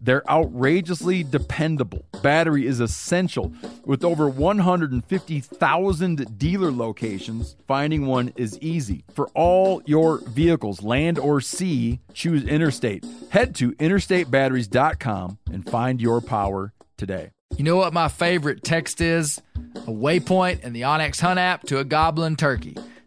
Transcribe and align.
They're 0.00 0.28
outrageously 0.30 1.24
dependable. 1.24 2.04
Battery 2.22 2.66
is 2.66 2.80
essential. 2.80 3.52
With 3.84 4.04
over 4.04 4.28
150,000 4.28 6.38
dealer 6.38 6.72
locations, 6.72 7.56
finding 7.66 8.06
one 8.06 8.32
is 8.36 8.58
easy. 8.60 9.04
For 9.12 9.28
all 9.34 9.82
your 9.84 10.18
vehicles, 10.18 10.82
land 10.82 11.18
or 11.18 11.40
sea, 11.40 12.00
choose 12.14 12.44
Interstate. 12.44 13.04
Head 13.30 13.54
to 13.56 13.72
interstatebatteries.com 13.72 15.38
and 15.52 15.68
find 15.68 16.00
your 16.00 16.20
power 16.20 16.72
today. 16.96 17.30
You 17.56 17.64
know 17.64 17.76
what 17.76 17.92
my 17.92 18.08
favorite 18.08 18.64
text 18.64 19.00
is? 19.00 19.40
A 19.74 19.90
waypoint 19.90 20.62
in 20.62 20.72
the 20.72 20.82
onX 20.82 21.20
Hunt 21.20 21.38
app 21.38 21.64
to 21.64 21.78
a 21.78 21.84
goblin 21.84 22.36
turkey. 22.36 22.76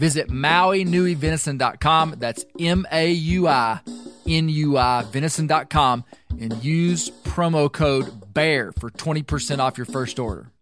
Visit 0.00 0.28
MauiNuiVenison.com. 0.30 2.14
That's 2.16 2.46
M 2.58 2.86
A 2.90 3.10
U 3.10 3.46
I 3.46 3.80
N 4.26 4.48
U 4.48 4.78
I 4.78 5.02
Venison.com 5.02 6.04
and 6.40 6.64
use 6.64 7.10
promo 7.10 7.70
code 7.70 8.32
BEAR 8.32 8.72
for 8.80 8.88
20% 8.90 9.58
off 9.58 9.76
your 9.76 9.84
first 9.84 10.18
order. 10.18 10.52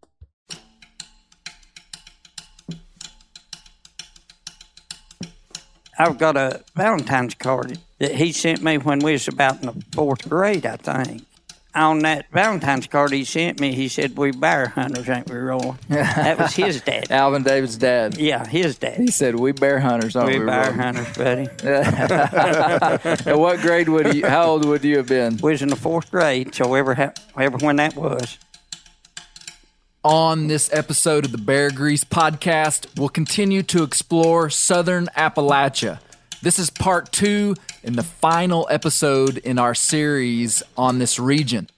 I've 5.97 6.19
got 6.19 6.37
a 6.37 6.65
Valentine's 6.75 7.35
card 7.37 7.79
that 8.01 8.17
he 8.17 8.33
sent 8.33 8.61
me 8.65 8.79
when 8.79 8.99
we 8.99 9.13
was 9.13 9.29
about 9.29 9.61
in 9.61 9.67
the 9.67 9.85
fourth 9.93 10.29
grade, 10.29 10.67
I 10.67 10.77
think. 10.79 11.28
On 11.75 12.01
that 12.01 12.27
Valentine's 12.33 12.87
card 12.87 13.13
he 13.13 13.25
sent 13.25 13.61
me, 13.61 13.73
he 13.75 13.89
said, 13.89 14.17
"We 14.17 14.33
bear 14.33 14.69
hunters, 14.69 15.09
ain't 15.09 15.31
we, 15.31 15.37
Roy?" 15.37 15.75
That 15.89 16.39
was 16.39 16.55
his 16.55 16.81
dad. 16.87 17.11
Alvin 17.13 17.43
David's 17.43 17.77
dad. 17.77 18.17
Yeah, 18.19 18.47
his 18.47 18.79
dad. 18.79 18.97
He 18.97 19.09
said, 19.09 19.37
"We 19.39 19.53
bear 19.53 19.79
hunters, 19.79 20.17
aren't 20.17 20.33
we?" 20.33 20.39
We 20.41 20.47
bear 20.47 20.71
Roy?" 20.71 20.77
hunters, 20.77 21.17
buddy. 21.17 21.49
And 23.31 23.39
what 23.39 23.61
grade 23.61 23.89
would 23.91 24.15
you? 24.15 24.27
How 24.27 24.47
old 24.47 24.65
would 24.65 24.83
you 24.83 24.97
have 24.97 25.07
been? 25.07 25.37
We 25.43 25.53
was 25.53 25.63
in 25.63 25.69
the 25.69 25.77
fourth 25.77 26.11
grade, 26.11 26.55
so 26.55 26.75
ever, 26.75 26.95
ha- 26.95 27.13
ever 27.39 27.59
when 27.59 27.77
that 27.77 27.95
was. 27.95 28.39
On 30.05 30.47
this 30.47 30.73
episode 30.73 31.27
of 31.27 31.33
the 31.33 31.39
Bear 31.39 31.71
Grease 31.71 32.05
podcast, 32.05 32.87
we'll 32.99 33.09
continue 33.11 33.63
to 33.65 33.83
explore 33.83 34.49
southern 34.49 35.07
Appalachia. 35.17 36.01
This 36.41 36.61
is 36.61 36.71
part 36.71 37.11
two 37.11 37.57
and 37.83 37.97
the 37.97 38.05
final 38.05 38.69
episode 38.71 39.39
in 39.39 39.59
our 39.59 39.75
series 39.75 40.63
on 40.77 41.01
this 41.01 41.19
region. 41.19 41.69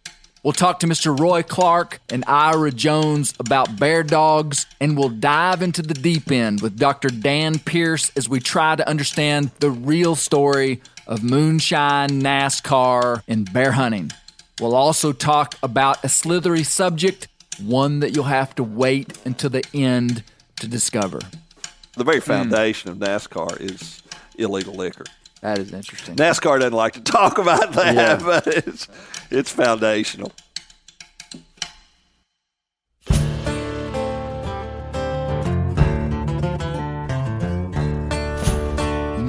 We'll 0.43 0.53
talk 0.53 0.81
to 0.81 0.87
Mr. 0.87 1.19
Roy 1.19 1.43
Clark 1.43 2.01
and 2.11 2.25
Ira 2.27 2.71
Jones 2.71 3.33
about 3.39 3.79
bear 3.79 4.03
dogs, 4.03 4.67
and 4.79 4.99
we'll 4.99 5.09
dive 5.09 5.63
into 5.63 5.81
the 5.81 5.95
deep 5.95 6.31
end 6.31 6.61
with 6.61 6.79
Dr. 6.79 7.09
Dan 7.09 7.59
Pierce 7.59 8.13
as 8.17 8.29
we 8.29 8.39
try 8.39 8.77
to 8.77 8.87
understand 8.87 9.51
the 9.61 9.71
real 9.71 10.15
story 10.15 10.83
of 11.07 11.23
moonshine, 11.25 12.21
NASCAR, 12.21 13.23
and 13.27 13.51
bear 13.51 13.73
hunting. 13.73 14.13
We'll 14.61 14.77
also 14.77 15.13
talk 15.13 15.55
about 15.63 16.05
a 16.05 16.09
slithery 16.11 16.65
subject, 16.65 17.29
one 17.63 18.01
that 18.01 18.15
you'll 18.15 18.25
have 18.25 18.55
to 18.57 18.63
wait 18.63 19.19
until 19.25 19.49
the 19.49 19.65
end 19.73 20.23
to 20.61 20.69
discover. 20.69 21.21
The 21.97 22.05
very 22.05 22.21
hmm. 22.21 22.25
foundation 22.25 22.91
of 22.91 22.99
NASCAR 22.99 23.59
is 23.59 24.03
illegal 24.41 24.75
liquor. 24.75 25.05
That 25.43 25.59
is 25.59 25.73
interesting. 25.73 26.17
NASCAR 26.17 26.59
doesn't 26.61 26.73
like 26.75 26.95
to 26.95 27.01
talk 27.01 27.39
about 27.39 27.73
that, 27.73 27.95
Yeah. 27.95 28.17
but 28.23 28.47
it's 28.47 28.89
it's 29.31 29.51
foundational. 29.51 30.33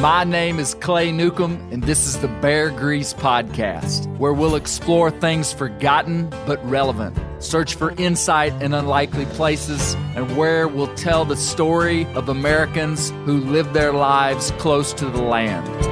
My 0.01 0.23
name 0.23 0.57
is 0.57 0.73
Clay 0.75 1.11
Newcomb, 1.11 1.59
and 1.72 1.83
this 1.83 2.07
is 2.07 2.17
the 2.19 2.28
Bear 2.28 2.72
Grease 2.72 3.13
Podcast, 3.13 4.07
where 4.17 4.33
we'll 4.33 4.55
explore 4.55 5.11
things 5.11 5.53
forgotten 5.53 6.28
but 6.47 6.59
relevant, 6.67 7.16
search 7.41 7.75
for 7.75 7.91
insight 7.97 8.53
in 8.62 8.74
unlikely 8.74 9.25
places, 9.25 9.96
and 10.16 10.38
where 10.38 10.68
we'll 10.68 10.94
tell 10.96 11.25
the 11.25 11.35
story 11.35 12.06
of 12.13 12.29
Americans 12.29 13.12
who 13.25 13.40
live 13.41 13.74
their 13.74 13.94
lives 13.94 14.52
close 14.59 14.94
to 14.94 15.06
the 15.06 15.22
land. 15.22 15.91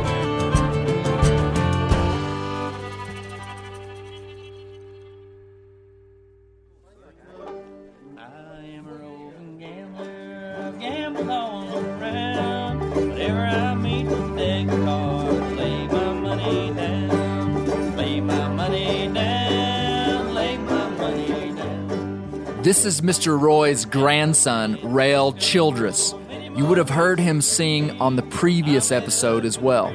This 22.79 22.95
is 22.95 23.01
Mr. 23.01 23.38
Roy's 23.38 23.84
grandson, 23.84 24.79
Rael 24.81 25.34
Childress. 25.34 26.16
You 26.56 26.66
would 26.66 26.78
have 26.78 26.90
heard 26.90 27.19
him 27.19 27.41
sing 27.41 28.00
on 28.00 28.16
the 28.16 28.22
previous 28.22 28.90
episode 28.90 29.44
as 29.44 29.59
well. 29.59 29.88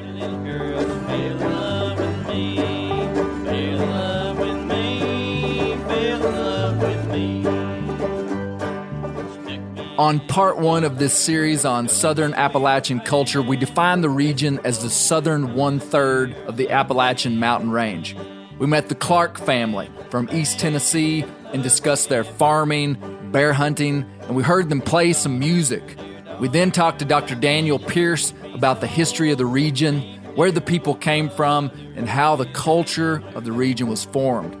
On 9.97 10.19
part 10.27 10.59
one 10.59 10.83
of 10.83 10.99
this 10.99 11.15
series 11.15 11.65
on 11.65 11.87
Southern 11.87 12.35
Appalachian 12.35 12.99
culture, 12.99 13.41
we 13.41 13.57
define 13.57 14.01
the 14.01 14.11
region 14.11 14.59
as 14.63 14.83
the 14.83 14.91
southern 14.91 15.55
one 15.55 15.79
third 15.79 16.35
of 16.45 16.55
the 16.55 16.69
Appalachian 16.69 17.39
mountain 17.39 17.71
range. 17.71 18.15
We 18.59 18.67
met 18.67 18.89
the 18.89 18.95
Clark 18.95 19.39
family 19.39 19.89
from 20.11 20.29
East 20.31 20.59
Tennessee 20.59 21.25
and 21.55 21.63
discussed 21.63 22.09
their 22.09 22.25
farming, 22.25 22.97
bear 23.31 23.53
hunting, 23.53 24.05
and 24.23 24.35
we 24.35 24.43
heard 24.43 24.67
them 24.67 24.81
play 24.81 25.13
some 25.13 25.39
music. 25.39 25.95
We 26.41 26.49
then 26.49 26.69
talked 26.69 26.99
to 26.99 27.05
Dr. 27.05 27.33
Daniel 27.33 27.79
Pierce 27.79 28.33
about 28.53 28.81
the 28.81 28.87
history 28.87 29.31
of 29.31 29.37
the 29.37 29.45
region, 29.45 30.01
where 30.35 30.51
the 30.51 30.59
people 30.59 30.95
came 30.95 31.29
from, 31.29 31.71
and 31.95 32.09
how 32.09 32.35
the 32.35 32.45
culture 32.47 33.23
of 33.35 33.45
the 33.45 33.53
region 33.53 33.87
was 33.87 34.03
formed. 34.03 34.53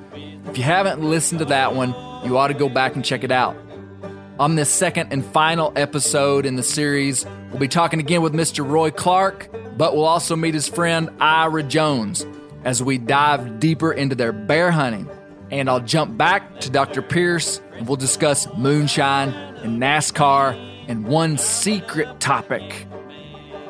If 0.45 0.57
you 0.57 0.63
haven't 0.63 1.03
listened 1.03 1.39
to 1.39 1.45
that 1.45 1.75
one, 1.75 1.89
you 2.23 2.37
ought 2.37 2.47
to 2.47 2.53
go 2.53 2.69
back 2.69 2.95
and 2.95 3.03
check 3.03 3.25
it 3.25 3.31
out. 3.31 3.57
On 4.39 4.55
this 4.55 4.69
second 4.69 5.11
and 5.11 5.25
final 5.25 5.73
episode 5.75 6.45
in 6.45 6.55
the 6.55 6.63
series, 6.63 7.25
we'll 7.49 7.59
be 7.59 7.67
talking 7.67 7.99
again 7.99 8.21
with 8.21 8.31
Mr. 8.31 8.65
Roy 8.65 8.89
Clark, 8.89 9.49
but 9.77 9.93
we'll 9.93 10.05
also 10.05 10.37
meet 10.37 10.53
his 10.53 10.69
friend 10.69 11.09
Ira 11.19 11.63
Jones 11.63 12.25
as 12.63 12.81
we 12.81 12.97
dive 12.97 13.59
deeper 13.59 13.91
into 13.91 14.15
their 14.15 14.31
bear 14.31 14.71
hunting. 14.71 15.09
And 15.51 15.69
I'll 15.69 15.79
jump 15.79 16.17
back 16.17 16.59
to 16.61 16.69
Dr. 16.69 17.01
Pierce 17.01 17.61
and 17.73 17.87
we'll 17.87 17.97
discuss 17.97 18.47
moonshine 18.57 19.29
and 19.29 19.81
NASCAR 19.81 20.55
and 20.87 21.07
one 21.07 21.37
secret 21.37 22.19
topic. 22.19 22.87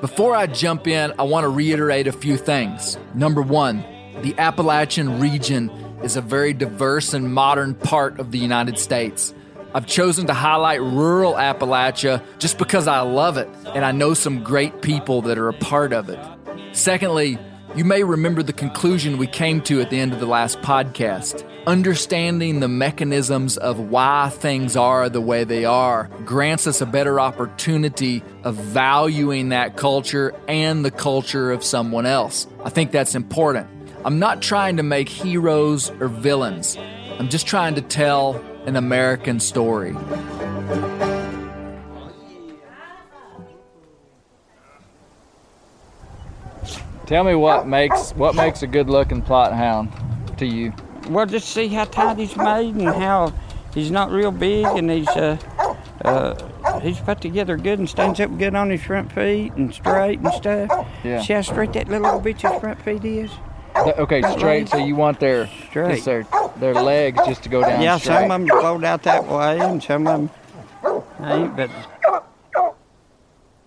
Before 0.02 0.36
I 0.36 0.48
jump 0.48 0.88
in, 0.88 1.14
I 1.18 1.24
want 1.24 1.46
to 1.46 1.50
reiterate 1.50 2.08
a 2.08 2.12
few 2.12 2.38
things. 2.38 2.98
Number 3.14 3.42
one, 3.42 3.84
the 4.22 4.36
Appalachian 4.38 5.20
region 5.20 5.70
is 6.04 6.16
a 6.16 6.22
very 6.22 6.54
diverse 6.54 7.14
and 7.14 7.34
modern 7.34 7.74
part 7.74 8.20
of 8.20 8.32
the 8.32 8.38
United 8.38 8.78
States. 8.78 9.34
I've 9.74 9.88
chosen 9.88 10.28
to 10.28 10.34
highlight 10.34 10.82
rural 10.82 11.34
Appalachia 11.34 12.24
just 12.40 12.58
because 12.58 12.88
I 12.88 13.02
love 13.02 13.38
it 13.38 13.50
and 13.74 13.84
I 13.84 13.92
know 13.92 14.14
some 14.14 14.44
great 14.44 14.82
people 14.82 15.22
that 15.24 15.38
are 15.38 15.50
a 15.50 15.54
part 15.54 15.92
of 15.92 16.10
it. 16.10 16.20
Secondly, 16.72 17.40
you 17.76 17.84
may 17.84 18.04
remember 18.04 18.42
the 18.42 18.54
conclusion 18.54 19.18
we 19.18 19.28
came 19.28 19.60
to 19.64 19.82
at 19.82 19.90
the 19.90 20.00
end 20.00 20.14
of 20.14 20.22
the 20.22 20.26
last 20.26 20.62
podcast. 20.62 21.46
Understanding 21.68 22.62
the 22.62 22.70
mechanisms 22.70 23.58
of 23.58 23.80
why 23.80 24.30
things 24.30 24.78
are 24.78 25.10
the 25.10 25.20
way 25.20 25.44
they 25.44 25.66
are 25.66 26.10
grants 26.24 26.68
us 26.68 26.80
a 26.80 26.86
better 26.86 27.20
opportunity 27.20 28.24
of 28.44 28.56
valuing 28.56 29.50
that 29.50 29.76
culture 29.76 30.34
and 30.48 30.86
the 30.86 30.92
culture 30.92 31.52
of 31.52 31.66
someone 31.66 32.06
else. 32.06 32.48
I 32.64 32.70
think 32.70 32.92
that's 32.92 33.14
important. 33.14 33.68
I'm 34.06 34.20
not 34.20 34.42
trying 34.42 34.78
to 34.78 34.84
make 34.84 35.10
heroes 35.10 35.92
or 36.00 36.08
villains, 36.08 36.78
I'm 37.20 37.30
just 37.30 37.48
trying 37.48 37.76
to 37.76 37.82
tell 37.82 38.36
an 38.66 38.76
American 38.76 39.40
story. 39.40 39.96
Tell 47.06 47.24
me 47.24 47.36
what 47.36 47.68
makes 47.68 48.12
what 48.14 48.36
makes 48.36 48.64
a 48.64 48.68
good 48.68 48.90
looking 48.90 49.22
Plott 49.22 49.54
hound 49.54 49.92
to 50.38 50.46
you. 50.46 50.74
Well, 51.10 51.26
just 51.26 51.50
see 51.50 51.68
how 51.68 51.86
tight 51.86 52.18
he's 52.18 52.36
made 52.36 52.76
and 52.76 52.88
how 52.88 53.32
he's 53.74 53.92
not 53.92 54.10
real 54.12 54.32
big 54.32 54.66
and 54.66 54.90
he's 54.90 55.08
uh, 55.10 55.38
uh, 56.04 56.80
he's 56.80 57.00
put 57.00 57.22
together 57.22 57.58
good 57.58 57.78
and 57.80 57.88
stands 57.90 58.20
up 58.20 58.36
good 58.40 58.56
on 58.56 58.70
his 58.72 58.82
front 58.84 59.12
feet 59.12 59.54
and 59.54 59.74
straight 59.74 60.20
and 60.20 60.32
stuff. 60.34 60.88
Yeah. 61.04 61.22
See 61.22 61.34
how 61.34 61.42
straight 61.42 61.74
that 61.74 61.88
little 61.90 62.08
old 62.08 62.24
bitch's 62.24 62.60
front 62.60 62.82
feet 62.82 63.06
is? 63.06 63.30
Th- 63.84 63.96
Okay, 63.98 64.22
straight. 64.38 64.70
So 64.70 64.78
you 64.78 64.96
want 64.96 65.20
their 65.20 65.48
Straight. 65.70 65.96
just 65.96 66.06
their 66.06 66.26
their 66.58 66.74
legs 66.74 67.20
just 67.28 67.44
to 67.44 67.50
go 67.50 67.62
down 67.62 67.82
yeah, 67.82 67.98
straight. 67.98 68.16
some 68.16 68.32
of 68.32 68.48
them 68.48 68.48
float 68.48 68.84
out 68.84 69.04
that 69.04 69.26
way 69.28 69.60
and 69.60 69.84
some 69.84 70.08
of 70.08 70.18
them 70.18 70.30
ain't, 71.22 71.56
but 71.56 71.70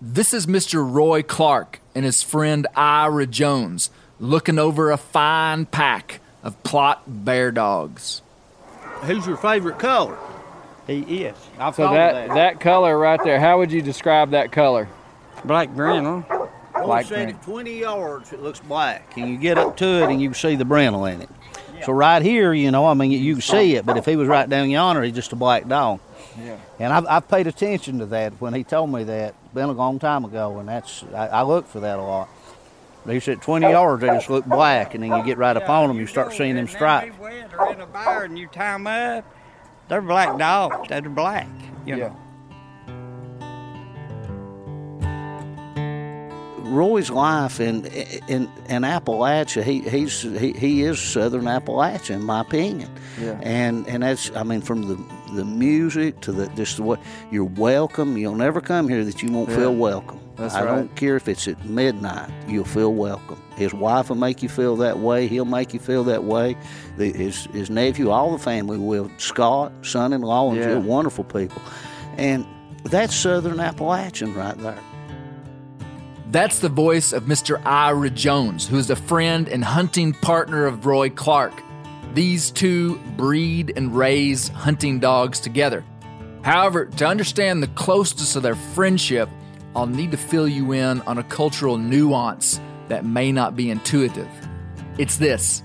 This 0.01 0.33
is 0.33 0.47
Mr. 0.47 0.85
Roy 0.91 1.23
Clark 1.23 1.81
and 1.99 2.05
his 2.05 2.23
friend 2.23 2.65
Ira 2.77 3.27
Jones 3.27 3.91
looking 4.21 4.57
over 4.57 4.93
a 4.93 4.97
fine 4.97 5.67
pack 5.67 6.21
of 6.45 6.63
Plott 6.63 6.99
bear 7.09 7.51
dogs. 7.51 8.23
Who's 9.03 9.27
your 9.27 9.37
favorite 9.37 9.81
color? 9.81 10.17
he 10.87 11.25
is. 11.25 11.37
I've 11.59 11.75
So 11.75 11.93
that 11.93 12.29
that. 12.29 12.35
that 12.35 12.61
color 12.61 12.97
right 12.97 13.19
there, 13.25 13.41
how 13.41 13.59
would 13.59 13.73
you 13.73 13.83
describe 13.83 14.31
that 14.31 14.53
color? 14.53 14.89
Black 15.45 15.71
brindle. 15.71 16.25
Once 16.29 16.87
black 16.87 17.07
said 17.07 17.25
green. 17.25 17.37
at 17.37 17.43
20 17.43 17.79
yards, 17.81 18.33
it 18.33 18.41
looks 18.41 18.61
black. 18.61 19.17
And 19.17 19.29
you 19.29 19.37
get 19.37 19.59
up 19.59 19.77
to 19.79 19.85
it 19.85 20.09
and 20.09 20.23
you 20.23 20.33
see 20.35 20.55
the 20.55 20.65
brindle 20.65 21.05
in 21.05 21.23
it. 21.23 21.29
So 21.85 21.93
right 21.93 22.23
here, 22.23 22.53
you 22.53 22.71
know, 22.71 22.87
I 22.87 22.95
mean, 22.95 23.11
you 23.11 23.35
can 23.35 23.43
see 23.43 23.75
it, 23.75 23.85
but 23.85 23.97
if 23.97 24.05
he 24.05 24.15
was 24.15 24.29
right 24.29 24.49
down 24.49 24.71
yonder, 24.71 25.03
he's 25.03 25.17
just 25.17 25.33
a 25.33 25.37
black 25.37 25.67
dog. 25.67 25.99
Yeah. 26.41 26.59
And 26.79 26.93
I've, 26.93 27.07
I've 27.09 27.29
paid 27.29 27.49
attention 27.49 27.99
to 27.99 28.07
that 28.07 28.35
when 28.41 28.55
he 28.55 28.63
told 28.63 28.93
me 28.93 29.03
that, 29.05 29.35
been 29.59 29.69
a 29.69 29.73
long 29.73 29.99
time 29.99 30.25
ago, 30.25 30.59
and 30.59 30.69
that's, 30.69 31.03
I, 31.15 31.27
I 31.27 31.43
look 31.43 31.67
for 31.67 31.81
that 31.81 31.99
a 31.99 32.03
lot. 32.03 32.29
But 33.05 33.15
he 33.15 33.21
said 33.21 33.43
20 33.43 33.69
yards, 33.69 34.01
they 34.01 34.09
just 34.09 34.31
look 34.31 34.45
black, 34.45 34.95
and 34.95 35.03
then 35.03 35.11
you 35.11 35.25
get 35.25 35.39
right 35.39 35.57
up 35.57 35.69
on 35.69 35.89
them, 35.89 35.99
you 35.99 36.07
start 36.07 36.33
seeing 36.33 36.55
them 36.55 36.69
stripes. 36.69 37.17
Or 37.21 37.73
in 37.73 37.81
a 37.81 37.87
bar 37.87 38.25
and 38.25 38.39
you 38.39 38.47
tie 38.47 38.73
them 38.73 38.87
up, 38.87 39.25
they're 39.89 40.03
black 40.03 40.39
dogs. 40.39 40.89
They're 40.89 41.03
black. 41.03 41.49
You 41.87 41.97
know. 41.97 42.17
Roy's 46.59 47.09
life 47.09 47.61
in 47.61 47.87
in 47.87 48.51
in 48.69 48.83
Appalachia, 48.83 49.63
he 49.63 49.81
he's 49.81 50.21
he, 50.21 50.53
he 50.53 50.83
is 50.83 51.01
Southern 51.01 51.45
Appalachia 51.45 52.17
in 52.17 52.23
my 52.23 52.43
opinion. 52.43 52.91
Yeah. 53.19 53.41
And 53.43 53.89
and 53.89 54.03
that's 54.03 54.31
I 54.37 54.43
mean 54.43 54.61
from 54.61 54.83
the 54.83 55.03
the 55.35 55.45
music 55.45 56.21
to 56.23 56.33
the 56.33 56.47
just 56.51 56.77
the 56.77 56.83
way 56.83 56.99
you're 57.31 57.45
welcome. 57.45 58.17
You'll 58.17 58.35
never 58.35 58.61
come 58.61 58.89
here 58.89 59.05
that 59.05 59.23
you 59.23 59.31
won't 59.31 59.51
feel 59.51 59.75
welcome. 59.75 60.21
That's 60.37 60.55
I 60.55 60.65
right. 60.65 60.77
don't 60.77 60.95
care 60.97 61.17
if 61.17 61.27
it's 61.29 61.49
at 61.49 61.65
midnight. 61.65 62.31
You'll 62.47 62.65
feel 62.65 62.95
welcome. 62.95 63.43
His 63.57 63.75
wife 63.75 64.09
will 64.09 64.17
make 64.17 64.43
you 64.43 64.49
feel 64.49 64.77
that 64.77 64.99
way. 65.01 65.27
He'll 65.27 65.45
make 65.45 65.75
you 65.75 65.81
feel 65.81 66.05
that 66.05 66.23
way. 66.25 66.57
The, 66.97 67.13
his 67.13 67.47
his 67.47 67.71
nephew, 67.71 68.11
all 68.11 68.33
the 68.33 68.39
family 68.43 68.79
will. 68.79 69.11
Scott, 69.19 69.73
son-in-law, 69.83 70.51
and 70.53 70.59
Yeah. 70.61 70.79
wonderful 70.79 71.25
people. 71.25 71.61
And 72.17 72.47
that's 72.85 73.15
Southern 73.15 73.59
Appalachian 73.61 74.35
right 74.35 74.57
there. 74.59 74.79
That's 76.31 76.59
the 76.59 76.69
voice 76.69 77.13
of 77.13 77.25
Mr. 77.25 77.61
Ira 77.65 78.11
Jones, 78.11 78.69
who 78.69 78.77
is 78.77 78.91
a 78.91 78.97
friend 78.97 79.49
and 79.49 79.65
hunting 79.65 80.13
partner 80.13 80.67
of 80.67 80.85
Roy 80.85 81.09
Clark. 81.09 81.63
These 82.15 82.51
two 82.51 82.99
breed 83.17 83.73
and 83.77 83.95
raise 83.95 84.49
hunting 84.49 84.99
dogs 84.99 85.41
together. 85.41 85.85
However, 86.43 86.87
to 86.87 87.07
understand 87.07 87.63
the 87.63 87.69
closeness 87.69 88.37
of 88.37 88.43
their 88.43 88.55
friendship, 88.55 89.29
I'll 89.77 89.87
need 89.87 90.11
to 90.13 90.17
fill 90.17 90.49
you 90.49 90.73
in 90.73 91.01
on 91.03 91.19
a 91.19 91.23
cultural 91.25 91.79
nuance 91.79 92.61
that 92.89 93.05
may 93.05 93.33
not 93.33 93.55
be 93.55 93.71
intuitive. 93.71 94.29
It's 94.97 95.19
this 95.19 95.63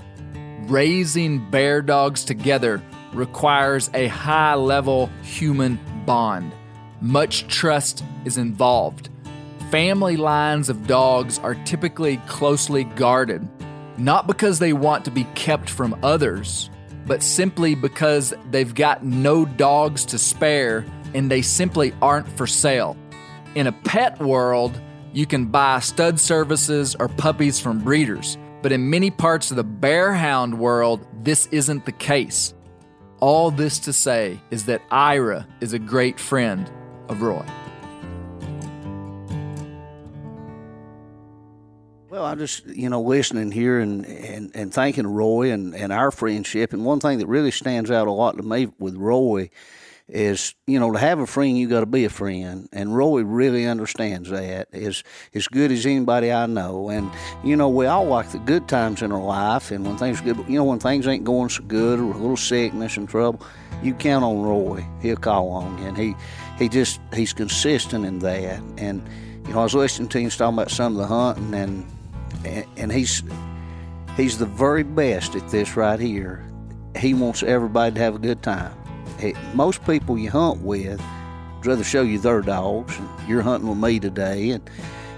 raising 0.68 1.50
bear 1.50 1.82
dogs 1.82 2.24
together 2.24 2.82
requires 3.14 3.90
a 3.94 4.08
high 4.08 4.56
level 4.56 5.10
human 5.22 5.80
bond. 6.06 6.54
Much 7.02 7.48
trust 7.48 8.04
is 8.26 8.38
involved. 8.38 9.10
Family 9.72 10.18
lines 10.18 10.70
of 10.70 10.88
dogs 10.88 11.40
are 11.40 11.56
typically 11.66 12.18
closely 12.28 12.84
guarded, 12.84 13.48
not 14.04 14.28
because 14.28 14.60
they 14.60 14.74
want 14.74 15.06
to 15.06 15.12
be 15.12 15.24
kept 15.36 15.70
from 15.70 15.98
others, 16.04 16.70
but 17.06 17.24
simply 17.24 17.76
because 17.76 18.34
they've 18.52 18.76
got 18.76 19.04
no 19.04 19.46
dogs 19.46 20.06
to 20.06 20.18
spare 20.18 20.86
and 21.14 21.30
they 21.30 21.42
simply 21.42 21.94
aren't 22.02 22.28
for 22.38 22.48
sale. 22.48 22.98
In 23.56 23.68
a 23.68 23.72
pet 23.72 24.20
world, 24.20 24.80
you 25.14 25.26
can 25.26 25.46
buy 25.46 25.80
stud 25.80 26.20
services 26.20 26.96
or 26.96 27.08
puppies 27.08 27.60
from 27.60 27.80
breeders, 27.80 28.38
but 28.62 28.72
in 28.72 28.90
many 28.90 29.12
parts 29.12 29.52
of 29.52 29.58
the 29.58 29.64
bear 29.64 30.14
hound 30.14 30.58
world, 30.58 31.06
this 31.22 31.48
isn't 31.48 31.86
the 31.86 31.92
case. 31.92 32.54
All 33.20 33.52
this 33.52 33.80
to 33.80 33.94
say 33.94 34.42
is 34.52 34.66
that 34.66 34.82
Ira 34.92 35.48
is 35.62 35.74
a 35.74 35.80
great 35.80 36.20
friend 36.20 36.70
of 37.10 37.22
Roy. 37.22 37.46
Well, 42.14 42.26
I'm 42.26 42.38
just, 42.38 42.68
you 42.68 42.90
know, 42.90 43.02
listening 43.02 43.52
here 43.52 43.80
and, 43.80 44.06
and, 44.06 44.52
and 44.54 44.72
thanking 44.72 45.08
Roy 45.08 45.52
and, 45.52 45.74
and 45.74 45.92
our 45.92 46.12
friendship. 46.12 46.72
And 46.72 46.86
one 46.86 47.00
thing 47.00 47.18
that 47.18 47.26
really 47.26 47.50
stands 47.50 47.90
out 47.90 48.08
a 48.08 48.12
lot 48.12 48.38
to 48.38 48.44
me 48.44 48.68
with 48.78 48.96
Roy 48.96 49.50
is, 50.08 50.54
you 50.68 50.80
know, 50.80 50.92
to 50.92 51.00
have 51.00 51.18
a 51.18 51.26
friend, 51.26 51.58
you 51.58 51.68
got 51.68 51.80
to 51.80 51.88
be 51.88 52.06
a 52.06 52.12
friend. 52.12 52.70
And 52.72 52.96
Roy 52.96 53.24
really 53.24 53.66
understands 53.66 54.30
that 54.30 54.68
as, 54.72 55.04
as 55.34 55.48
good 55.48 55.72
as 55.72 55.88
anybody 55.88 56.32
I 56.32 56.46
know. 56.46 56.90
And, 56.90 57.10
you 57.44 57.56
know, 57.56 57.68
we 57.68 57.88
all 57.88 58.06
like 58.06 58.32
the 58.32 58.38
good 58.38 58.68
times 58.68 59.02
in 59.02 59.12
our 59.12 59.20
life. 59.20 59.72
And 59.72 59.84
when 59.84 59.98
things 59.98 60.22
good, 60.22 60.38
you 60.48 60.60
know, 60.60 60.66
when 60.66 60.80
things 60.80 61.08
ain't 61.08 61.24
going 61.24 61.50
so 61.50 61.64
good 61.64 62.00
or 62.00 62.12
a 62.12 62.18
little 62.18 62.38
sickness 62.38 62.96
and 62.96 63.10
trouble, 63.10 63.44
you 63.82 63.96
count 63.96 64.24
on 64.24 64.40
Roy. 64.44 64.86
He'll 65.02 65.16
call 65.16 65.50
on 65.50 65.80
you. 65.80 65.86
And 65.88 65.98
he, 65.98 66.14
he 66.60 66.70
just, 66.70 67.02
he's 67.12 67.34
consistent 67.34 68.06
in 68.06 68.20
that. 68.20 68.62
And, 68.78 69.02
you 69.48 69.54
know, 69.56 69.62
I 69.62 69.64
was 69.64 69.74
listening 69.74 70.10
to 70.10 70.20
him 70.20 70.30
talking 70.30 70.60
about 70.60 70.70
some 70.70 70.94
of 70.94 71.00
the 71.00 71.08
hunting 71.08 71.56
and, 71.56 71.90
and, 72.46 72.92
he's 72.92 73.24
he's 74.16 74.38
the 74.38 74.46
very 74.46 74.84
best 74.84 75.36
at 75.36 75.48
this 75.50 75.76
right 75.76 76.00
here. 76.00 76.46
He 76.98 77.14
wants 77.14 77.44
everybody 77.44 77.96
to 77.96 78.02
have 78.02 78.16
a 78.16 78.20
good 78.20 78.42
time. 78.44 78.76
He- 79.20 79.36
most 79.54 79.86
people 79.86 80.18
you 80.18 80.30
hunt 80.30 80.62
with 80.62 81.02
would 81.58 81.66
rather 81.66 81.84
show 81.84 82.02
you 82.02 82.20
their 82.20 82.42
dogs. 82.42 82.98
And 82.98 83.10
you're 83.28 83.42
hunting 83.42 83.70
with 83.70 83.78
me 83.78 84.00
today, 84.00 84.52
and 84.52 84.70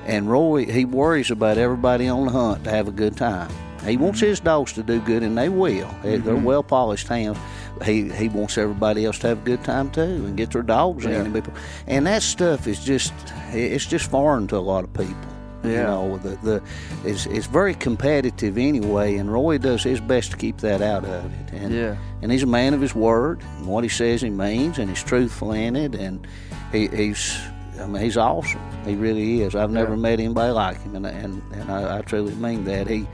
and 0.05 0.29
Roy 0.29 0.65
he 0.65 0.86
worries 0.86 1.32
about 1.32 1.58
everybody 1.58 2.08
on 2.08 2.25
the 2.25 2.32
hunt 2.32 2.63
to 2.65 2.70
have 2.70 2.88
a 2.88 2.91
good 2.91 3.17
time. 3.17 3.50
He 3.84 3.94
mm-hmm. 3.94 4.03
wants 4.03 4.20
his 4.20 4.39
dogs 4.39 4.74
to 4.74 4.84
do 4.84 5.00
good, 5.01 5.24
and 5.24 5.38
they 5.38 5.50
will. 5.50 5.89
They- 6.01 6.17
They're 6.17 6.36
mm-hmm. 6.36 6.44
well 6.44 6.63
polished 6.63 7.08
hounds. 7.08 7.39
He 7.84 8.10
he 8.10 8.29
wants 8.29 8.58
everybody 8.58 9.05
else 9.05 9.20
to 9.20 9.27
have 9.27 9.39
a 9.39 9.46
good 9.46 9.63
time 9.63 9.89
too, 9.91 10.01
and 10.01 10.38
get 10.38 10.51
their 10.51 10.63
dogs 10.63 11.05
in. 11.05 11.36
And, 11.36 11.51
and 11.88 12.08
that 12.08 12.24
stuff 12.24 12.67
is 12.67 12.84
just 12.84 13.13
it's 13.51 13.86
just 13.86 14.10
foreign 14.10 14.48
to 14.48 14.58
a 14.58 14.60
lot 14.60 14.86
of 14.86 14.94
people. 14.94 15.35
You 15.72 15.78
know, 15.84 16.18
the, 16.18 16.30
the 16.38 16.64
it's, 17.04 17.26
it's 17.28 17.46
very 17.48 17.74
competitive 17.74 18.58
anyway, 18.58 19.16
and 19.18 19.32
Roy 19.32 19.58
does 19.58 19.84
his 19.84 20.00
best 20.00 20.32
to 20.32 20.38
keep 20.38 20.58
that 20.60 20.82
out 20.82 21.06
of 21.06 21.26
it. 21.26 21.54
And, 21.54 21.74
Yeah. 21.74 21.98
and 22.22 22.32
he's 22.32 22.44
a 22.44 22.48
man 22.48 22.74
of 22.74 22.82
his 22.82 22.94
word, 22.96 23.42
and 23.58 23.68
what 23.68 23.84
he 23.84 23.90
says 23.90 24.22
he 24.22 24.30
means, 24.30 24.78
and 24.80 24.90
he's 24.90 25.04
truthful 25.04 25.52
in 25.52 25.76
it, 25.76 25.96
and 25.96 26.26
he, 26.72 26.88
he's 26.88 27.38
I 27.80 27.88
mean 27.88 28.02
he's 28.02 28.18
awesome. 28.18 28.62
He 28.86 28.96
really 28.96 29.42
is. 29.42 29.54
I've 29.56 29.72
never 29.72 29.98
met 29.98 30.20
anybody 30.20 30.52
like 30.52 30.82
him, 30.82 30.96
and 30.96 31.06
and, 31.06 31.42
and 31.54 31.72
I, 31.72 31.98
I 31.98 32.02
truly 32.02 32.34
mean 32.36 32.64
that. 32.66 32.88
He 32.88 33.08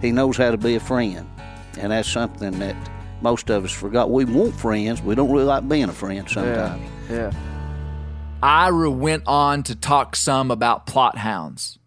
he 0.00 0.12
knows 0.12 0.36
how 0.36 0.50
to 0.50 0.56
be 0.56 0.74
a 0.74 0.80
friend, 0.80 1.28
and 1.78 1.92
that's 1.92 2.08
something 2.08 2.58
that 2.58 2.76
most 3.22 3.50
of 3.50 3.64
us 3.64 3.72
forgot. 3.72 4.10
We 4.10 4.24
want 4.24 4.54
friends, 4.54 5.02
we 5.02 5.14
don't 5.14 5.30
really 5.30 5.44
like 5.44 5.68
being 5.68 5.84
a 5.84 5.92
friend 5.92 6.28
sometimes. 6.28 6.82
Yeah. 7.10 7.16
Yeah. 7.16 7.32
Ira 8.42 8.90
went 8.90 9.22
on 9.26 9.62
to 9.64 9.74
talk 9.74 10.14
some 10.14 10.50
about 10.50 10.86
Plott 10.86 11.16
hounds. 11.16 11.78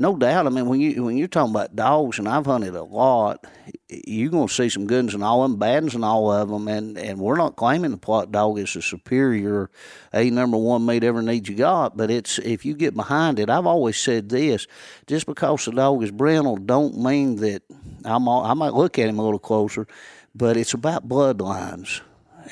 No 0.00 0.16
doubt. 0.16 0.46
I 0.46 0.50
mean, 0.50 0.66
when 0.66 0.80
you 0.80 1.02
when 1.02 1.16
you're 1.16 1.26
talking 1.26 1.52
about 1.52 1.74
dogs, 1.74 2.20
and 2.20 2.28
I've 2.28 2.46
hunted 2.46 2.76
a 2.76 2.84
lot, 2.84 3.44
you're 3.88 4.30
to 4.30 4.48
see 4.48 4.68
some 4.68 4.86
good 4.86 5.12
and 5.12 5.24
all 5.24 5.42
them, 5.42 5.56
bad 5.56 5.82
ones 5.82 5.96
and 5.96 6.04
all 6.04 6.32
of 6.32 6.48
them. 6.48 6.68
And 6.68 6.96
and 6.96 7.18
we're 7.18 7.36
not 7.36 7.56
claiming 7.56 7.90
the 7.90 7.98
Plott 7.98 8.30
dog 8.30 8.60
is 8.60 8.76
a 8.76 8.82
superior, 8.82 9.70
a 10.14 10.30
number 10.30 10.56
one 10.56 10.86
meat 10.86 11.02
ever 11.02 11.20
need 11.20 11.48
you 11.48 11.56
got. 11.56 11.96
But 11.96 12.12
it's 12.12 12.38
if 12.38 12.64
you 12.64 12.74
get 12.74 12.94
behind 12.94 13.40
it, 13.40 13.50
I've 13.50 13.66
always 13.66 13.96
said 13.96 14.28
this: 14.28 14.68
just 15.08 15.26
because 15.26 15.64
the 15.64 15.72
dog 15.72 16.04
is 16.04 16.12
brindle, 16.12 16.58
don't 16.58 16.96
mean 16.96 17.36
that 17.36 17.64
I'm. 18.04 18.28
All, 18.28 18.44
I 18.44 18.54
might 18.54 18.74
look 18.74 19.00
at 19.00 19.08
him 19.08 19.18
a 19.18 19.24
little 19.24 19.40
closer, 19.40 19.88
but 20.32 20.56
it's 20.56 20.74
about 20.74 21.08
bloodlines 21.08 22.02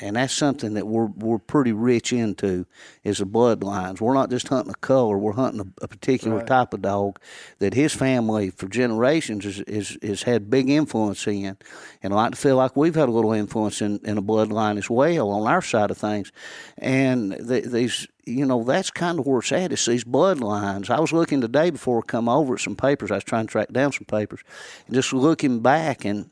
and 0.01 0.15
that's 0.15 0.33
something 0.33 0.73
that 0.75 0.87
we're 0.87 1.05
we're 1.07 1.39
pretty 1.39 1.71
rich 1.71 2.11
into 2.13 2.65
is 3.03 3.17
the 3.19 3.25
bloodlines. 3.25 3.99
We're 4.01 4.13
not 4.13 4.29
just 4.29 4.47
hunting 4.47 4.71
a 4.71 4.77
color; 4.77 5.17
we're 5.17 5.33
hunting 5.33 5.61
a, 5.61 5.83
a 5.85 5.87
particular 5.87 6.37
Right. 6.37 6.47
type 6.47 6.73
of 6.73 6.81
dog 6.81 7.19
that 7.59 7.73
his 7.73 7.93
family 7.93 8.49
for 8.49 8.67
generations 8.67 9.45
is 9.45 9.59
is, 9.61 9.97
is 9.97 10.23
had 10.23 10.49
big 10.49 10.69
influence 10.69 11.25
in, 11.27 11.57
and 12.03 12.13
I 12.13 12.15
like 12.15 12.31
to 12.31 12.37
feel 12.37 12.55
like 12.55 12.75
we've 12.75 12.95
had 12.95 13.09
a 13.09 13.11
little 13.11 13.33
influence 13.33 13.81
in, 13.81 13.99
in 14.03 14.17
a 14.17 14.21
bloodline 14.21 14.77
as 14.77 14.89
well 14.89 15.29
on 15.31 15.47
our 15.47 15.61
side 15.61 15.91
of 15.91 15.97
things, 15.97 16.31
and 16.77 17.35
th- 17.47 17.65
these. 17.65 18.07
You 18.29 18.45
know 18.45 18.61
that's 18.65 18.91
kind 18.91 19.19
of 19.19 19.25
where 19.25 19.39
it's 19.39 19.53
at. 19.53 19.71
It's 19.71 19.85
these 19.85 20.03
bloodlines. 20.03 20.89
I 20.89 20.99
was 20.99 21.13
looking 21.13 21.39
today 21.39 21.69
before 21.69 21.99
I 21.99 22.05
come 22.05 22.27
over 22.27 22.55
at 22.55 22.59
some 22.59 22.75
papers. 22.75 23.09
I 23.09 23.15
was 23.15 23.23
trying 23.23 23.47
to 23.47 23.51
track 23.51 23.69
down 23.71 23.93
some 23.93 24.03
papers, 24.03 24.41
and 24.85 24.93
just 24.93 25.13
looking 25.13 25.61
back 25.61 26.03
and 26.03 26.29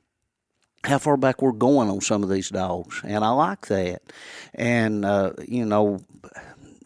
how 0.84 0.98
far 1.00 1.18
back 1.18 1.42
we're 1.42 1.52
going 1.52 1.90
on 1.90 2.02
some 2.02 2.24
of 2.24 2.30
these 2.30 2.50
dogs, 2.50 3.02
and 3.04 3.24
I 3.24 3.30
like 3.30 3.68
that. 3.68 4.02
And 4.54 5.04
uh, 5.06 5.34
you 5.48 5.66
know, 5.66 6.02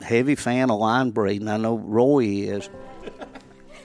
heavy 0.02 0.36
fan 0.36 0.70
of 0.72 0.80
line 0.80 1.12
breeding. 1.12 1.48
I 1.48 1.58
know 1.58 1.78
Roy 1.78 2.26
is. 2.26 2.70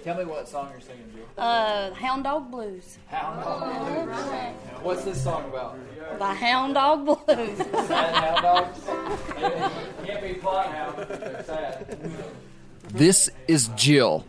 Tell 0.05 0.17
me 0.19 0.25
what 0.25 0.49
song 0.49 0.69
you're 0.71 0.81
singing, 0.81 1.11
Jill. 1.15 1.25
Uh, 1.39 1.93
Hound 1.95 2.25
Dog 2.25 2.51
Blues. 2.51 2.99
Hound 3.07 3.43
Dog 3.43 4.07
Blues. 4.07 4.17
What's 4.83 5.05
this 5.05 5.23
song 5.25 5.49
about? 5.49 5.79
The 6.19 6.27
Hound 6.27 6.75
Dog 6.75 7.07
Blues. 7.07 7.57
Sad 7.89 8.15
hound 8.15 8.43
dogs? 8.43 8.81
Can't 10.05 10.23
be 10.23 10.35
Plott 10.35 10.67
hound. 10.67 11.45
Sad. 11.47 12.11
This 12.91 13.31
is 13.49 13.69
Jill, 13.69 14.27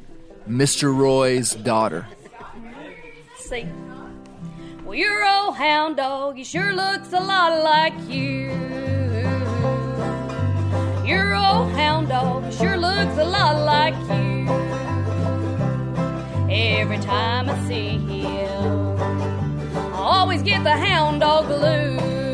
Mr. 0.49 0.95
Roy's 0.97 1.53
daughter. 1.55 2.07
See. 3.37 3.67
Well, 4.85 4.93
your 4.93 5.25
old 5.25 5.55
hound 5.55 5.97
dog, 5.97 6.37
he 6.37 6.43
sure 6.43 6.71
looks 6.71 7.11
a 7.11 7.19
lot 7.19 7.63
like 7.63 7.95
you. 8.07 8.51
Your 11.03 11.33
old 11.33 11.71
hound 11.71 12.09
dog, 12.09 12.45
he 12.45 12.51
sure 12.51 12.77
looks 12.77 13.17
a 13.17 13.25
lot 13.25 13.65
like 13.65 13.95
you. 14.11 14.47
Every 16.51 16.99
time 16.99 17.49
I 17.49 17.67
see 17.67 17.97
him, 17.97 18.99
I 19.75 19.97
always 19.97 20.43
get 20.43 20.63
the 20.63 20.77
hound 20.77 21.21
dog 21.21 21.47
blues. 21.47 22.24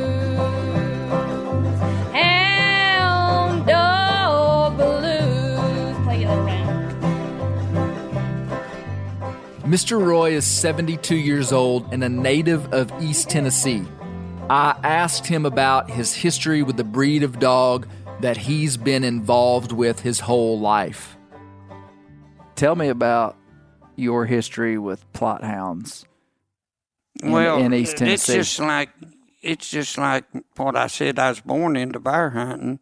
Mr. 9.72 10.06
Roy 10.06 10.34
is 10.34 10.44
72 10.44 11.16
years 11.16 11.54
old 11.54 11.94
and 11.94 12.04
a 12.04 12.10
native 12.10 12.74
of 12.74 12.92
East 13.02 13.30
Tennessee. 13.30 13.86
I 14.50 14.78
asked 14.84 15.26
him 15.26 15.46
about 15.46 15.90
his 15.90 16.14
history 16.14 16.62
with 16.62 16.76
the 16.76 16.84
breed 16.84 17.24
of 17.24 17.40
dog 17.40 17.88
that 18.20 18.36
he's 18.36 18.76
been 18.76 19.06
involved 19.06 19.72
with 19.72 20.02
his 20.02 20.20
whole 20.20 20.60
life. 20.60 21.16
Tell 22.56 22.76
me 22.76 22.90
about 22.90 23.38
your 23.96 24.26
history 24.26 24.78
with 24.78 25.10
Plott 25.14 25.42
hounds 25.42 26.04
in, 27.24 27.32
well, 27.32 27.58
in 27.58 27.74
East 27.74 27.94
it's 27.94 28.00
Tennessee. 28.00 28.34
just 28.34 28.60
like 28.60 28.90
it's 29.42 29.72
just 29.72 29.98
like 29.98 30.26
what 30.58 30.76
I 30.76 30.88
said. 30.88 31.18
I 31.18 31.30
was 31.30 31.40
born 31.40 31.78
into 31.78 32.02
bear 32.02 32.32
hunting, 32.32 32.80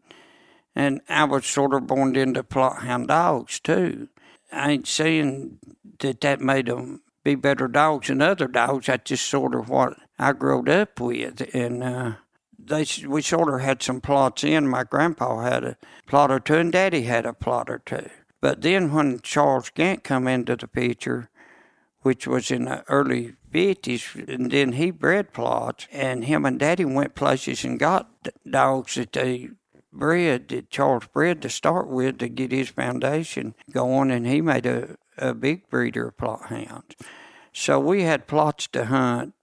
and 0.76 1.02
I 1.08 1.26
was 1.26 1.46
sort 1.46 1.76
of 1.76 1.86
born 1.86 2.16
into 2.16 2.42
Plott 2.42 2.80
hound 2.80 3.10
dogs 3.10 3.60
too. 3.60 4.08
I 4.52 4.72
ain't 4.72 4.88
saying 4.88 5.60
that 6.00 6.22
that 6.22 6.42
made 6.42 6.68
them 6.68 7.02
be 7.24 7.36
better 7.36 7.68
dogs 7.68 8.08
than 8.08 8.22
other 8.22 8.48
dogs. 8.48 8.88
That's 8.88 9.10
just 9.10 9.26
sort 9.26 9.56
of 9.56 9.70
what 9.70 9.98
I 10.18 10.34
growed 10.34 10.70
up 10.70 11.00
with, 11.00 11.54
and 11.54 11.84
uh, 11.84 12.14
they 12.58 12.86
we 13.08 13.22
sort 13.22 13.54
of 13.54 13.62
had 13.62 13.82
some 13.84 14.02
Plotts 14.02 14.44
in. 14.44 14.68
My 14.68 14.84
grandpa 14.84 15.42
had 15.42 15.64
a 15.64 15.78
Plott 16.08 16.30
or 16.30 16.40
two, 16.40 16.56
and 16.56 16.72
Daddy 16.72 17.04
had 17.04 17.26
a 17.26 17.34
Plott 17.34 17.70
or 17.70 17.80
two. 17.80 18.10
But 18.42 18.62
then 18.62 18.94
when 18.94 19.20
Charles 19.20 19.70
Gant 19.70 20.04
come 20.04 20.28
into 20.28 20.56
the 20.56 20.68
picture, 20.68 21.30
which 22.02 22.26
was 22.26 22.52
in 22.52 22.66
the 22.66 22.84
early 22.88 23.34
50s, 23.52 24.28
and 24.34 24.52
then 24.52 24.74
he 24.74 24.92
bred 24.92 25.34
Plotts, 25.34 25.88
and 25.92 26.24
him 26.26 26.46
and 26.46 26.60
Daddy 26.60 26.86
went 26.86 27.16
places 27.16 27.64
and 27.64 27.80
got 27.80 28.10
dogs 28.50 28.96
that 28.96 29.14
they 29.14 29.50
bred, 29.92 30.50
that 30.50 30.70
Charles 30.70 31.08
bred, 31.08 31.42
to 31.42 31.50
start 31.50 31.88
with 31.88 32.20
to 32.20 32.30
get 32.30 32.52
his 32.52 32.70
foundation 32.70 33.56
going, 33.72 34.12
and 34.12 34.28
he 34.28 34.42
made 34.42 34.66
a, 34.66 34.98
a 35.18 35.34
big 35.34 35.70
breeder 35.70 36.10
of 36.10 36.18
Plott 36.18 36.48
hounds. 36.48 36.96
So 37.54 37.80
we 37.80 38.04
had 38.04 38.28
Plotts 38.28 38.70
to 38.72 38.86
hunt, 38.86 39.34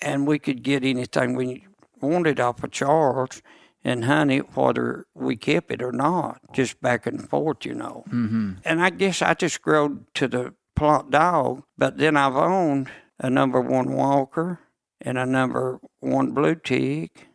and 0.00 0.26
we 0.26 0.38
could 0.38 0.62
get 0.62 0.84
anything 0.84 1.34
we 1.34 1.66
wanted 2.00 2.40
off 2.40 2.62
of 2.62 2.70
Charles 2.70 3.42
and 3.84 4.04
hunt 4.04 4.30
it, 4.30 4.56
whether 4.56 5.06
we 5.14 5.36
kept 5.36 5.70
it 5.70 5.82
or 5.82 5.92
not, 5.92 6.40
just 6.52 6.80
back 6.80 7.06
and 7.06 7.28
forth, 7.28 7.64
you 7.64 7.74
know. 7.74 8.04
Mm-hmm. 8.08 8.54
And 8.64 8.82
I 8.82 8.90
guess 8.90 9.22
I 9.22 9.34
just 9.34 9.62
grew 9.62 10.04
to 10.14 10.28
the 10.28 10.54
Plott 10.76 11.10
dog, 11.10 11.64
but 11.76 11.98
then 11.98 12.16
I've 12.16 12.36
owned 12.36 12.88
a 13.18 13.28
number 13.28 13.60
one 13.60 13.92
Walker 13.92 14.60
and 15.00 15.18
a 15.18 15.26
number 15.26 15.80
one 16.00 16.32
Blue 16.32 16.54
Tick 16.54 17.28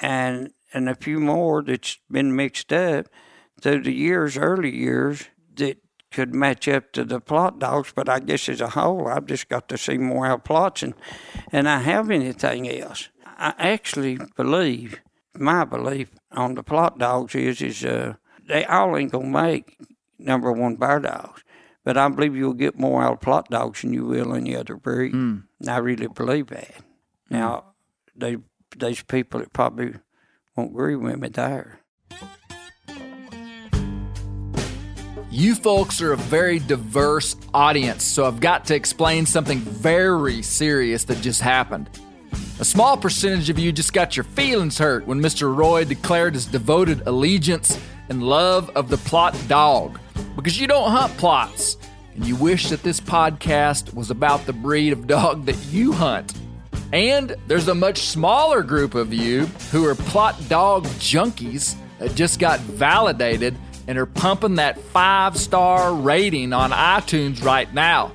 and 0.00 0.50
and 0.74 0.88
a 0.88 0.94
few 0.94 1.20
more 1.20 1.62
that's 1.62 1.98
been 2.10 2.34
mixed 2.34 2.72
up 2.72 3.06
through 3.60 3.82
the 3.82 3.94
years, 3.94 4.36
early 4.36 4.74
years, 4.76 5.28
that 5.54 5.78
could 6.10 6.34
match 6.34 6.68
up 6.68 6.92
to 6.92 7.04
the 7.04 7.20
Plott 7.20 7.60
dogs. 7.60 7.92
But 7.94 8.08
I 8.08 8.18
guess 8.18 8.48
as 8.48 8.60
a 8.60 8.70
whole, 8.70 9.08
I've 9.08 9.26
just 9.26 9.48
got 9.48 9.68
to 9.68 9.78
see 9.78 9.96
more 9.96 10.26
out 10.26 10.44
Plotts 10.44 10.82
and, 10.82 10.94
and 11.52 11.68
I 11.68 11.78
have 11.80 12.10
anything 12.10 12.68
else. 12.68 13.08
I 13.24 13.54
actually 13.58 14.18
believe, 14.36 15.00
my 15.36 15.64
belief 15.64 16.10
on 16.32 16.54
the 16.54 16.62
Plott 16.64 16.98
dogs 16.98 17.34
is, 17.34 17.62
is 17.62 17.84
uh, 17.84 18.14
they 18.46 18.64
all 18.64 18.96
ain't 18.96 19.12
going 19.12 19.32
to 19.32 19.42
make 19.42 19.78
number 20.18 20.52
one 20.52 20.76
bear 20.76 21.00
dogs. 21.00 21.42
But 21.84 21.96
I 21.96 22.08
believe 22.08 22.34
you'll 22.34 22.54
get 22.54 22.78
more 22.78 23.02
out 23.02 23.14
of 23.14 23.20
Plott 23.20 23.48
dogs 23.48 23.82
than 23.82 23.92
you 23.92 24.06
will 24.06 24.34
any 24.34 24.56
other 24.56 24.76
breed. 24.76 25.12
I 25.68 25.76
really 25.78 26.06
believe 26.06 26.46
that. 26.48 26.74
Now, 27.28 27.74
they, 28.16 28.38
there's 28.76 29.02
people 29.02 29.40
that 29.40 29.52
probably 29.52 29.94
won't 30.56 30.70
agree 30.70 30.96
with 30.96 31.18
me 31.18 31.28
there. 31.28 31.80
You 35.30 35.56
folks 35.56 36.00
are 36.00 36.12
a 36.12 36.16
very 36.16 36.60
diverse 36.60 37.34
audience, 37.52 38.04
so 38.04 38.24
I've 38.24 38.38
got 38.38 38.66
to 38.66 38.74
explain 38.76 39.26
something 39.26 39.58
very 39.58 40.42
serious 40.42 41.02
that 41.04 41.20
just 41.22 41.40
happened. 41.40 41.90
A 42.60 42.64
small 42.64 42.96
percentage 42.96 43.50
of 43.50 43.58
you 43.58 43.72
just 43.72 43.92
got 43.92 44.16
your 44.16 44.22
feelings 44.22 44.78
hurt 44.78 45.08
when 45.08 45.20
Mr. 45.20 45.54
Roy 45.54 45.84
declared 45.84 46.34
his 46.34 46.46
devoted 46.46 47.02
allegiance 47.06 47.80
and 48.08 48.22
love 48.22 48.70
of 48.76 48.88
the 48.88 48.96
Plott 48.96 49.34
dog 49.48 49.98
because 50.36 50.60
you 50.60 50.68
don't 50.68 50.92
hunt 50.92 51.12
Plotts 51.14 51.78
and 52.14 52.24
you 52.24 52.36
wish 52.36 52.68
that 52.68 52.84
this 52.84 53.00
podcast 53.00 53.92
was 53.92 54.12
about 54.12 54.46
the 54.46 54.52
breed 54.52 54.92
of 54.92 55.08
dog 55.08 55.46
that 55.46 55.56
you 55.72 55.90
hunt. 55.90 56.32
And 56.94 57.34
there's 57.48 57.66
a 57.66 57.74
much 57.74 58.02
smaller 58.02 58.62
group 58.62 58.94
of 58.94 59.12
you 59.12 59.46
who 59.72 59.84
are 59.84 59.96
Plott 59.96 60.48
dog 60.48 60.84
junkies 61.00 61.74
that 61.98 62.14
just 62.14 62.38
got 62.38 62.60
validated 62.60 63.56
and 63.88 63.98
are 63.98 64.06
pumping 64.06 64.54
that 64.54 64.78
five 64.78 65.36
star 65.36 65.92
rating 65.92 66.52
on 66.52 66.70
iTunes 66.70 67.42
right 67.42 67.74
now. 67.74 68.12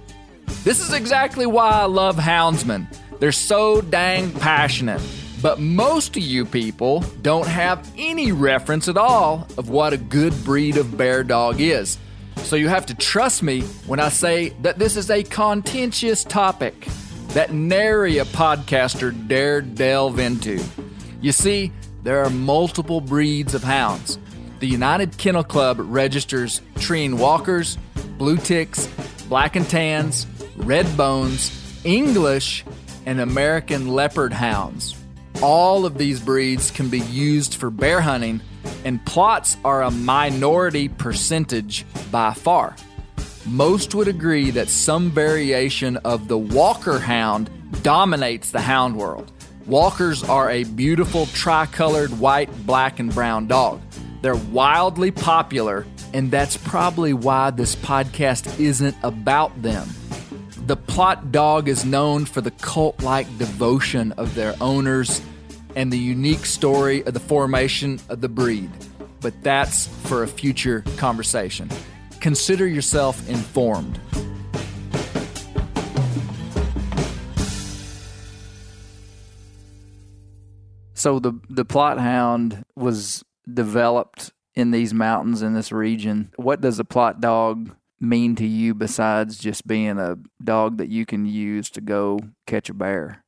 This 0.64 0.80
is 0.80 0.94
exactly 0.94 1.46
why 1.46 1.72
I 1.72 1.86
love 1.88 2.16
houndsmen. 2.16 2.88
They're 3.20 3.34
so 3.34 3.82
dang 3.82 4.32
passionate. 4.32 5.02
But 5.42 5.60
most 5.60 6.16
of 6.16 6.24
you 6.24 6.46
people 6.46 7.02
don't 7.22 7.48
have 7.48 7.92
any 7.98 8.32
reference 8.32 8.88
at 8.88 8.96
all 8.96 9.46
of 9.58 9.68
what 9.68 9.92
a 9.92 9.98
good 9.98 10.34
breed 10.46 10.78
of 10.78 10.96
bear 10.96 11.26
dog 11.26 11.60
is. 11.60 11.98
So 12.38 12.56
you 12.56 12.70
have 12.70 12.86
to 12.86 12.96
trust 12.96 13.44
me 13.44 13.60
when 13.88 14.00
I 14.00 14.08
say 14.08 14.50
that 14.62 14.80
this 14.80 14.96
is 14.96 15.10
a 15.10 15.22
contentious 15.24 16.24
topic 16.24 16.88
that 17.30 17.54
nary 17.54 18.18
a 18.18 18.26
podcaster 18.26 19.28
dared 19.28 19.76
delve 19.76 20.20
into. 20.20 20.64
You 21.22 21.32
see, 21.32 21.72
there 22.04 22.24
are 22.24 22.30
multiple 22.30 23.02
breeds 23.02 23.54
of 23.54 23.64
hounds. 23.64 24.18
The 24.60 24.68
United 24.68 25.18
Kennel 25.18 25.44
Club 25.44 25.78
registers 25.80 26.62
Treeing 26.76 27.18
Walkers, 27.18 27.78
Blue 28.18 28.38
Ticks, 28.38 28.88
Black 29.30 29.56
and 29.56 29.70
Tans, 29.70 30.28
Red 30.58 30.98
Bones, 30.98 31.80
English, 31.84 32.66
and 33.06 33.22
American 33.22 33.88
Leopard 33.88 34.34
Hounds. 34.34 34.96
All 35.42 35.86
of 35.86 35.98
these 35.98 36.20
breeds 36.20 36.72
can 36.72 36.90
be 36.90 37.00
used 37.00 37.56
for 37.56 37.70
bear 37.70 38.02
hunting, 38.02 38.42
and 38.84 39.04
Plotts 39.06 39.56
are 39.64 39.84
a 39.84 39.92
minority 39.92 40.90
percentage 40.90 41.86
by 42.12 42.34
far. 42.34 42.76
Most 43.50 43.96
would 43.96 44.08
agree 44.08 44.52
that 44.52 44.70
some 44.70 45.10
variation 45.10 45.98
of 45.98 46.28
the 46.28 46.38
Walker 46.38 47.00
Hound 47.00 47.50
dominates 47.82 48.52
the 48.52 48.62
hound 48.62 48.96
world. 48.96 49.32
Walkers 49.66 50.24
are 50.24 50.52
a 50.52 50.66
beautiful 50.66 51.26
tricolored 51.28 52.20
white, 52.20 52.50
black, 52.68 53.00
and 53.00 53.12
brown 53.12 53.48
dog. 53.48 53.82
They're 54.22 54.36
wildly 54.36 55.10
popular, 55.10 55.88
and 56.14 56.30
that's 56.30 56.58
probably 56.58 57.14
why 57.14 57.50
this 57.50 57.76
podcast 57.76 58.60
isn't 58.60 58.96
about 59.02 59.60
them. 59.64 59.90
The 60.68 60.78
Plott 60.78 61.32
dog 61.32 61.68
is 61.68 61.84
known 61.84 62.26
for 62.26 62.42
the 62.42 62.52
cult 62.52 63.02
like 63.02 63.26
devotion 63.40 64.12
of 64.12 64.36
their 64.36 64.54
owners 64.62 65.22
and 65.76 65.92
the 65.92 65.98
unique 65.98 66.46
story 66.46 67.04
of 67.04 67.16
the 67.16 67.20
formation 67.20 68.00
of 68.10 68.22
the 68.22 68.30
breed. 68.30 68.70
But 69.22 69.42
that's 69.42 69.88
for 69.88 70.22
a 70.22 70.28
future 70.28 70.84
conversation. 70.98 71.70
Consider 72.20 72.68
yourself 72.68 73.28
informed. 73.30 74.00
So 80.94 81.20
the 81.20 81.40
the 81.50 81.64
Plott 81.64 81.98
hound 81.98 82.66
was 82.76 83.24
developed 83.52 84.32
in 84.54 84.72
these 84.72 84.94
mountains 84.94 85.42
in 85.42 85.54
this 85.54 85.72
region. 85.72 86.34
What 86.36 86.60
does 86.60 86.78
a 86.78 86.84
Plott 86.84 87.22
dog 87.22 87.74
mean 88.02 88.36
to 88.36 88.46
you 88.46 88.74
besides 88.74 89.38
just 89.38 89.66
being 89.66 89.98
a 89.98 90.18
dog 90.44 90.78
that 90.78 90.90
you 90.90 91.06
can 91.06 91.26
use 91.26 91.70
to 91.70 91.82
go 91.82 92.20
catch 92.46 92.70
a 92.70 92.74
bear? 92.74 93.24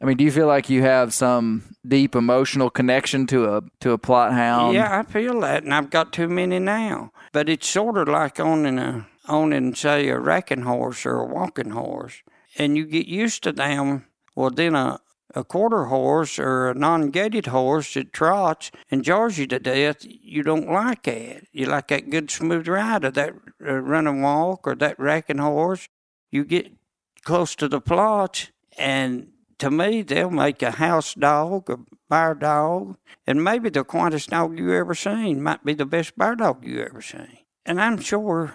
I 0.00 0.04
mean, 0.04 0.18
do 0.18 0.24
you 0.24 0.30
feel 0.30 0.46
like 0.46 0.68
you 0.68 0.82
have 0.82 1.14
some 1.14 1.76
deep 1.86 2.14
emotional 2.14 2.68
connection 2.68 3.26
to 3.28 3.56
a 3.56 3.62
to 3.80 3.92
a 3.92 3.98
Plott 3.98 4.32
hound? 4.32 4.74
Yeah, 4.74 4.98
I 4.98 5.02
feel 5.02 5.40
that, 5.40 5.64
and 5.64 5.72
I've 5.72 5.90
got 5.90 6.12
too 6.12 6.28
many 6.28 6.58
now. 6.58 7.12
But 7.32 7.48
it's 7.48 7.68
sort 7.68 7.96
of 7.96 8.08
like 8.08 8.38
owning 8.38 8.78
a 8.78 9.06
owning, 9.28 9.74
say, 9.74 10.08
a 10.08 10.18
racking 10.18 10.62
horse 10.62 11.06
or 11.06 11.20
a 11.20 11.26
walking 11.26 11.70
horse, 11.70 12.22
and 12.58 12.76
you 12.76 12.84
get 12.84 13.06
used 13.06 13.42
to 13.44 13.52
them. 13.52 14.06
Well, 14.34 14.50
then 14.50 14.74
a 14.74 15.00
a 15.34 15.44
quarter 15.44 15.84
horse 15.84 16.38
or 16.38 16.70
a 16.70 16.74
non-gaited 16.74 17.46
horse 17.46 17.94
that 17.94 18.12
trots 18.12 18.70
and 18.90 19.04
jars 19.04 19.38
you 19.38 19.46
to 19.46 19.58
death, 19.58 19.98
you 20.00 20.42
don't 20.42 20.66
like 20.70 21.02
that. 21.02 21.44
You 21.52 21.66
like 21.66 21.88
that 21.88 22.08
good 22.08 22.30
smooth 22.30 22.66
ride 22.66 23.02
that 23.02 23.34
uh, 23.64 23.72
run 23.74 24.06
and 24.06 24.22
walk 24.22 24.66
or 24.66 24.74
that 24.76 24.98
racking 24.98 25.38
horse. 25.38 25.88
You 26.30 26.44
get 26.44 26.72
close 27.22 27.54
to 27.56 27.68
the 27.68 27.80
Plotts, 27.80 28.50
and 28.78 29.28
to 29.58 29.70
me, 29.70 30.02
they'll 30.02 30.30
make 30.30 30.62
a 30.62 30.72
house 30.72 31.14
dog, 31.14 31.70
a 31.70 31.78
bar 32.08 32.34
dog, 32.34 32.96
and 33.26 33.42
maybe 33.42 33.70
the 33.70 33.84
quietest 33.84 34.30
dog 34.30 34.58
you 34.58 34.72
ever 34.74 34.94
seen 34.94 35.42
might 35.42 35.64
be 35.64 35.74
the 35.74 35.86
best 35.86 36.16
bar 36.16 36.36
dog 36.36 36.64
you 36.64 36.82
ever 36.82 37.00
seen. 37.00 37.38
And 37.64 37.80
I'm 37.80 38.00
sure 38.00 38.54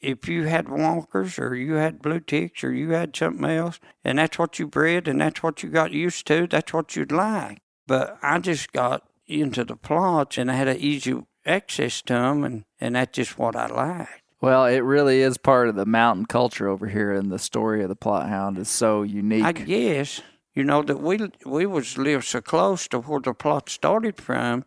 if 0.00 0.28
you 0.28 0.44
had 0.44 0.68
walkers 0.68 1.38
or 1.38 1.54
you 1.54 1.74
had 1.74 2.02
blue 2.02 2.20
ticks 2.20 2.64
or 2.64 2.72
you 2.72 2.90
had 2.90 3.16
something 3.16 3.44
else, 3.44 3.80
and 4.04 4.18
that's 4.18 4.38
what 4.38 4.58
you 4.58 4.66
bred 4.66 5.08
and 5.08 5.20
that's 5.20 5.42
what 5.42 5.62
you 5.62 5.70
got 5.70 5.92
used 5.92 6.26
to, 6.26 6.46
that's 6.46 6.72
what 6.72 6.96
you'd 6.96 7.12
like. 7.12 7.58
But 7.86 8.18
I 8.22 8.38
just 8.38 8.72
got 8.72 9.04
into 9.26 9.64
the 9.64 9.76
Plotts 9.76 10.38
and 10.38 10.50
I 10.50 10.54
had 10.54 10.68
an 10.68 10.78
easy 10.78 11.20
access 11.46 12.02
to 12.02 12.14
them, 12.14 12.44
and, 12.44 12.64
and 12.80 12.94
that's 12.94 13.16
just 13.16 13.38
what 13.38 13.56
I 13.56 13.66
liked. 13.66 14.22
Well, 14.40 14.66
it 14.66 14.80
really 14.80 15.20
is 15.20 15.38
part 15.38 15.68
of 15.68 15.76
the 15.76 15.86
mountain 15.86 16.26
culture 16.26 16.68
over 16.68 16.88
here, 16.88 17.12
and 17.12 17.30
the 17.30 17.38
story 17.38 17.82
of 17.82 17.88
the 17.88 17.96
Plott 17.96 18.28
hound 18.28 18.58
is 18.58 18.68
so 18.68 19.02
unique. 19.02 19.44
I 19.44 19.52
guess 19.52 20.20
you 20.54 20.64
know 20.64 20.82
that 20.82 21.00
we 21.00 21.18
we 21.46 21.66
was 21.66 21.98
live 21.98 22.24
so 22.24 22.40
close 22.40 22.88
to 22.88 22.98
where 22.98 23.20
the 23.20 23.34
Plott 23.34 23.68
started 23.68 24.20
from 24.20 24.64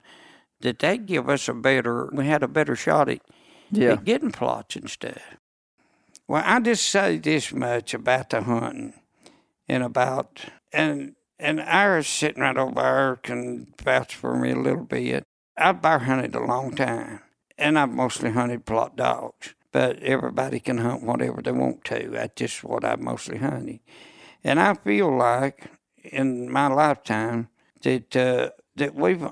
that 0.62 0.80
they 0.80 0.98
give 0.98 1.30
us 1.30 1.48
a 1.48 1.54
better 1.54 2.10
we 2.12 2.26
had 2.26 2.44
a 2.44 2.48
better 2.48 2.76
shot 2.76 3.10
at, 3.10 3.22
yeah. 3.72 3.94
at 3.94 4.04
getting 4.04 4.32
Plotts 4.32 4.76
and 4.76 4.90
stuff. 4.90 5.22
Well, 6.28 6.44
I 6.46 6.60
just 6.60 6.90
say 6.90 7.18
this 7.18 7.54
much 7.54 7.94
about 7.94 8.32
the 8.32 8.42
hunting 8.42 8.94
and 9.68 9.84
about 9.84 10.42
and 10.74 11.16
and 11.38 11.62
Ira's 11.62 12.08
sitting 12.08 12.42
right 12.42 12.58
over 12.58 12.74
there 12.74 13.16
can 13.18 13.74
vouch 13.82 14.16
for 14.16 14.38
me 14.38 14.52
a 14.52 14.56
little 14.56 14.86
bit. 14.86 15.24
I've 15.58 15.82
bear 15.82 16.00
hunted 16.00 16.36
a 16.36 16.40
long 16.40 16.76
time, 16.76 17.22
and 17.58 17.78
I've 17.78 17.92
mostly 17.92 18.32
hunted 18.32 18.66
Plott 18.66 18.96
dogs. 18.96 19.54
But 19.72 20.02
everybody 20.02 20.62
can 20.62 20.78
hunt 20.78 21.04
whatever 21.04 21.42
they 21.42 21.52
want 21.52 21.84
to. 21.86 22.10
That's 22.10 22.36
just 22.36 22.64
what 22.64 22.86
I've 22.86 23.02
mostly 23.02 23.38
hunted. 23.38 23.82
And 24.42 24.60
I 24.60 24.76
feel 24.76 25.16
like 25.16 25.68
in 26.12 26.52
my 26.52 26.68
lifetime 26.68 27.50
that 27.84 28.16
uh, 28.16 28.50
that 28.76 28.96
we've 28.96 29.26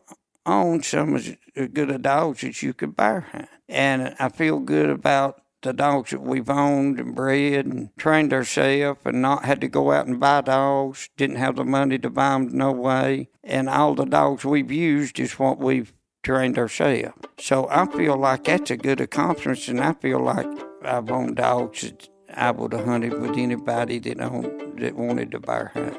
owned 0.46 0.86
some 0.86 1.16
as 1.16 1.36
good 1.56 1.90
of 1.90 2.02
dogs 2.02 2.44
as 2.44 2.64
you 2.64 2.74
could 2.74 2.96
bear 2.96 3.22
hunt. 3.22 3.50
And 3.70 4.16
I 4.20 4.30
feel 4.30 4.60
good 4.60 4.90
about 4.90 5.42
the 5.62 5.74
dogs 5.74 6.12
that 6.12 6.22
we've 6.22 6.50
owned 6.50 7.00
and 7.00 7.16
bred 7.16 7.66
and 7.66 7.90
trained 7.98 8.34
ourselves 8.34 9.00
and 9.06 9.22
not 9.22 9.46
had 9.46 9.62
to 9.62 9.68
go 9.68 9.92
out 9.92 10.06
and 10.06 10.20
buy 10.20 10.42
dogs, 10.42 11.10
didn't 11.18 11.38
have 11.38 11.56
the 11.56 11.64
money 11.64 11.98
to 11.98 12.10
buy 12.10 12.32
them 12.32 12.50
no 12.50 12.72
way. 12.72 13.30
And 13.44 13.70
all 13.70 13.96
the 13.96 14.06
dogs 14.06 14.46
we've 14.46 14.72
used 14.72 15.20
is 15.20 15.40
what 15.40 15.60
we've 15.60 15.94
trained 16.22 16.58
ourselves. 16.58 17.14
So 17.40 17.68
I 17.70 17.86
feel 17.86 18.18
like 18.18 18.46
that's 18.46 18.72
a 18.72 18.78
good 18.78 19.02
accomplishment 19.02 19.68
and 19.68 19.82
I 19.82 19.94
feel 19.94 20.20
like 20.20 20.48
I've 20.84 21.10
owned 21.10 21.38
dogs 21.38 21.82
that 21.82 22.10
I 22.34 22.52
would 22.52 22.74
have 22.74 22.86
hunted 22.86 23.20
with 23.20 23.38
anybody 23.38 24.00
that 24.00 24.20
owned, 24.20 24.80
that 24.80 24.96
wanted 24.96 25.32
to 25.32 25.40
bear 25.40 25.72
hunt. 25.74 25.98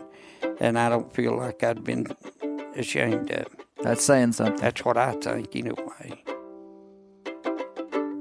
And 0.60 0.78
I 0.78 0.88
don't 0.88 1.12
feel 1.12 1.36
like 1.36 1.62
I'd 1.62 1.84
been 1.84 2.06
ashamed 2.76 3.30
of. 3.30 3.46
That's 3.82 4.04
saying 4.04 4.32
something. 4.32 4.60
That's 4.60 4.84
what 4.84 4.96
I 4.96 5.12
think 5.12 5.54
anyway. 5.54 6.22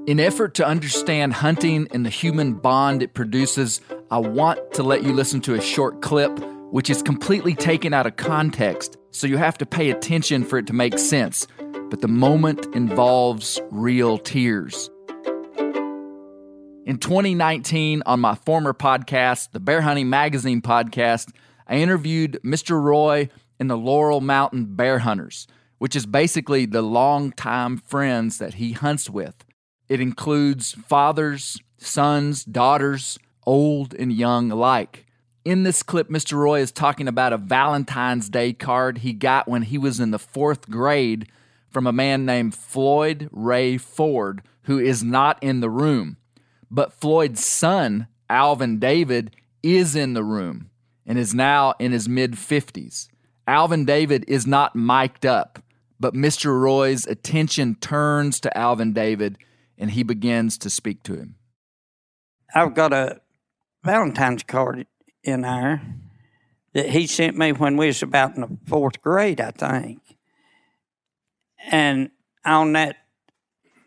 In 0.06 0.20
effort 0.20 0.54
to 0.56 0.66
understand 0.66 1.32
hunting 1.32 1.88
and 1.92 2.04
the 2.04 2.10
human 2.10 2.54
bond 2.54 3.02
it 3.02 3.14
produces, 3.14 3.80
I 4.10 4.18
want 4.18 4.74
to 4.74 4.82
let 4.82 5.02
you 5.02 5.12
listen 5.12 5.40
to 5.42 5.54
a 5.54 5.60
short 5.60 6.02
clip 6.02 6.38
which 6.74 6.90
is 6.90 7.02
completely 7.02 7.54
taken 7.54 7.94
out 7.94 8.04
of 8.04 8.16
context, 8.16 8.96
so 9.12 9.28
you 9.28 9.36
have 9.36 9.56
to 9.56 9.64
pay 9.64 9.90
attention 9.90 10.42
for 10.42 10.58
it 10.58 10.66
to 10.66 10.72
make 10.72 10.98
sense. 10.98 11.46
But 11.88 12.00
the 12.00 12.08
moment 12.08 12.66
involves 12.74 13.60
real 13.70 14.18
tears. 14.18 14.90
In 16.84 16.98
2019, 16.98 18.02
on 18.06 18.18
my 18.18 18.34
former 18.34 18.74
podcast, 18.74 19.52
the 19.52 19.60
Bear 19.60 19.82
Hunting 19.82 20.10
Magazine 20.10 20.60
podcast, 20.60 21.32
I 21.66 21.76
interviewed 21.76 22.40
Mr. 22.44 22.80
Roy 22.80 23.28
and 23.58 23.70
the 23.70 23.76
Laurel 23.76 24.20
Mountain 24.20 24.76
Bear 24.76 25.00
Hunters, 25.00 25.46
which 25.78 25.96
is 25.96 26.06
basically 26.06 26.66
the 26.66 26.82
longtime 26.82 27.78
friends 27.78 28.38
that 28.38 28.54
he 28.54 28.72
hunts 28.72 29.08
with. 29.08 29.44
It 29.88 30.00
includes 30.00 30.72
fathers, 30.72 31.58
sons, 31.78 32.44
daughters, 32.44 33.18
old 33.46 33.94
and 33.94 34.12
young 34.12 34.50
alike. 34.50 35.06
In 35.44 35.62
this 35.62 35.82
clip, 35.82 36.08
Mr. 36.08 36.38
Roy 36.38 36.60
is 36.60 36.72
talking 36.72 37.06
about 37.06 37.34
a 37.34 37.38
Valentine's 37.38 38.30
Day 38.30 38.54
card 38.54 38.98
he 38.98 39.12
got 39.12 39.46
when 39.46 39.62
he 39.62 39.76
was 39.76 40.00
in 40.00 40.10
the 40.10 40.18
fourth 40.18 40.70
grade 40.70 41.28
from 41.70 41.86
a 41.86 41.92
man 41.92 42.24
named 42.24 42.54
Floyd 42.54 43.28
Ray 43.30 43.76
Ford, 43.76 44.42
who 44.62 44.78
is 44.78 45.02
not 45.02 45.42
in 45.42 45.60
the 45.60 45.68
room. 45.68 46.16
But 46.70 46.94
Floyd's 46.94 47.44
son, 47.44 48.06
Alvin 48.30 48.78
David, 48.78 49.36
is 49.62 49.94
in 49.94 50.14
the 50.14 50.24
room 50.24 50.70
and 51.06 51.18
is 51.18 51.34
now 51.34 51.74
in 51.78 51.92
his 51.92 52.08
mid 52.08 52.32
50s. 52.32 53.08
Alvin 53.46 53.84
David 53.84 54.24
is 54.26 54.46
not 54.46 54.74
mic'd 54.74 55.26
up, 55.26 55.62
but 56.00 56.14
Mr. 56.14 56.58
Roy's 56.58 57.06
attention 57.06 57.74
turns 57.76 58.40
to 58.40 58.56
Alvin 58.56 58.92
David 58.92 59.38
and 59.76 59.90
he 59.90 60.02
begins 60.02 60.56
to 60.58 60.70
speak 60.70 61.02
to 61.02 61.14
him. 61.14 61.36
I've 62.54 62.74
got 62.74 62.92
a 62.92 63.20
Valentine's 63.82 64.42
card 64.42 64.86
in 65.22 65.42
there 65.42 65.82
that 66.72 66.90
he 66.90 67.06
sent 67.06 67.36
me 67.36 67.52
when 67.52 67.76
we 67.76 67.86
was 67.86 68.02
about 68.02 68.34
in 68.34 68.40
the 68.42 68.58
fourth 68.66 69.02
grade, 69.02 69.40
I 69.40 69.50
think. 69.50 70.00
And 71.70 72.10
on 72.44 72.72
that 72.72 72.96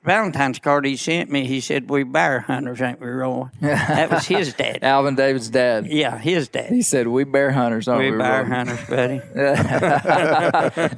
Valentine's 0.08 0.58
card 0.60 0.86
he 0.86 0.96
sent 0.98 1.30
me, 1.30 1.46
he 1.46 1.60
said, 1.62 1.90
"We 1.90 2.04
bear 2.04 2.40
hunters, 2.40 2.82
ain't 2.82 3.00
we, 3.00 3.08
Roy?" 3.08 3.46
that 3.62 4.10
was 4.10 4.26
his 4.26 4.54
dad. 4.58 4.80
Alvin 4.82 5.16
David's 5.16 5.50
dad. 5.50 5.86
Yeah, 5.88 6.18
his 6.18 6.48
dad. 6.48 6.72
He 6.72 6.82
said, 6.82 7.08
"We 7.08 7.24
bear 7.26 7.52
hunters, 7.52 7.88
aren't 7.88 8.04
we 8.06 8.12
we?" 8.12 8.18
bear 8.18 8.44
Roy?" 8.44 8.50
hunters, 8.50 8.84
buddy. 8.90 9.22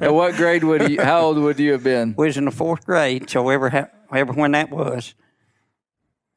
and 0.00 0.14
what 0.14 0.34
grade 0.36 0.64
would 0.64 0.88
you? 0.90 1.00
How 1.02 1.20
old 1.22 1.38
would 1.38 1.58
you 1.58 1.72
have 1.72 1.82
been? 1.84 2.14
we 2.16 2.26
was 2.26 2.36
in 2.36 2.44
the 2.46 2.50
fourth 2.50 2.86
grade, 2.86 3.28
so 3.28 3.48
ever 3.50 3.68
ha- 3.70 3.88
ever 4.14 4.32
when 4.32 4.52
that 4.52 4.70
was. 4.70 5.14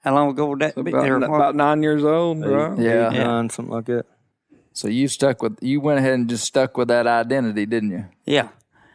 How 0.01 0.13
long 0.15 0.29
ago 0.31 0.47
would 0.47 0.59
that 0.59 0.75
be? 0.75 0.91
About, 0.91 1.07
Or 1.09 1.19
what? 1.19 1.35
about 1.35 1.55
nine 1.55 1.81
years 1.81 2.03
old, 2.03 2.43
right? 2.45 2.77
Yeah. 2.77 3.09
Eight, 3.11 3.17
nine, 3.19 3.49
something 3.49 3.73
like 3.73 3.85
that. 3.85 4.05
So 4.73 4.87
you 4.89 5.07
stuck 5.07 5.41
with 5.41 5.57
you 5.61 5.79
went 5.79 5.99
ahead 5.99 6.13
and 6.13 6.27
just 6.29 6.43
stuck 6.45 6.75
with 6.75 6.87
that 6.89 7.07
identity, 7.07 7.65
didn't 7.65 7.91
you? 7.91 8.05
Yeah. 8.25 8.49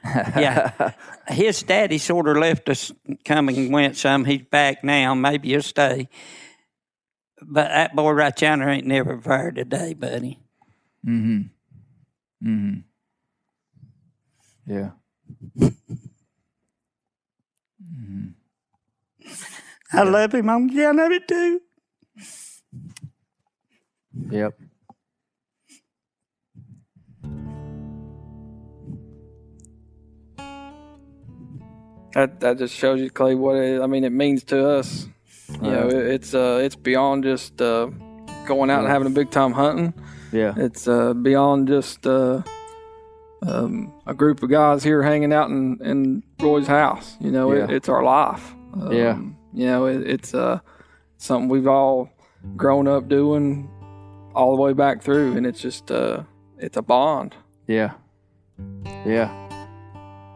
Yeah. 0.37 0.93
His 1.29 1.63
daddy 1.63 1.99
sort 1.99 2.29
of 2.29 2.37
left 2.39 2.69
us 2.69 2.93
come 3.25 3.49
and 3.49 3.73
went 3.73 3.97
some. 3.97 4.25
He's 4.25 4.43
back 4.43 4.83
now. 4.83 5.15
Maybe 5.15 5.51
he'll 5.51 5.63
stay. 5.63 6.09
But 7.43 7.69
that 7.69 7.95
boy 7.95 8.13
right 8.13 8.41
yonder 8.41 8.69
ain't 8.69 8.87
never 8.87 9.21
fired 9.21 9.57
today, 9.57 9.95
buddy. 9.95 10.41
Mm-hmm. 11.07 12.49
Mm-hmm. 12.49 12.79
Yeah. 14.67 14.91
Mm-hmm. 17.83 18.29
I 19.93 20.03
love 20.03 20.35
him. 20.35 20.51
I'm 20.51 20.79
I 20.79 20.91
love 20.93 21.13
it 21.13 21.29
too. 21.29 21.61
Yep. 24.31 24.59
That 32.19 32.41
that 32.41 32.59
just 32.59 32.75
shows 32.75 33.01
you, 33.01 33.11
Clay, 33.11 33.37
what 33.37 33.55
it, 33.55 33.81
I 33.81 33.87
mean. 33.87 34.03
It 34.03 34.11
means 34.11 34.43
to 34.45 34.69
us. 34.71 35.07
You 35.63 35.71
know, 35.71 35.87
it, 35.87 35.95
it's 35.95 36.35
uh, 36.35 36.59
it's 36.61 36.75
beyond 36.75 37.23
just 37.23 37.63
uh, 37.63 37.91
going 38.45 38.71
out 38.71 38.81
and 38.81 38.89
having 38.89 39.07
a 39.07 39.11
big 39.15 39.31
time 39.31 39.53
hunting. 39.53 39.95
Yeah. 40.33 40.53
It's 40.57 40.89
uh, 40.89 41.15
beyond 41.15 41.69
just 41.69 42.05
uh, 42.09 42.43
um, 43.47 43.93
a 44.05 44.15
group 44.15 44.43
of 44.43 44.51
guys 44.51 44.83
here 44.83 45.01
hanging 45.01 45.33
out 45.33 45.49
in, 45.51 45.79
in 45.81 46.25
Roy's 46.41 46.67
house. 46.67 47.17
You 47.21 47.31
know, 47.31 47.53
it, 47.53 47.59
Yeah. 47.59 47.77
it's 47.77 47.89
our 47.89 48.03
life. 48.03 48.53
Um, 48.75 48.91
Yeah. 48.91 49.19
You 49.55 49.67
know, 49.67 49.87
it, 49.87 50.05
it's 50.05 50.35
uh, 50.35 50.59
something 51.19 51.49
we've 51.49 51.69
all 51.69 52.11
grown 52.57 52.89
up 52.89 53.09
doing 53.09 53.71
all 54.35 54.57
the 54.57 54.61
way 54.61 54.73
back 54.73 55.03
through, 55.03 55.37
and 55.37 55.47
it's 55.47 55.61
just 55.61 55.93
uh, 55.93 56.25
it's 56.59 56.77
a 56.77 56.83
bond. 56.83 57.37
Yeah. 57.69 57.93
Yeah. 59.07 59.31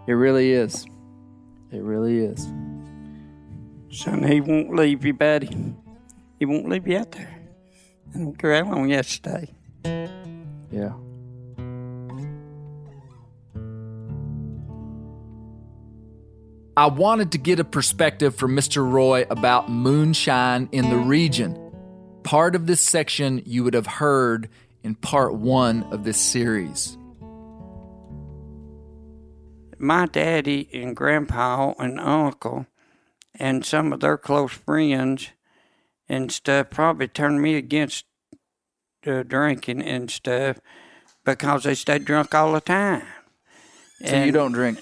It 0.07 0.13
really 0.13 0.53
is. 0.53 0.87
It 1.73 1.83
really 1.83 2.19
is. 2.19 2.47
Son, 3.91 4.23
he 4.23 4.41
won't 4.41 4.75
leave 4.75 5.05
you, 5.05 5.15
buddy. 5.15 5.75
He 6.39 6.45
won't 6.45 6.69
leave 6.69 6.87
you 6.87 6.99
out 6.99 7.13
there. 7.13 7.41
I 8.15 8.19
don't 8.19 8.39
care 8.39 8.63
how 8.63 8.71
long 8.73 8.91
you 8.91 8.97
have 8.97 9.07
to 9.07 9.13
stay. 9.13 9.55
Yeah. 10.71 10.93
I 16.77 16.87
wanted 16.87 17.33
to 17.33 17.39
get 17.39 17.61
a 17.61 17.65
perspective 17.65 18.35
from 18.35 18.57
Mr. 18.57 18.91
Roy 18.91 19.27
about 19.29 19.71
moonshine 19.71 20.69
in 20.73 20.89
the 20.89 20.97
region. 20.97 21.59
Part 22.23 22.55
of 22.55 22.67
this 22.67 22.81
section 22.81 23.43
you 23.45 23.65
would 23.65 23.75
have 23.75 23.87
heard 23.87 24.49
in 24.83 24.95
part 24.95 25.35
one 25.35 25.85
of 25.93 26.05
this 26.05 26.21
series. 26.21 26.97
My 29.83 30.07
daddy 30.07 30.71
and 30.73 30.95
grandpa 30.95 31.75
and 31.79 31.99
uncle 31.99 32.67
and 33.35 33.65
some 33.65 33.93
of 33.93 34.01
their 34.01 34.17
close 34.17 34.53
friends 34.53 35.31
and 36.09 36.31
stuff 36.31 36.71
probably 36.71 37.09
turned 37.09 37.43
me 37.43 37.57
against 37.57 38.05
uh, 39.07 39.25
drinking 39.25 39.83
and 39.83 40.11
stuff 40.11 40.61
because 41.25 41.65
they 41.65 41.75
stayed 41.75 42.05
drunk 42.05 42.35
all 42.35 42.53
the 42.53 42.61
time. 42.61 43.07
So 44.05 44.23
you 44.23 44.33
don't 44.33 44.53
drink. 44.53 44.79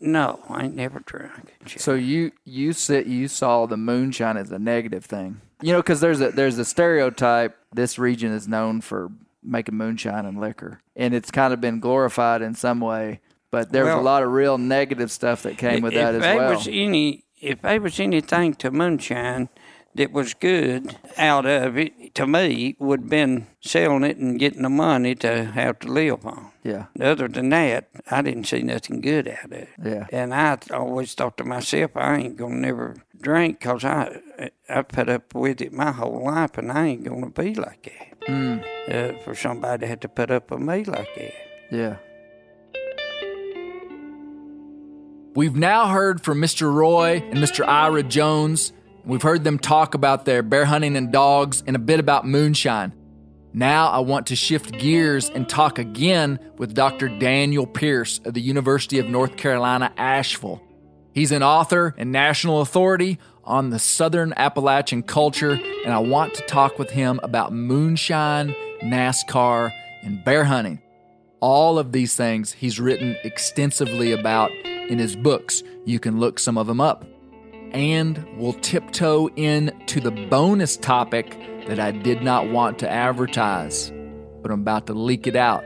No, 0.00 0.40
I 0.48 0.64
ain't 0.64 0.76
never 0.76 1.00
drunk. 1.00 1.54
So 1.76 1.94
you 1.94 2.32
you 2.44 2.72
sit 2.72 3.06
you 3.06 3.28
saw 3.28 3.66
the 3.66 3.76
moonshine 3.76 4.36
as 4.36 4.50
a 4.50 4.58
negative 4.58 5.04
thing. 5.04 5.40
You 5.62 5.72
know, 5.72 5.78
because 5.78 6.00
there's 6.00 6.20
a 6.20 6.30
there's 6.30 6.58
a 6.58 6.64
stereotype. 6.64 7.56
This 7.72 7.98
region 7.98 8.32
is 8.32 8.46
known 8.46 8.80
for 8.80 9.10
making 9.42 9.76
moonshine 9.76 10.26
and 10.26 10.38
liquor, 10.38 10.80
and 10.94 11.14
it's 11.14 11.30
kind 11.30 11.54
of 11.54 11.60
been 11.60 11.80
glorified 11.80 12.42
in 12.42 12.54
some 12.54 12.80
way. 12.80 13.20
But 13.56 13.72
there 13.72 13.84
was 13.86 13.94
a 13.94 14.00
lot 14.00 14.22
of 14.22 14.30
real 14.32 14.58
negative 14.58 15.10
stuff 15.10 15.44
that 15.44 15.56
came 15.56 15.80
with 15.80 15.94
that 15.94 16.14
as 16.14 16.20
well. 16.20 16.30
If 16.30 16.36
there 16.36 16.48
was 16.50 16.68
any, 16.68 17.24
if 17.40 17.62
there 17.62 17.80
was 17.80 17.98
anything 17.98 18.52
to 18.56 18.70
moonshine 18.70 19.48
that 19.94 20.12
was 20.12 20.34
good 20.34 20.94
out 21.16 21.46
of 21.46 21.78
it, 21.78 22.14
to 22.16 22.26
me, 22.26 22.76
would 22.78 23.00
have 23.00 23.08
been 23.08 23.46
selling 23.62 24.04
it 24.04 24.18
and 24.18 24.38
getting 24.38 24.60
the 24.60 24.68
money 24.68 25.14
to 25.14 25.44
have 25.46 25.78
to 25.78 25.88
live 25.88 26.26
on. 26.26 26.52
yeah, 26.64 26.84
Other 27.00 27.28
than 27.28 27.48
that, 27.48 27.88
I 28.10 28.20
didn't 28.20 28.44
see 28.44 28.60
nothing 28.60 29.00
good 29.00 29.26
out 29.26 29.46
of 29.46 29.52
it. 29.52 29.70
yeah, 29.82 30.06
And 30.12 30.34
I 30.34 30.58
always 30.74 31.14
thought 31.14 31.38
to 31.38 31.44
myself, 31.44 31.92
I 31.96 32.16
ain't 32.18 32.36
gonna 32.36 32.56
never 32.56 32.96
drink 33.18 33.60
'cause 33.60 33.86
I 33.86 34.20
I 34.68 34.82
put 34.82 35.08
up 35.08 35.34
with 35.34 35.62
it 35.62 35.72
my 35.72 35.92
whole 35.92 36.24
life, 36.26 36.58
and 36.58 36.70
I 36.70 36.88
ain't 36.88 37.04
gonna 37.04 37.30
be 37.30 37.54
like 37.54 37.84
that. 37.84 38.28
mm, 38.28 38.62
Uh, 38.86 39.18
for 39.24 39.34
somebody 39.34 39.80
to 39.80 39.86
have 39.86 40.00
to 40.00 40.08
put 40.10 40.30
up 40.30 40.50
with 40.50 40.60
me 40.60 40.84
like 40.84 41.08
that. 41.16 41.34
yeah. 41.70 41.96
We've 45.36 45.54
now 45.54 45.88
heard 45.88 46.22
from 46.22 46.40
Mr. 46.40 46.72
Roy 46.72 47.16
and 47.16 47.34
Mr. 47.34 47.62
Ira 47.68 48.02
Jones. 48.02 48.72
We've 49.04 49.20
heard 49.20 49.44
them 49.44 49.58
talk 49.58 49.92
about 49.92 50.24
their 50.24 50.42
bear 50.42 50.64
hunting 50.64 50.96
and 50.96 51.12
dogs 51.12 51.62
and 51.66 51.76
a 51.76 51.78
bit 51.78 52.00
about 52.00 52.26
moonshine. 52.26 52.94
Now 53.52 53.88
I 53.88 53.98
want 53.98 54.28
to 54.28 54.34
shift 54.34 54.78
gears 54.78 55.28
and 55.28 55.46
talk 55.46 55.78
again 55.78 56.38
with 56.56 56.72
Dr. 56.72 57.10
Daniel 57.18 57.66
Pierce 57.66 58.18
of 58.24 58.32
the 58.32 58.40
University 58.40 58.98
of 58.98 59.10
North 59.10 59.36
Carolina, 59.36 59.92
Asheville. 59.98 60.62
He's 61.12 61.32
an 61.32 61.42
author 61.42 61.94
and 61.98 62.10
national 62.10 62.62
authority 62.62 63.18
on 63.44 63.68
the 63.68 63.78
Southern 63.78 64.32
Appalachian 64.38 65.02
culture, 65.02 65.60
and 65.84 65.92
I 65.92 65.98
want 65.98 66.32
to 66.36 66.46
talk 66.46 66.78
with 66.78 66.88
him 66.88 67.20
about 67.22 67.52
moonshine, 67.52 68.54
NASCAR, 68.82 69.70
and 70.02 70.24
bear 70.24 70.44
hunting. 70.44 70.80
All 71.40 71.78
of 71.78 71.92
these 71.92 72.16
things 72.16 72.52
he's 72.52 72.80
written 72.80 73.18
extensively 73.22 74.12
about 74.12 74.50
in 74.88 74.98
his 74.98 75.16
books. 75.16 75.62
You 75.84 75.98
can 75.98 76.18
look 76.18 76.38
some 76.38 76.58
of 76.58 76.66
them 76.66 76.80
up. 76.80 77.04
And 77.72 78.26
we'll 78.36 78.54
tiptoe 78.54 79.28
into 79.36 80.00
the 80.00 80.10
bonus 80.10 80.76
topic 80.76 81.38
that 81.66 81.80
I 81.80 81.90
did 81.90 82.22
not 82.22 82.48
want 82.48 82.78
to 82.78 82.88
advertise, 82.88 83.92
but 84.40 84.50
I'm 84.50 84.60
about 84.60 84.86
to 84.86 84.94
leak 84.94 85.26
it 85.26 85.36
out 85.36 85.64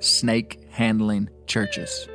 snake 0.00 0.66
handling 0.70 1.28
churches. 1.46 2.08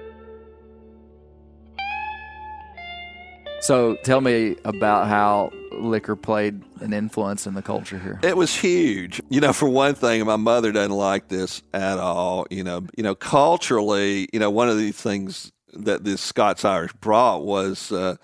So 3.62 3.96
tell 4.04 4.20
me 4.20 4.58
about 4.66 5.08
how 5.08 5.52
liquor 5.72 6.18
played 6.18 6.62
an 6.82 6.92
influence 6.92 7.48
in 7.48 7.54
the 7.54 7.62
culture 7.62 7.98
here. 7.98 8.20
It 8.22 8.36
was 8.36 8.54
huge. 8.54 9.22
You 9.30 9.40
know, 9.40 9.54
for 9.54 9.70
one 9.70 9.96
thing, 9.96 10.26
my 10.26 10.36
mother 10.36 10.74
doesn't 10.74 10.92
like 10.92 11.30
this 11.30 11.64
at 11.74 11.98
all. 11.98 12.46
You 12.50 12.66
know, 12.66 12.86
you 12.98 13.04
know, 13.04 13.16
culturally, 13.16 14.28
you 14.34 14.40
know, 14.40 14.50
one 14.50 14.68
of 14.68 14.78
the 14.78 14.92
things 14.92 15.53
that 15.74 16.04
this 16.04 16.22
Scots 16.22 16.66
Irish 16.66 16.94
brought 16.94 17.44
was 17.44 17.92
uh, 17.92 18.16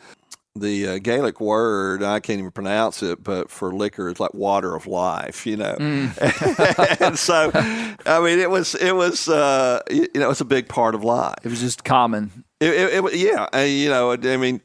the 0.55 0.87
uh, 0.87 0.97
Gaelic 0.99 1.39
word. 1.39 2.03
I 2.03 2.19
can't 2.19 2.39
even 2.39 2.51
pronounce 2.51 3.01
it, 3.03 3.23
but 3.23 3.49
for 3.49 3.73
liquor, 3.73 4.09
it's 4.09 4.19
like 4.19 4.33
water 4.33 4.75
of 4.75 4.87
life. 4.87 5.45
You 5.45 5.57
know, 5.57 5.75
and 5.79 7.17
so 7.17 7.51
I 7.53 8.19
mean, 8.23 8.39
it 8.39 8.49
was 8.49 8.75
it 8.75 8.95
was 8.95 9.27
uh, 9.29 9.81
you 9.89 10.07
know, 10.15 10.29
it's 10.29 10.41
a 10.41 10.45
big 10.45 10.67
part 10.67 10.95
of 10.95 11.03
life. 11.03 11.35
It 11.43 11.49
was 11.49 11.59
just 11.61 11.83
common, 11.83 12.43
It, 12.59 12.73
it, 12.73 13.03
it 13.05 13.15
yeah, 13.15 13.47
uh, 13.53 13.59
you 13.59 13.89
know, 13.89 14.11
I 14.11 14.37
mean, 14.37 14.61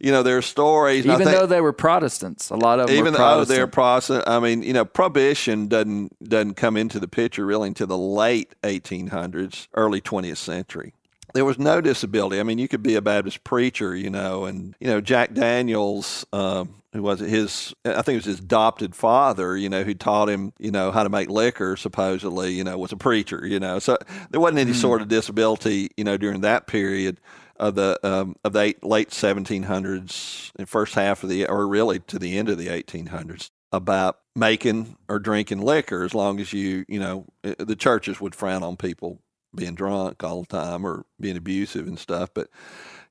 you 0.00 0.12
know, 0.12 0.22
there 0.22 0.36
are 0.36 0.42
stories. 0.42 1.04
even 1.06 1.18
think- 1.18 1.30
though 1.30 1.46
they 1.46 1.60
were 1.60 1.72
Protestants. 1.72 2.50
A 2.50 2.56
lot 2.56 2.80
of 2.80 2.88
them 2.88 2.96
even 2.96 3.12
though 3.14 3.44
they're 3.44 3.66
Protestant, 3.66 4.24
I 4.26 4.38
mean, 4.38 4.62
you 4.62 4.72
know, 4.72 4.84
prohibition 4.84 5.66
doesn't 5.68 6.16
doesn't 6.22 6.54
come 6.54 6.76
into 6.76 7.00
the 7.00 7.08
picture 7.08 7.44
really 7.46 7.68
until 7.68 7.86
the 7.86 7.98
late 7.98 8.54
1800s, 8.62 9.68
early 9.74 10.00
20th 10.00 10.36
century. 10.36 10.94
There 11.34 11.44
was 11.44 11.58
no 11.58 11.80
disability. 11.80 12.40
I 12.40 12.42
mean, 12.42 12.58
you 12.58 12.68
could 12.68 12.82
be 12.82 12.94
a 12.94 13.02
Baptist 13.02 13.44
preacher, 13.44 13.94
you 13.96 14.10
know, 14.10 14.44
and 14.44 14.74
you 14.80 14.88
know 14.88 15.00
Jack 15.00 15.34
Daniels, 15.34 16.26
um, 16.32 16.82
who 16.92 17.02
was 17.02 17.22
it? 17.22 17.30
His, 17.30 17.74
I 17.84 18.02
think 18.02 18.14
it 18.14 18.16
was 18.16 18.24
his 18.26 18.40
adopted 18.40 18.94
father, 18.94 19.56
you 19.56 19.68
know, 19.68 19.82
who 19.82 19.94
taught 19.94 20.28
him, 20.28 20.52
you 20.58 20.70
know, 20.70 20.90
how 20.90 21.02
to 21.02 21.08
make 21.08 21.30
liquor. 21.30 21.76
Supposedly, 21.76 22.52
you 22.52 22.64
know, 22.64 22.76
was 22.78 22.92
a 22.92 22.96
preacher, 22.96 23.46
you 23.46 23.58
know, 23.58 23.78
so 23.78 23.96
there 24.30 24.40
wasn't 24.40 24.60
any 24.60 24.74
sort 24.74 25.00
of 25.00 25.08
disability, 25.08 25.90
you 25.96 26.04
know, 26.04 26.16
during 26.16 26.42
that 26.42 26.66
period 26.66 27.18
of 27.56 27.76
the 27.76 27.98
um, 28.02 28.36
of 28.44 28.52
the 28.52 28.60
eight, 28.60 28.84
late 28.84 29.10
1700s 29.10 30.50
and 30.56 30.68
first 30.68 30.94
half 30.94 31.22
of 31.22 31.28
the 31.28 31.46
or 31.46 31.66
really 31.66 32.00
to 32.00 32.18
the 32.18 32.36
end 32.36 32.48
of 32.48 32.58
the 32.58 32.66
1800s 32.66 33.50
about 33.70 34.18
making 34.34 34.96
or 35.08 35.18
drinking 35.18 35.60
liquor 35.60 36.02
as 36.02 36.14
long 36.14 36.40
as 36.40 36.52
you 36.52 36.84
you 36.88 36.98
know 36.98 37.26
eh, 37.44 37.54
the 37.58 37.76
churches 37.76 38.20
would 38.20 38.34
frown 38.34 38.62
on 38.62 38.76
people 38.76 39.20
being 39.54 39.74
drunk 39.74 40.22
all 40.24 40.40
the 40.42 40.46
time 40.46 40.86
or 40.86 41.04
being 41.20 41.36
abusive 41.36 41.86
and 41.86 41.98
stuff 41.98 42.30
but 42.34 42.48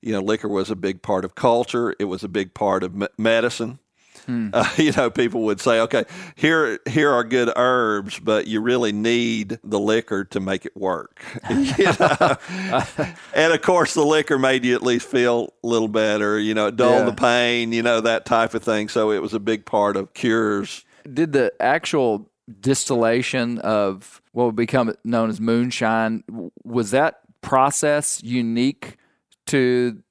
you 0.01 0.11
know 0.11 0.21
liquor 0.21 0.47
was 0.47 0.71
a 0.71 0.75
big 0.75 1.01
part 1.01 1.25
of 1.25 1.35
culture 1.35 1.95
it 1.99 2.05
was 2.05 2.23
a 2.23 2.27
big 2.29 2.53
part 2.53 2.83
of 2.83 2.95
me- 2.95 3.07
medicine 3.17 3.79
uh, 4.27 4.69
you 4.77 4.91
know, 4.91 5.09
people 5.09 5.41
would 5.41 5.59
say, 5.59 5.79
"Okay, 5.81 6.05
here 6.35 6.79
here 6.87 7.11
are 7.11 7.23
good 7.23 7.51
herbs, 7.55 8.19
but 8.19 8.47
you 8.47 8.61
really 8.61 8.91
need 8.91 9.59
the 9.63 9.79
liquor 9.79 10.23
to 10.25 10.39
make 10.39 10.65
it 10.65 10.75
work." 10.77 11.21
and 11.49 13.53
of 13.53 13.61
course, 13.61 13.93
the 13.93 14.05
liquor 14.05 14.37
made 14.37 14.63
you 14.63 14.75
at 14.75 14.83
least 14.83 15.07
feel 15.07 15.53
a 15.63 15.67
little 15.67 15.87
better. 15.87 16.39
You 16.39 16.53
know, 16.53 16.67
it 16.67 16.75
dulled 16.75 16.99
Yeah. 16.99 17.05
the 17.05 17.13
pain. 17.13 17.71
You 17.71 17.83
know, 17.83 18.01
that 18.01 18.25
type 18.25 18.53
of 18.53 18.63
thing. 18.63 18.89
So 18.89 19.11
it 19.11 19.21
was 19.21 19.33
a 19.33 19.39
big 19.39 19.65
part 19.65 19.97
of 19.97 20.13
cures. 20.13 20.85
Did 21.11 21.33
the 21.33 21.51
actual 21.59 22.29
distillation 22.59 23.59
of 23.59 24.20
what 24.31 24.45
would 24.45 24.55
become 24.55 24.93
known 25.03 25.29
as 25.29 25.41
moonshine 25.41 26.23
was 26.63 26.91
that 26.91 27.19
process 27.41 28.21
unique 28.23 28.97
to 29.47 30.01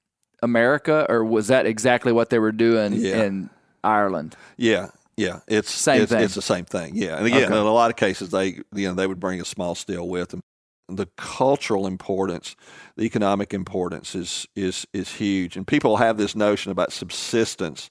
America, 0.43 1.07
or 1.09 1.25
was 1.25 1.49
that 1.49 1.67
exactly 1.67 2.13
what 2.13 2.31
they 2.31 2.39
were 2.39 2.53
doing 2.53 2.93
Yeah. 2.95 3.23
in 3.25 3.51
Ireland? 3.85 4.37
Yeah, 4.57 4.89
yeah, 5.17 5.41
it's 5.47 5.71
Same 5.71 6.03
it's, 6.03 6.13
thing. 6.13 6.23
It's 6.25 6.35
the 6.35 6.43
same 6.43 6.65
thing. 6.65 6.97
Yeah, 6.97 7.17
and 7.17 7.27
again, 7.27 7.45
Okay. 7.45 7.53
in 7.61 7.67
a 7.67 7.73
lot 7.73 7.91
of 7.91 7.97
cases, 7.97 8.31
they 8.31 8.61
you 8.75 8.89
know 8.89 8.95
they 8.95 9.07
would 9.07 9.21
bring 9.21 9.41
a 9.41 9.45
small 9.45 9.75
still 9.75 10.09
with 10.09 10.31
them. 10.31 10.41
The 10.89 11.07
cultural 11.17 11.87
importance, 11.87 12.57
the 12.97 13.05
economic 13.05 13.55
importance 13.55 14.15
is 14.15 14.47
is 14.57 14.87
is 14.93 15.15
huge, 15.15 15.57
and 15.57 15.67
people 15.67 15.99
have 15.99 16.17
this 16.17 16.35
notion 16.35 16.73
about 16.73 16.93
subsistence 16.93 17.91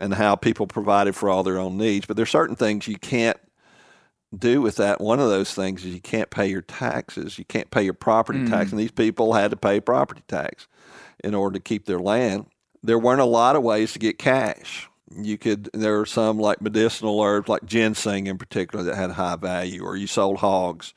and 0.00 0.14
how 0.14 0.34
people 0.36 0.66
provided 0.66 1.14
for 1.16 1.28
all 1.30 1.42
their 1.42 1.58
own 1.58 1.76
needs. 1.76 2.06
But 2.06 2.16
there's 2.16 2.30
certain 2.30 2.56
things 2.56 2.86
you 2.88 2.98
can't 2.98 3.38
do 4.38 4.60
with 4.60 4.76
that. 4.76 5.00
One 5.00 5.20
of 5.20 5.28
those 5.28 5.54
things 5.54 5.84
is 5.84 5.94
you 5.94 6.00
can't 6.00 6.30
pay 6.30 6.46
your 6.46 6.62
taxes. 6.62 7.38
You 7.38 7.44
can't 7.44 7.70
pay 7.70 7.82
your 7.82 7.94
property 7.94 8.46
tax, 8.46 8.68
mm. 8.68 8.72
and 8.72 8.80
these 8.80 8.90
people 8.90 9.32
had 9.32 9.50
to 9.50 9.56
pay 9.56 9.80
property 9.80 10.22
tax 10.28 10.66
in 11.22 11.34
order 11.34 11.54
to 11.54 11.62
keep 11.62 11.86
their 11.86 11.98
land. 11.98 12.46
There 12.82 12.98
weren't 12.98 13.20
a 13.20 13.26
lot 13.26 13.56
of 13.56 13.62
ways 13.62 13.92
to 13.92 13.98
get 13.98 14.18
cash. 14.18 14.88
You 15.10 15.38
could 15.38 15.70
there 15.72 15.98
were 15.98 16.06
some 16.06 16.38
like 16.38 16.60
medicinal 16.60 17.20
herbs 17.20 17.48
like 17.48 17.64
ginseng 17.64 18.26
in 18.26 18.38
particular 18.38 18.84
that 18.84 18.96
had 18.96 19.12
high 19.12 19.36
value, 19.36 19.84
or 19.84 19.96
you 19.96 20.06
sold 20.06 20.38
hogs 20.38 20.94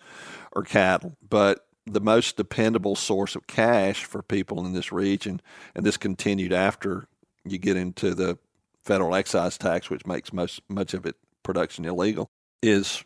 or 0.52 0.64
cattle. 0.64 1.16
But 1.28 1.66
the 1.86 2.02
most 2.02 2.38
dependable 2.38 2.96
source 2.96 3.36
of 3.36 3.48
cash 3.48 4.06
for 4.06 4.22
people 4.22 4.66
in 4.66 4.74
this 4.74 4.92
region, 4.92 5.42
and 5.76 5.86
this 5.86 5.98
continued 5.98 6.54
after 6.54 7.08
you 7.46 7.58
get 7.58 7.78
into 7.78 8.14
the 8.14 8.38
federal 8.84 9.16
excise 9.16 9.58
tax, 9.58 9.90
which 9.90 10.06
makes 10.06 10.34
most 10.34 10.62
much 10.70 10.94
of 10.94 11.06
it 11.06 11.16
production 11.44 11.86
illegal, 11.86 12.30
is 12.62 13.04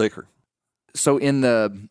liquor. 0.00 0.26
So 0.94 1.18
in 1.18 1.40
the 1.40 1.88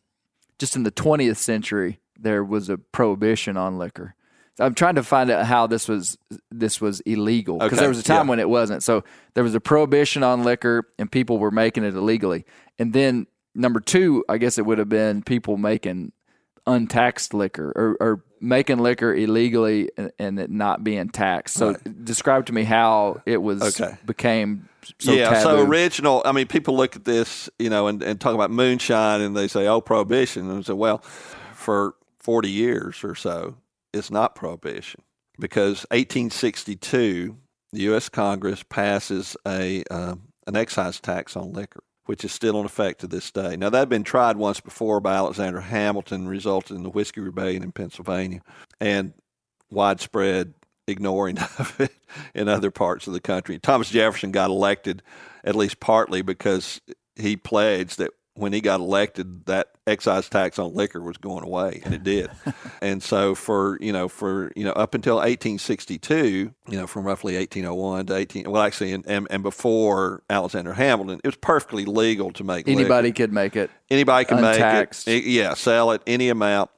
just 0.59 0.75
in 0.75 0.83
the 0.83 0.91
20th 0.91 1.37
century, 1.37 1.99
there 2.19 2.43
was 2.43 2.69
a 2.69 2.77
prohibition 2.77 3.55
on 3.57 3.77
liquor. 3.77 4.15
I'm 4.59 4.75
trying 4.75 4.95
to 4.95 5.03
find 5.03 5.29
out 5.31 5.45
how 5.45 5.67
this 5.67 5.87
was 5.87 6.17
this 6.51 6.81
was 6.81 6.99
illegal 7.01 7.57
because 7.59 7.73
Okay, 7.73 7.79
there 7.79 7.89
was 7.89 7.99
a 7.99 8.03
time 8.03 8.25
yeah. 8.25 8.29
when 8.31 8.39
it 8.39 8.49
wasn't. 8.49 8.83
So 8.83 9.03
there 9.33 9.43
was 9.43 9.55
a 9.55 9.61
prohibition 9.61 10.21
on 10.21 10.43
liquor, 10.43 10.83
and 10.99 11.09
people 11.09 11.39
were 11.39 11.51
making 11.51 11.85
it 11.85 11.95
illegally. 11.95 12.45
And 12.77 12.91
then 12.91 13.27
number 13.55 13.79
two, 13.79 14.25
I 14.27 14.37
guess 14.37 14.57
it 14.57 14.65
would 14.65 14.77
have 14.77 14.89
been 14.89 15.23
people 15.23 15.55
making 15.57 16.11
untaxed 16.67 17.33
liquor 17.33 17.71
or, 17.75 17.97
or 17.99 18.23
making 18.41 18.79
liquor 18.79 19.13
illegally 19.13 19.89
and, 19.97 20.11
and 20.19 20.39
it 20.39 20.51
not 20.51 20.83
being 20.83 21.09
taxed. 21.09 21.55
So 21.55 21.73
describe 22.03 22.45
to 22.47 22.53
me 22.53 22.63
how 22.63 23.21
it 23.25 23.37
was 23.37 23.61
Okay. 23.81 23.97
became 24.05 24.68
so 24.99 25.13
yeah, 25.13 25.41
so 25.41 25.61
original. 25.61 26.21
I 26.25 26.31
mean, 26.31 26.47
people 26.47 26.75
look 26.75 26.95
at 26.95 27.05
this, 27.05 27.49
you 27.59 27.69
know, 27.69 27.87
and, 27.87 28.01
and 28.01 28.19
talk 28.19 28.33
about 28.33 28.51
moonshine, 28.51 29.21
and 29.21 29.35
they 29.35 29.47
say, 29.47 29.67
"Oh, 29.67 29.81
prohibition," 29.81 30.49
and 30.49 30.59
I 30.59 30.61
say, 30.61 30.73
"Well, 30.73 30.99
for 31.53 31.95
forty 32.19 32.49
years 32.49 33.03
or 33.03 33.15
so, 33.15 33.57
it's 33.93 34.11
not 34.11 34.35
prohibition 34.35 35.01
because 35.39 35.85
1862, 35.91 37.37
the 37.71 37.81
U.S. 37.81 38.09
Congress 38.09 38.63
passes 38.63 39.35
a 39.47 39.83
um, 39.91 40.29
an 40.47 40.55
excise 40.55 40.99
tax 40.99 41.35
on 41.35 41.53
liquor." 41.53 41.83
Which 42.05 42.25
is 42.25 42.31
still 42.31 42.59
in 42.59 42.65
effect 42.65 43.01
to 43.01 43.07
this 43.07 43.29
day. 43.29 43.55
Now, 43.55 43.69
that 43.69 43.77
had 43.77 43.89
been 43.89 44.03
tried 44.03 44.35
once 44.35 44.59
before 44.59 44.99
by 44.99 45.13
Alexander 45.13 45.61
Hamilton, 45.61 46.27
resulted 46.27 46.75
in 46.75 46.81
the 46.81 46.89
Whiskey 46.89 47.21
Rebellion 47.21 47.61
in 47.61 47.71
Pennsylvania, 47.71 48.41
and 48.81 49.13
widespread 49.69 50.55
ignoring 50.89 51.37
of 51.59 51.75
it 51.79 51.93
in 52.33 52.47
other 52.47 52.71
parts 52.71 53.07
of 53.07 53.13
the 53.13 53.19
country. 53.19 53.59
Thomas 53.59 53.89
Jefferson 53.89 54.31
got 54.31 54.49
elected 54.49 55.01
at 55.43 55.55
least 55.55 55.79
partly 55.79 56.21
because 56.21 56.81
he 57.15 57.37
pledged 57.37 57.97
that 57.99 58.11
when 58.39 58.53
he 58.53 58.61
got 58.61 58.79
elected 58.79 59.45
that 59.47 59.67
excise 59.85 60.29
tax 60.29 60.57
on 60.57 60.73
liquor 60.73 61.01
was 61.01 61.17
going 61.17 61.43
away 61.43 61.81
and 61.83 61.93
it 61.93 62.03
did. 62.03 62.29
and 62.81 63.03
so 63.03 63.35
for, 63.35 63.77
you 63.81 63.91
know, 63.91 64.07
for, 64.07 64.51
you 64.55 64.63
know, 64.63 64.71
up 64.71 64.93
until 64.93 65.15
1862, 65.15 66.53
you 66.67 66.77
know, 66.77 66.87
from 66.87 67.03
roughly 67.03 67.35
1801 67.35 68.05
to 68.05 68.15
18 68.15 68.49
well 68.49 68.61
actually 68.61 68.93
and 68.93 69.05
and, 69.07 69.27
and 69.29 69.43
before 69.43 70.23
Alexander 70.29 70.73
Hamilton, 70.73 71.19
it 71.23 71.27
was 71.27 71.35
perfectly 71.35 71.85
legal 71.85 72.31
to 72.31 72.43
make 72.43 72.65
liquor. 72.65 72.79
anybody 72.79 73.11
could 73.11 73.33
make 73.33 73.55
it. 73.55 73.69
Anybody 73.91 74.25
can 74.25 74.37
Untaxed. 74.37 75.07
make 75.07 75.25
it. 75.25 75.29
Yeah, 75.29 75.53
sell 75.55 75.91
it 75.91 76.01
any 76.07 76.29
amount. 76.29 76.71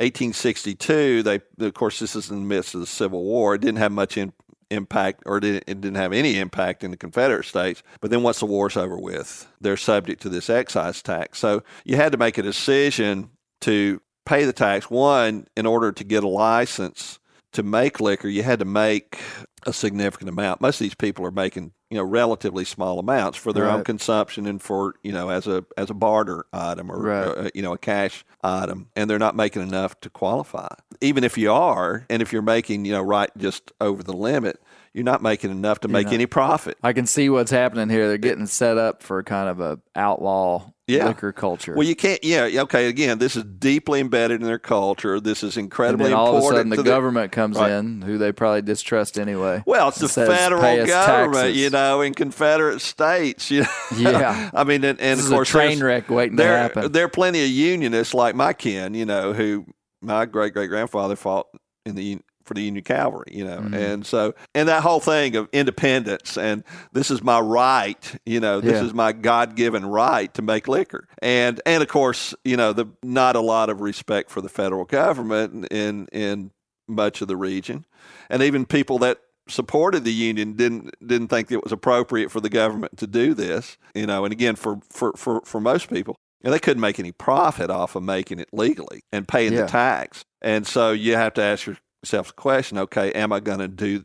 1862, 0.00 1.22
they 1.22 1.40
of 1.60 1.74
course 1.74 1.98
this 1.98 2.16
is 2.16 2.30
in 2.30 2.40
the 2.40 2.46
midst 2.46 2.74
of 2.74 2.80
the 2.80 2.86
Civil 2.86 3.22
War. 3.22 3.54
It 3.54 3.60
didn't 3.60 3.78
have 3.78 3.92
much 3.92 4.16
in, 4.16 4.32
impact, 4.70 5.22
or 5.26 5.36
it 5.36 5.40
didn't, 5.42 5.64
it 5.66 5.80
didn't 5.80 5.96
have 5.96 6.12
any 6.12 6.38
impact 6.38 6.82
in 6.82 6.90
the 6.90 6.96
Confederate 6.96 7.44
states. 7.44 7.82
But 8.00 8.10
then 8.10 8.22
once 8.22 8.40
the 8.40 8.46
war's 8.46 8.76
over 8.76 8.98
with, 8.98 9.46
they're 9.60 9.76
subject 9.76 10.22
to 10.22 10.28
this 10.28 10.48
excise 10.50 11.02
tax. 11.02 11.38
So 11.38 11.62
you 11.84 11.96
had 11.96 12.12
to 12.12 12.18
make 12.18 12.38
a 12.38 12.42
decision 12.42 13.30
to 13.60 14.00
pay 14.24 14.44
the 14.44 14.52
tax. 14.52 14.90
One, 14.90 15.46
in 15.56 15.66
order 15.66 15.92
to 15.92 16.04
get 16.04 16.24
a 16.24 16.28
license 16.28 17.19
to 17.52 17.62
make 17.62 18.00
liquor, 18.00 18.28
you 18.28 18.42
had 18.42 18.58
to 18.60 18.64
make 18.64 19.18
a 19.66 19.72
significant 19.72 20.28
amount. 20.30 20.60
Most 20.60 20.76
of 20.80 20.84
these 20.84 20.94
people 20.94 21.26
are 21.26 21.30
making 21.30 21.72
you 21.90 21.96
know 21.98 22.04
relatively 22.04 22.64
small 22.64 22.98
amounts 23.00 23.36
for 23.36 23.52
their 23.52 23.64
own 23.66 23.84
consumption 23.84 24.46
and 24.46 24.62
for 24.62 24.94
you 25.02 25.12
know 25.12 25.28
as 25.28 25.46
a 25.48 25.64
as 25.76 25.90
a 25.90 25.94
barter 25.94 26.46
item 26.52 26.90
or 26.90 27.00
Right. 27.02 27.26
uh, 27.46 27.50
you 27.54 27.62
know 27.62 27.72
a 27.72 27.78
cash 27.78 28.24
item, 28.42 28.88
and 28.96 29.10
they're 29.10 29.18
not 29.18 29.34
making 29.36 29.62
enough 29.62 29.98
to 30.00 30.10
qualify. 30.10 30.68
Even 31.00 31.24
if 31.24 31.36
you 31.36 31.52
are, 31.52 32.06
and 32.08 32.22
if 32.22 32.32
you're 32.32 32.42
making 32.42 32.84
you 32.84 32.92
know 32.92 33.02
right 33.02 33.30
just 33.36 33.72
over 33.80 34.02
the 34.02 34.12
limit, 34.14 34.62
you're 34.94 35.04
not 35.04 35.22
making 35.22 35.50
enough 35.50 35.80
to 35.80 35.88
make 35.88 36.06
not. 36.06 36.14
any 36.14 36.26
profit. 36.26 36.76
I 36.82 36.92
can 36.92 37.06
see 37.06 37.28
what's 37.28 37.50
happening 37.50 37.88
here. 37.88 38.08
They're 38.08 38.18
getting 38.18 38.46
set 38.46 38.76
up 38.76 39.02
for 39.02 39.22
kind 39.22 39.48
of 39.48 39.60
a 39.60 39.78
outlaw 39.94 40.72
Yeah. 40.88 41.06
liquor 41.06 41.30
culture. 41.32 41.74
Well, 41.76 41.86
you 41.86 41.94
can't. 41.94 42.24
Yeah, 42.24 42.48
okay. 42.62 42.88
Again, 42.88 43.18
this 43.20 43.36
is 43.36 43.44
deeply 43.44 44.00
embedded 44.00 44.40
in 44.40 44.46
their 44.48 44.58
culture. 44.58 45.20
This 45.20 45.44
is 45.44 45.56
and 45.56 45.66
incredibly 45.66 46.06
then 46.06 46.14
all 46.14 46.28
of 46.28 46.34
a 46.34 46.36
important. 46.38 46.70
sudden 46.72 46.84
the 46.84 46.90
government 46.90 47.30
comes 47.30 47.56
Right. 47.56 47.70
in, 47.70 48.02
who 48.02 48.18
they 48.18 48.32
probably 48.32 48.62
distrust 48.62 49.16
anyway. 49.16 49.62
Well, 49.64 49.90
it's 49.90 49.98
the 50.00 50.08
says, 50.08 50.28
federal 50.28 50.60
government, 50.84 51.34
taxes." 51.34 51.56
you 51.56 51.70
know, 51.70 52.00
in 52.00 52.12
Confederate 52.14 52.80
states. 52.80 53.48
You 53.50 53.62
know? 53.62 53.68
Yeah. 53.96 54.50
I 54.52 54.64
mean, 54.64 54.82
and, 54.84 55.00
and 55.00 55.18
This 55.20 55.26
of 55.26 55.32
course, 55.32 55.48
train 55.48 55.80
wreck 55.82 56.10
waiting 56.10 56.36
to 56.38 56.44
happen. 56.44 56.90
There 56.90 57.04
are 57.04 57.08
plenty 57.08 57.44
of 57.44 57.50
Unionists 57.50 58.12
like 58.14 58.34
my 58.34 58.52
kin, 58.54 58.94
you 58.94 59.04
know, 59.06 59.32
who 59.34 59.66
my 60.02 60.26
great 60.26 60.52
great 60.52 60.68
grandfather 60.68 61.14
fought 61.14 61.46
in 61.86 61.94
the 61.94 62.18
for 62.50 62.54
the 62.54 62.62
Union 62.62 62.82
Cavalry, 62.82 63.28
you 63.30 63.44
know, 63.44 63.58
Mm-hmm. 63.60 63.74
and 63.74 64.04
so 64.04 64.34
and 64.56 64.68
that 64.68 64.82
whole 64.82 64.98
thing 64.98 65.36
of 65.36 65.48
independence 65.52 66.36
and 66.36 66.64
this 66.92 67.08
is 67.12 67.22
my 67.22 67.38
right, 67.38 68.18
you 68.26 68.40
know, 68.40 68.60
this 68.60 68.80
Yeah. 68.80 68.86
is 68.88 68.92
my 68.92 69.12
God 69.12 69.54
given 69.54 69.86
right 69.86 70.34
to 70.34 70.42
make 70.42 70.66
liquor, 70.66 71.06
and 71.22 71.60
and 71.64 71.80
of 71.80 71.88
course, 71.88 72.34
you 72.44 72.56
know, 72.56 72.72
the 72.72 72.86
not 73.04 73.36
a 73.36 73.40
lot 73.40 73.70
of 73.70 73.80
respect 73.80 74.30
for 74.32 74.40
the 74.40 74.48
federal 74.48 74.84
government 74.84 75.68
in 75.70 76.08
in 76.12 76.50
much 76.88 77.22
of 77.22 77.28
the 77.28 77.36
region, 77.36 77.84
and 78.28 78.42
even 78.42 78.66
people 78.66 78.98
that 78.98 79.18
supported 79.48 80.02
the 80.04 80.12
union 80.12 80.54
didn't 80.54 80.90
didn't 81.06 81.28
think 81.28 81.52
it 81.52 81.62
was 81.62 81.70
appropriate 81.72 82.30
for 82.32 82.40
the 82.40 82.48
government 82.48 82.96
to 82.96 83.06
do 83.06 83.34
this 83.34 83.76
you 83.96 84.06
know 84.06 84.24
and 84.24 84.32
again 84.32 84.54
for 84.56 84.78
for 84.90 85.12
for, 85.16 85.40
for 85.44 85.60
most 85.60 85.90
people 85.90 86.14
you 86.40 86.46
know, 86.48 86.52
they 86.52 86.60
couldn't 86.60 86.80
make 86.80 87.00
any 87.00 87.10
profit 87.10 87.68
off 87.68 87.96
of 87.96 88.02
making 88.04 88.38
it 88.38 88.48
legally 88.52 89.00
and 89.12 89.26
paying 89.26 89.52
Yeah. 89.52 89.62
the 89.62 89.66
tax 89.68 90.24
and 90.40 90.64
so 90.68 90.92
you 90.92 91.16
have 91.16 91.34
to 91.34 91.42
ask 91.42 91.66
yourself 92.02 92.28
the 92.28 92.32
question 92.34 92.78
okay 92.78 93.12
am 93.12 93.32
i 93.32 93.40
going 93.40 93.58
to 93.58 93.68
do 93.68 94.04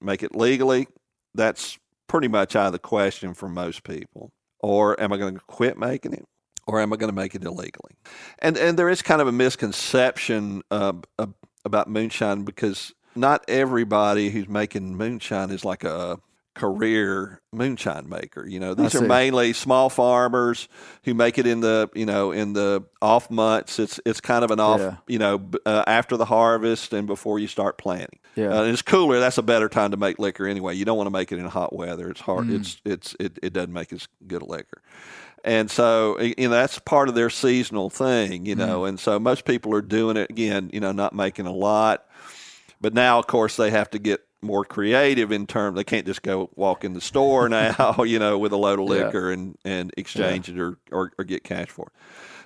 make 0.00 0.22
it 0.22 0.34
legally? 0.34 0.88
That's 1.34 1.78
pretty 2.06 2.28
much 2.28 2.56
out 2.56 2.66
of 2.66 2.72
the 2.72 2.78
question 2.78 3.34
for 3.34 3.48
most 3.48 3.84
people. 3.84 4.30
Or 4.60 4.98
am 5.00 5.12
i 5.12 5.16
going 5.16 5.34
to 5.34 5.40
quit 5.46 5.78
making 5.78 6.14
it? 6.14 6.24
Or 6.66 6.80
am 6.80 6.92
i 6.92 6.96
going 6.96 7.10
to 7.10 7.14
make 7.16 7.34
it 7.34 7.44
illegally? 7.44 7.96
And 8.38 8.56
and 8.56 8.78
there 8.78 8.88
is 8.88 9.02
kind 9.02 9.20
of 9.20 9.28
a 9.28 9.32
misconception 9.32 10.62
uh, 10.70 10.94
ab- 11.18 11.34
about 11.64 11.88
moonshine 11.88 12.44
because 12.44 12.92
not 13.14 13.44
everybody 13.48 14.30
who's 14.30 14.48
making 14.48 14.96
moonshine 14.96 15.50
is 15.50 15.64
like 15.64 15.84
a 15.84 16.18
career 16.56 17.40
moonshine 17.52 18.08
maker. 18.08 18.46
You 18.46 18.58
know, 18.58 18.74
these 18.74 18.94
are 18.94 19.02
mainly 19.02 19.52
small 19.52 19.88
farmers 19.88 20.68
who 21.04 21.14
make 21.14 21.38
it 21.38 21.46
in 21.46 21.60
the 21.60 21.88
you 21.94 22.06
know 22.06 22.32
in 22.32 22.52
the 22.54 22.84
off 23.00 23.30
months. 23.30 23.78
It's 23.78 24.00
it's 24.04 24.20
kind 24.20 24.44
of 24.44 24.50
an 24.50 24.58
off 24.58 24.80
Yeah. 24.80 24.96
you 25.06 25.18
know 25.18 25.48
uh, 25.64 25.84
after 25.86 26.16
the 26.16 26.24
harvest 26.24 26.92
and 26.92 27.06
before 27.06 27.38
you 27.38 27.46
start 27.46 27.78
planting. 27.78 28.18
Yeah. 28.34 28.48
Uh, 28.48 28.62
and 28.62 28.72
it's 28.72 28.82
cooler. 28.82 29.20
That's 29.20 29.38
a 29.38 29.42
better 29.42 29.68
time 29.68 29.92
to 29.92 29.96
make 29.96 30.18
liquor 30.18 30.46
anyway. 30.46 30.74
You 30.74 30.84
don't 30.84 30.96
want 30.96 31.06
to 31.06 31.12
make 31.12 31.30
it 31.30 31.38
in 31.38 31.44
hot 31.46 31.72
weather. 31.74 32.08
It's 32.10 32.20
hard. 32.20 32.50
It's 32.50 32.80
it's 32.84 33.14
it, 33.20 33.38
it 33.42 33.52
doesn't 33.52 33.72
make 33.72 33.92
as 33.92 34.08
good 34.26 34.42
a 34.42 34.46
liquor. 34.46 34.82
And 35.44 35.70
so, 35.70 36.18
you 36.20 36.34
know, 36.38 36.50
that's 36.50 36.76
part 36.80 37.08
of 37.08 37.14
their 37.14 37.30
seasonal 37.30 37.88
thing, 37.88 38.46
you 38.46 38.56
know. 38.56 38.84
And 38.84 38.98
so 38.98 39.20
most 39.20 39.44
people 39.44 39.72
are 39.74 39.82
doing 39.82 40.16
it 40.16 40.28
again, 40.28 40.70
you 40.72 40.80
know, 40.80 40.90
not 40.90 41.14
making 41.14 41.46
a 41.46 41.52
lot. 41.52 42.04
But 42.80 42.94
now, 42.94 43.20
of 43.20 43.28
course, 43.28 43.56
they 43.56 43.70
have 43.70 43.88
to 43.90 44.00
get 44.00 44.25
more 44.42 44.64
creative 44.64 45.32
in 45.32 45.46
terms. 45.46 45.76
They 45.76 45.84
can't 45.84 46.06
just 46.06 46.22
go 46.22 46.50
walk 46.56 46.84
in 46.84 46.92
the 46.94 47.00
store 47.00 47.48
now, 47.50 47.96
you 48.04 48.18
know, 48.18 48.38
with 48.38 48.52
a 48.52 48.56
load 48.56 48.78
of 48.78 48.86
Yeah. 48.88 49.04
liquor 49.04 49.30
and, 49.30 49.56
and 49.64 49.92
exchange 49.96 50.48
it 50.48 50.58
or, 50.58 50.78
or, 50.92 51.12
or 51.18 51.24
get 51.24 51.42
cash 51.44 51.68
for 51.68 51.86
it. 51.86 51.92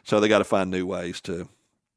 So 0.05 0.19
they 0.21 0.29
got 0.29 0.39
to 0.39 0.45
find 0.45 0.71
new 0.71 0.87
ways 0.87 1.21
to 1.23 1.49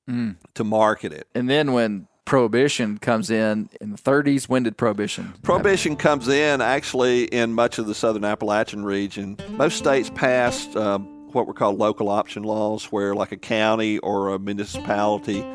Mm. 0.09 0.35
to 0.55 0.65
market 0.65 1.13
it. 1.13 1.27
And 1.33 1.49
then 1.49 1.71
when 1.71 2.09
prohibition 2.25 2.97
comes 2.97 3.31
in 3.31 3.69
in 3.79 3.91
the 3.91 3.97
30s, 3.97 4.49
when 4.49 4.63
did 4.63 4.75
prohibition? 4.75 5.33
Prohibition 5.43 5.95
comes 5.95 6.27
in 6.27 6.59
actually 6.59 7.23
in 7.23 7.53
much 7.53 7.79
of 7.79 7.87
the 7.87 7.95
southern 7.95 8.25
Appalachian 8.25 8.83
region. 8.83 9.37
Most 9.51 9.77
states 9.77 10.09
passed 10.13 10.75
um, 10.75 11.05
what 11.31 11.47
were 11.47 11.53
called 11.53 11.77
local 11.79 12.09
option 12.09 12.43
laws, 12.43 12.85
where 12.91 13.15
like 13.15 13.31
a 13.31 13.37
county 13.37 13.97
or 13.99 14.33
a 14.33 14.39
municipality 14.39 15.45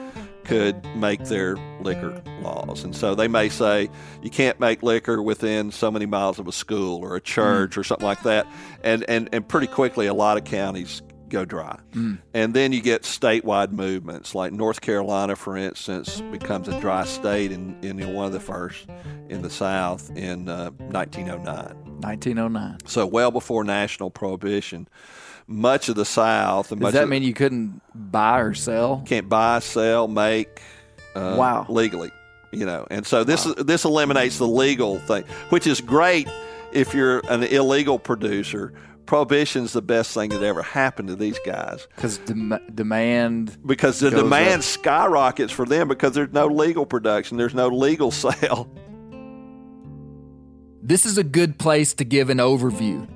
could 0.48 0.82
make 0.96 1.22
their 1.24 1.56
liquor 1.82 2.22
laws. 2.40 2.82
And 2.82 2.96
so 2.96 3.14
they 3.14 3.28
may 3.28 3.50
say 3.50 3.90
you 4.22 4.30
can't 4.30 4.58
make 4.58 4.82
liquor 4.82 5.22
within 5.22 5.70
so 5.70 5.90
many 5.90 6.06
miles 6.06 6.38
of 6.38 6.48
a 6.48 6.52
school 6.52 7.04
or 7.04 7.16
a 7.16 7.20
church 7.20 7.76
or 7.76 7.84
something 7.84 8.06
like 8.06 8.22
that. 8.22 8.46
And, 8.82 9.04
and, 9.10 9.28
and 9.30 9.46
pretty 9.46 9.66
quickly, 9.66 10.06
a 10.06 10.14
lot 10.14 10.38
of 10.38 10.44
counties 10.44 11.02
go 11.28 11.44
dry. 11.44 11.78
And 12.32 12.54
then 12.54 12.72
you 12.72 12.80
get 12.80 13.02
statewide 13.02 13.72
movements, 13.72 14.34
like 14.34 14.50
North 14.50 14.80
Carolina, 14.80 15.36
for 15.36 15.54
instance, 15.54 16.22
becomes 16.32 16.66
a 16.66 16.80
dry 16.80 17.04
state 17.04 17.52
in, 17.52 17.78
in 17.82 18.14
one 18.14 18.24
of 18.24 18.32
the 18.32 18.40
first 18.40 18.86
in 19.28 19.42
the 19.42 19.50
South 19.50 20.10
in 20.16 20.48
uh, 20.48 20.70
1909. 20.78 21.74
1909. 22.00 22.78
So 22.86 23.04
well 23.04 23.30
before 23.30 23.64
national 23.64 24.10
prohibition, 24.10 24.88
much 25.48 25.88
of 25.88 25.96
the 25.96 26.04
South 26.04 26.70
and 26.70 26.80
Does 26.80 26.92
that 26.92 27.08
mean 27.08 27.22
you 27.22 27.32
couldn't 27.34 27.80
buy 27.94 28.38
or 28.40 28.54
sell? 28.54 29.02
can't 29.06 29.28
buy, 29.28 29.58
sell, 29.60 30.06
make 30.06 30.60
uh, 31.16 31.34
Wow. 31.38 31.66
legally. 31.68 32.10
You 32.52 32.64
know, 32.66 32.86
and 32.90 33.06
so 33.06 33.24
this 33.24 33.44
this 33.58 33.84
eliminates 33.84 34.38
the 34.38 34.46
legal 34.46 34.98
thing, 35.00 35.24
which 35.50 35.66
is 35.66 35.80
great 35.80 36.28
if 36.72 36.94
you're 36.94 37.20
an 37.30 37.42
illegal 37.42 37.98
producer. 37.98 38.72
Prohibition's 39.06 39.72
the 39.72 39.80
best 39.80 40.12
thing 40.12 40.28
that 40.30 40.42
ever 40.42 40.60
happened 40.62 41.08
to 41.08 41.16
these 41.16 41.38
guys 41.46 41.86
Because 41.96 42.18
dem- 42.18 42.58
demand. 42.74 43.56
because 43.66 44.00
the 44.00 44.10
demand 44.10 44.58
up. 44.58 44.62
skyrockets 44.64 45.50
for 45.50 45.64
them 45.64 45.88
because 45.88 46.12
there's 46.12 46.32
no 46.32 46.46
legal 46.46 46.84
production, 46.84 47.38
there's 47.38 47.54
no 47.54 47.68
legal 47.68 48.10
sale. 48.24 48.68
This 50.82 51.04
is 51.06 51.18
a 51.18 51.24
good 51.24 51.58
place 51.58 51.94
to 51.94 52.04
give 52.04 52.30
an 52.30 52.38
overview. 52.38 53.06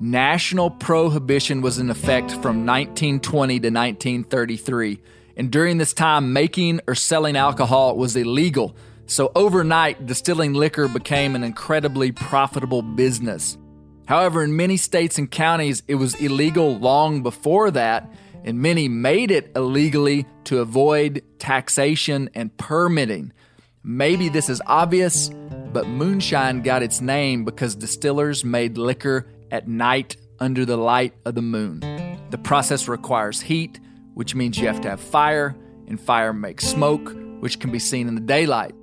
National 0.00 0.70
prohibition 0.70 1.62
was 1.62 1.78
in 1.78 1.88
effect 1.88 2.32
from 2.32 2.66
1920 2.66 3.60
to 3.60 3.68
1933, 3.68 5.00
and 5.36 5.52
during 5.52 5.78
this 5.78 5.92
time, 5.92 6.32
making 6.32 6.80
or 6.88 6.96
selling 6.96 7.36
alcohol 7.36 7.96
was 7.96 8.16
illegal. 8.16 8.74
So, 9.06 9.30
overnight, 9.36 10.06
distilling 10.06 10.52
liquor 10.52 10.88
became 10.88 11.36
an 11.36 11.44
incredibly 11.44 12.10
profitable 12.10 12.82
business. 12.82 13.56
However, 14.06 14.42
in 14.42 14.56
many 14.56 14.76
states 14.78 15.16
and 15.16 15.30
counties, 15.30 15.84
it 15.86 15.94
was 15.94 16.16
illegal 16.16 16.76
long 16.76 17.22
before 17.22 17.70
that, 17.70 18.12
and 18.42 18.58
many 18.58 18.88
made 18.88 19.30
it 19.30 19.52
illegally 19.54 20.26
to 20.44 20.58
avoid 20.58 21.22
taxation 21.38 22.30
and 22.34 22.54
permitting. 22.56 23.32
Maybe 23.84 24.28
this 24.28 24.48
is 24.48 24.60
obvious, 24.66 25.30
but 25.72 25.86
moonshine 25.86 26.62
got 26.62 26.82
its 26.82 27.00
name 27.00 27.44
because 27.44 27.76
distillers 27.76 28.44
made 28.44 28.76
liquor 28.76 29.26
at 29.54 29.68
night 29.68 30.16
under 30.40 30.64
the 30.64 30.76
light 30.76 31.14
of 31.24 31.36
the 31.36 31.40
moon. 31.42 31.78
The 32.30 32.38
process 32.38 32.88
requires 32.88 33.40
heat, 33.40 33.78
which 34.14 34.34
means 34.34 34.58
you 34.58 34.66
have 34.66 34.80
to 34.80 34.90
have 34.90 34.98
fire, 34.98 35.54
and 35.86 36.00
fire 36.00 36.32
makes 36.32 36.66
smoke, 36.66 37.14
which 37.38 37.60
can 37.60 37.70
be 37.70 37.78
seen 37.78 38.08
in 38.08 38.16
the 38.16 38.20
daylight. 38.20 38.74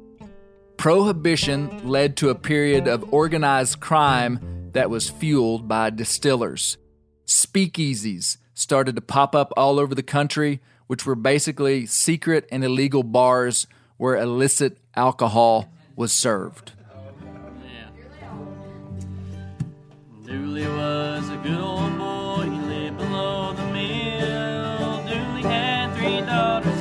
Prohibition 0.78 1.90
led 1.90 2.16
to 2.18 2.30
a 2.30 2.36
period 2.36 2.88
of 2.88 3.14
organized 3.14 3.82
crime 3.82 4.70
that 4.72 4.90
was 4.90 5.10
fueled 5.10 5.68
by 5.68 5.90
distillers. 5.90 6.78
Speakeasies 7.26 8.38
started 8.54 8.96
to 8.96 9.02
pop 9.02 9.36
up 9.36 9.52
all 9.58 9.78
over 9.78 9.94
the 9.94 10.02
country, 10.02 10.62
which 10.88 11.06
were 11.06 11.16
basically 11.16 11.86
secret 11.86 12.48
and 12.50 12.64
illegal 12.64 13.04
bars 13.04 13.68
where 13.98 14.16
illicit 14.16 14.78
alcohol 14.96 15.70
was 15.98 16.14
served. 16.14 16.72
Dooley 20.32 20.66
was 20.66 21.30
a 21.30 21.36
good 21.44 21.60
old 21.60 21.98
boy, 21.98 22.44
he 22.50 22.60
lived 22.62 22.98
below 23.00 23.52
the 23.52 23.66
mill. 23.66 25.04
Dooley 25.04 25.42
had 25.42 25.94
three 25.98 26.22
daughters 26.22 26.81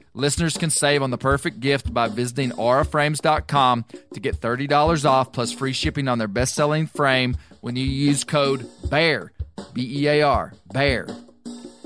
Listeners 0.13 0.57
can 0.57 0.69
save 0.69 1.01
on 1.01 1.09
the 1.09 1.17
perfect 1.17 1.61
gift 1.61 1.93
by 1.93 2.09
visiting 2.09 2.51
auraframes.com 2.51 3.85
to 4.13 4.19
get 4.19 4.39
$30 4.39 5.05
off 5.05 5.31
plus 5.31 5.53
free 5.53 5.73
shipping 5.73 6.07
on 6.07 6.17
their 6.17 6.27
best 6.27 6.53
selling 6.53 6.85
frame 6.85 7.37
when 7.61 7.75
you 7.75 7.85
use 7.85 8.23
code 8.23 8.67
BEAR, 8.89 9.31
B 9.73 10.01
E 10.01 10.07
A 10.07 10.21
R, 10.21 10.53
BEAR. 10.73 11.07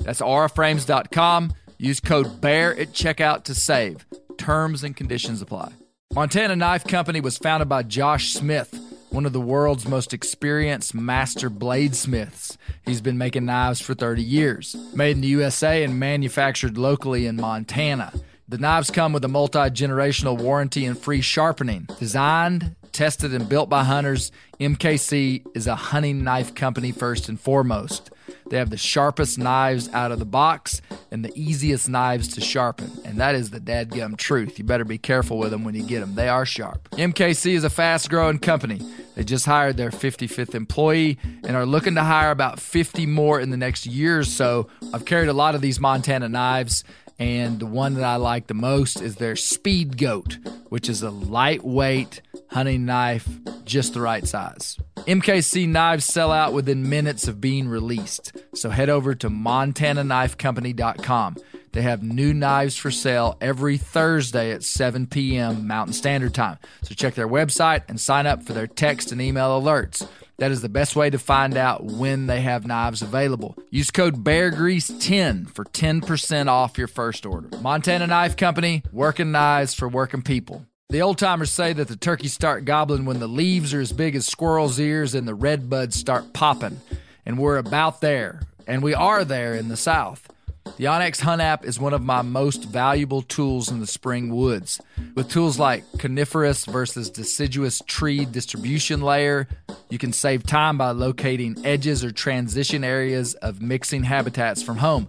That's 0.00 0.20
auraframes.com. 0.20 1.52
Use 1.78 2.00
code 2.00 2.40
BEAR 2.40 2.72
at 2.72 2.88
checkout 2.88 3.44
to 3.44 3.54
save. 3.54 4.04
Terms 4.38 4.82
and 4.82 4.96
conditions 4.96 5.40
apply. 5.40 5.72
Montana 6.14 6.56
Knife 6.56 6.84
Company 6.84 7.20
was 7.20 7.36
founded 7.36 7.68
by 7.68 7.82
Josh 7.82 8.32
Smith, 8.32 8.72
one 9.10 9.26
of 9.26 9.32
the 9.32 9.40
world's 9.40 9.88
most 9.88 10.12
experienced 10.12 10.94
master 10.94 11.48
bladesmiths. 11.50 12.56
He's 12.84 13.00
been 13.00 13.18
making 13.18 13.46
knives 13.46 13.80
for 13.80 13.94
30 13.94 14.22
years. 14.22 14.76
Made 14.94 15.16
in 15.16 15.20
the 15.22 15.28
USA 15.28 15.82
and 15.84 15.98
manufactured 15.98 16.76
locally 16.76 17.26
in 17.26 17.36
Montana. 17.36 18.12
The 18.48 18.58
knives 18.58 18.90
come 18.90 19.12
with 19.12 19.24
a 19.24 19.28
multi 19.28 19.58
generational 19.58 20.38
warranty 20.38 20.84
and 20.86 20.98
free 20.98 21.20
sharpening. 21.20 21.88
Designed, 21.98 22.76
tested, 22.92 23.34
and 23.34 23.48
built 23.48 23.68
by 23.68 23.84
hunters, 23.84 24.30
MKC 24.60 25.44
is 25.54 25.66
a 25.66 25.74
hunting 25.74 26.22
knife 26.22 26.54
company 26.54 26.92
first 26.92 27.28
and 27.28 27.40
foremost. 27.40 28.10
They 28.48 28.58
have 28.58 28.70
the 28.70 28.76
sharpest 28.76 29.38
knives 29.38 29.88
out 29.92 30.12
of 30.12 30.18
the 30.18 30.24
box 30.24 30.80
and 31.10 31.24
the 31.24 31.32
easiest 31.34 31.88
knives 31.88 32.28
to 32.34 32.40
sharpen. 32.40 32.90
And 33.04 33.20
that 33.20 33.34
is 33.34 33.50
the 33.50 33.60
dadgum 33.60 34.16
truth. 34.16 34.58
You 34.58 34.64
better 34.64 34.84
be 34.84 34.98
careful 34.98 35.38
with 35.38 35.50
them 35.50 35.64
when 35.64 35.74
you 35.74 35.82
get 35.82 36.00
them. 36.00 36.14
They 36.14 36.28
are 36.28 36.46
sharp. 36.46 36.88
MKC 36.92 37.54
is 37.54 37.64
a 37.64 37.70
fast 37.70 38.08
growing 38.08 38.38
company. 38.38 38.80
They 39.14 39.24
just 39.24 39.46
hired 39.46 39.76
their 39.76 39.90
55th 39.90 40.54
employee 40.54 41.18
and 41.44 41.56
are 41.56 41.66
looking 41.66 41.94
to 41.94 42.02
hire 42.02 42.30
about 42.30 42.60
50 42.60 43.06
more 43.06 43.40
in 43.40 43.50
the 43.50 43.56
next 43.56 43.86
year 43.86 44.18
or 44.18 44.24
so. 44.24 44.68
I've 44.92 45.06
carried 45.06 45.28
a 45.28 45.32
lot 45.32 45.54
of 45.54 45.62
these 45.62 45.80
Montana 45.80 46.28
knives. 46.28 46.84
And 47.18 47.60
the 47.60 47.66
one 47.66 47.94
that 47.94 48.04
I 48.04 48.16
like 48.16 48.46
the 48.46 48.54
most 48.54 49.00
is 49.00 49.16
their 49.16 49.36
Speed 49.36 49.96
Goat, 49.96 50.38
which 50.68 50.88
is 50.88 51.02
a 51.02 51.10
lightweight 51.10 52.20
hunting 52.50 52.84
knife, 52.84 53.28
just 53.64 53.94
the 53.94 54.00
right 54.00 54.26
size. 54.26 54.78
MKC 55.06 55.68
knives 55.68 56.04
sell 56.04 56.32
out 56.32 56.52
within 56.52 56.88
minutes 56.88 57.28
of 57.28 57.40
being 57.40 57.68
released, 57.68 58.36
so 58.54 58.70
head 58.70 58.90
over 58.90 59.14
to 59.14 59.30
montanaknifecompany.com. 59.30 61.36
They 61.72 61.82
have 61.82 62.02
new 62.02 62.32
knives 62.32 62.76
for 62.76 62.90
sale 62.90 63.36
every 63.40 63.76
Thursday 63.76 64.52
at 64.52 64.64
7 64.64 65.06
p.m. 65.06 65.66
Mountain 65.66 65.92
Standard 65.92 66.34
Time. 66.34 66.58
So 66.82 66.94
check 66.94 67.14
their 67.14 67.28
website 67.28 67.82
and 67.88 68.00
sign 68.00 68.26
up 68.26 68.42
for 68.42 68.54
their 68.54 68.66
text 68.66 69.12
and 69.12 69.20
email 69.20 69.60
alerts. 69.60 70.08
That 70.38 70.50
is 70.50 70.60
the 70.60 70.68
best 70.68 70.94
way 70.94 71.08
to 71.08 71.18
find 71.18 71.56
out 71.56 71.84
when 71.84 72.26
they 72.26 72.42
have 72.42 72.66
knives 72.66 73.00
available. 73.00 73.56
Use 73.70 73.90
code 73.90 74.22
BEARGREASE10 74.22 75.50
for 75.54 75.64
10% 75.64 76.48
off 76.48 76.76
your 76.76 76.88
first 76.88 77.24
order. 77.24 77.48
Montana 77.60 78.06
Knife 78.06 78.36
Company, 78.36 78.82
working 78.92 79.32
knives 79.32 79.72
for 79.72 79.88
working 79.88 80.22
people. 80.22 80.66
The 80.90 81.00
old 81.02 81.18
timers 81.18 81.50
say 81.50 81.72
that 81.72 81.88
the 81.88 81.96
turkeys 81.96 82.34
start 82.34 82.64
gobbling 82.64 83.06
when 83.06 83.18
the 83.18 83.26
leaves 83.26 83.72
are 83.74 83.80
as 83.80 83.92
big 83.92 84.14
as 84.14 84.26
squirrels' 84.26 84.78
ears 84.78 85.14
and 85.14 85.26
the 85.26 85.34
red 85.34 85.70
buds 85.70 85.96
start 85.96 86.32
popping. 86.32 86.80
And 87.24 87.38
we're 87.38 87.56
about 87.56 88.00
there. 88.00 88.42
And 88.68 88.82
we 88.82 88.94
are 88.94 89.24
there 89.24 89.54
in 89.54 89.68
the 89.68 89.76
South. 89.76 90.28
The 90.76 90.84
onX 90.84 91.20
Hunt 91.20 91.40
app 91.40 91.64
is 91.64 91.80
one 91.80 91.94
of 91.94 92.02
my 92.02 92.20
most 92.20 92.64
valuable 92.64 93.22
tools 93.22 93.70
in 93.70 93.80
the 93.80 93.86
spring 93.86 94.34
woods. 94.34 94.78
With 95.14 95.30
tools 95.30 95.58
like 95.58 95.84
coniferous 95.98 96.66
versus 96.66 97.08
deciduous 97.08 97.80
tree 97.86 98.26
distribution 98.26 99.00
layer, 99.00 99.48
you 99.88 99.96
can 99.96 100.12
save 100.12 100.42
time 100.42 100.76
by 100.76 100.90
locating 100.90 101.56
edges 101.64 102.04
or 102.04 102.10
transition 102.10 102.84
areas 102.84 103.32
of 103.34 103.62
mixing 103.62 104.02
habitats 104.02 104.62
from 104.62 104.76
home. 104.76 105.08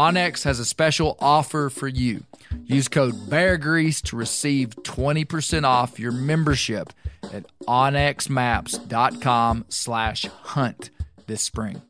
onX 0.00 0.44
has 0.44 0.58
a 0.58 0.64
special 0.64 1.16
offer 1.20 1.68
for 1.68 1.86
you. 1.88 2.24
Use 2.64 2.88
code 2.88 3.28
BEARGREASE 3.28 4.00
to 4.04 4.16
receive 4.16 4.70
20% 4.76 5.64
off 5.64 5.98
your 6.00 6.10
membership 6.12 6.92
at 7.32 7.44
onxmaps.com 7.68 9.64
slash 9.68 10.24
hunt 10.24 10.90
this 11.26 11.42
spring. 11.42 11.82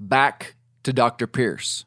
Back 0.00 0.56
to 0.82 0.92
Dr. 0.92 1.26
Pierce. 1.28 1.84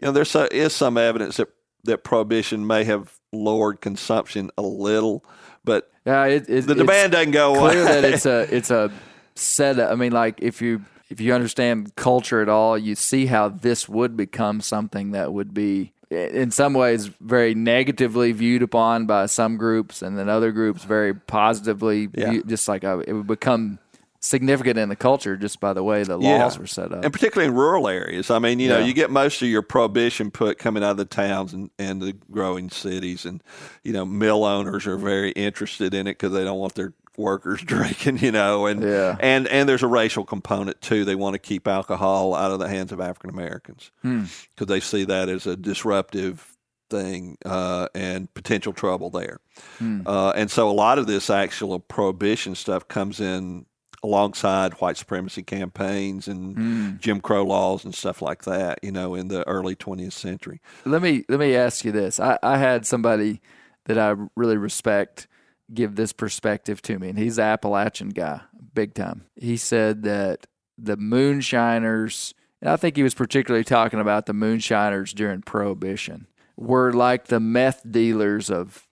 You 0.00 0.06
know, 0.06 0.12
there 0.12 0.22
is 0.22 0.30
so, 0.30 0.48
is 0.50 0.72
some 0.72 0.96
evidence 0.96 1.36
that, 1.38 1.48
that 1.84 2.04
prohibition 2.04 2.66
may 2.66 2.84
have 2.84 3.18
lowered 3.32 3.80
consumption 3.80 4.50
a 4.56 4.62
little, 4.62 5.24
but 5.64 5.90
Yeah, 6.06 6.24
it, 6.26 6.48
it, 6.48 6.66
the 6.66 6.74
demand 6.76 7.12
doesn't 7.12 7.32
go 7.32 7.54
away. 7.54 7.72
clear 7.72 7.84
that 7.84 8.04
it's 8.04 8.24
a 8.26 8.54
it's 8.54 8.70
a 8.70 8.90
setup. 9.34 9.90
I 9.90 9.94
mean, 9.96 10.12
like 10.12 10.40
if 10.40 10.62
you 10.62 10.82
if 11.08 11.20
you 11.20 11.34
understand 11.34 11.94
culture 11.96 12.40
at 12.40 12.48
all, 12.48 12.78
you 12.78 12.94
see 12.94 13.26
how 13.26 13.48
this 13.48 13.88
would 13.88 14.16
become 14.16 14.60
something 14.60 15.12
that 15.12 15.32
would 15.32 15.52
be 15.54 15.92
in 16.10 16.50
some 16.50 16.74
ways 16.74 17.06
very 17.20 17.54
negatively 17.54 18.32
viewed 18.32 18.62
upon 18.62 19.06
by 19.06 19.26
some 19.26 19.56
groups, 19.56 20.02
and 20.02 20.18
then 20.18 20.28
other 20.28 20.52
groups 20.52 20.84
very 20.84 21.14
positively. 21.14 22.08
Yeah. 22.14 22.30
View, 22.30 22.44
just 22.44 22.68
like 22.68 22.84
a, 22.84 23.00
it 23.06 23.12
would 23.12 23.26
become 23.26 23.78
significant 24.24 24.78
in 24.78 24.88
the 24.88 24.96
culture 24.96 25.36
just 25.36 25.60
by 25.60 25.74
the 25.74 25.82
way 25.82 26.02
the 26.02 26.16
laws 26.16 26.58
were 26.58 26.66
set 26.66 26.92
up. 26.92 27.04
And 27.04 27.12
particularly 27.12 27.48
in 27.48 27.54
rural 27.54 27.88
areas. 27.88 28.30
I 28.30 28.38
mean, 28.38 28.58
you 28.58 28.68
know, 28.68 28.78
you 28.78 28.94
get 28.94 29.10
most 29.10 29.42
of 29.42 29.48
your 29.48 29.60
prohibition 29.60 30.30
put 30.30 30.58
coming 30.58 30.82
out 30.82 30.92
of 30.92 30.96
the 30.96 31.04
towns 31.04 31.52
and, 31.52 31.70
and 31.78 32.00
the 32.00 32.14
growing 32.30 32.70
cities. 32.70 33.26
And, 33.26 33.42
you 33.82 33.92
know, 33.92 34.06
mill 34.06 34.44
owners 34.44 34.86
are 34.86 34.96
very 34.96 35.32
interested 35.32 35.92
in 35.92 36.06
it 36.06 36.12
because 36.12 36.32
they 36.32 36.42
don't 36.42 36.58
want 36.58 36.74
their 36.74 36.94
workers 37.16 37.60
drinking, 37.64 38.18
you 38.18 38.32
know. 38.32 38.66
And, 38.66 38.82
Yeah. 38.82 39.16
and, 39.20 39.46
and 39.48 39.68
there's 39.68 39.82
a 39.82 39.86
racial 39.88 40.24
component, 40.24 40.80
too. 40.80 41.04
They 41.04 41.14
want 41.14 41.34
to 41.34 41.38
keep 41.38 41.66
alcohol 41.68 42.34
out 42.34 42.50
of 42.50 42.58
the 42.58 42.68
hands 42.68 42.92
of 42.92 43.00
African 43.00 43.30
Americans 43.30 43.90
Hmm. 44.02 44.24
because 44.54 44.66
they 44.68 44.80
see 44.80 45.04
that 45.04 45.28
as 45.28 45.46
a 45.46 45.56
disruptive 45.56 46.50
thing 46.90 47.38
uh, 47.46 47.88
and 47.94 48.32
potential 48.34 48.72
trouble 48.72 49.10
there. 49.10 49.38
Hmm. 49.78 50.02
Uh, 50.06 50.30
and 50.36 50.50
so 50.50 50.68
a 50.68 50.72
lot 50.72 50.98
of 50.98 51.06
this 51.06 51.30
actual 51.30 51.80
prohibition 51.80 52.54
stuff 52.54 52.86
comes 52.88 53.20
in 53.20 53.66
alongside 54.02 54.74
white 54.74 54.98
supremacy 54.98 55.42
campaigns 55.42 56.28
and 56.28 56.54
Hmm. 56.56 56.90
Jim 57.00 57.20
Crow 57.22 57.42
laws 57.44 57.84
and 57.86 57.94
stuff 57.94 58.20
like 58.20 58.44
that, 58.44 58.78
you 58.82 58.92
know, 58.92 59.14
in 59.14 59.28
the 59.28 59.48
early 59.48 59.74
20th 59.74 60.12
century. 60.12 60.60
let 60.84 61.00
me 61.00 61.24
let 61.30 61.40
me 61.40 61.56
ask 61.56 61.84
you 61.86 61.90
this. 61.92 62.20
I, 62.20 62.38
I 62.42 62.58
had 62.58 62.84
somebody 62.86 63.40
that 63.86 63.98
I 63.98 64.14
really 64.36 64.58
respect 64.58 65.26
give 65.72 65.96
this 65.96 66.12
perspective 66.12 66.82
to 66.82 66.98
me, 66.98 67.08
and 67.08 67.18
he's 67.18 67.38
an 67.38 67.44
Appalachian 67.44 68.10
guy, 68.10 68.40
big 68.74 68.94
time. 68.94 69.24
He 69.36 69.56
said 69.56 70.02
that 70.02 70.46
the 70.76 70.96
moonshiners, 70.96 72.34
and 72.60 72.70
I 72.70 72.76
think 72.76 72.96
he 72.96 73.02
was 73.02 73.14
particularly 73.14 73.64
talking 73.64 74.00
about 74.00 74.26
the 74.26 74.32
moonshiners 74.34 75.12
during 75.12 75.42
Prohibition, 75.42 76.26
were 76.56 76.92
like 76.92 77.26
the 77.26 77.40
meth 77.40 77.82
dealers 77.90 78.50
of 78.50 78.86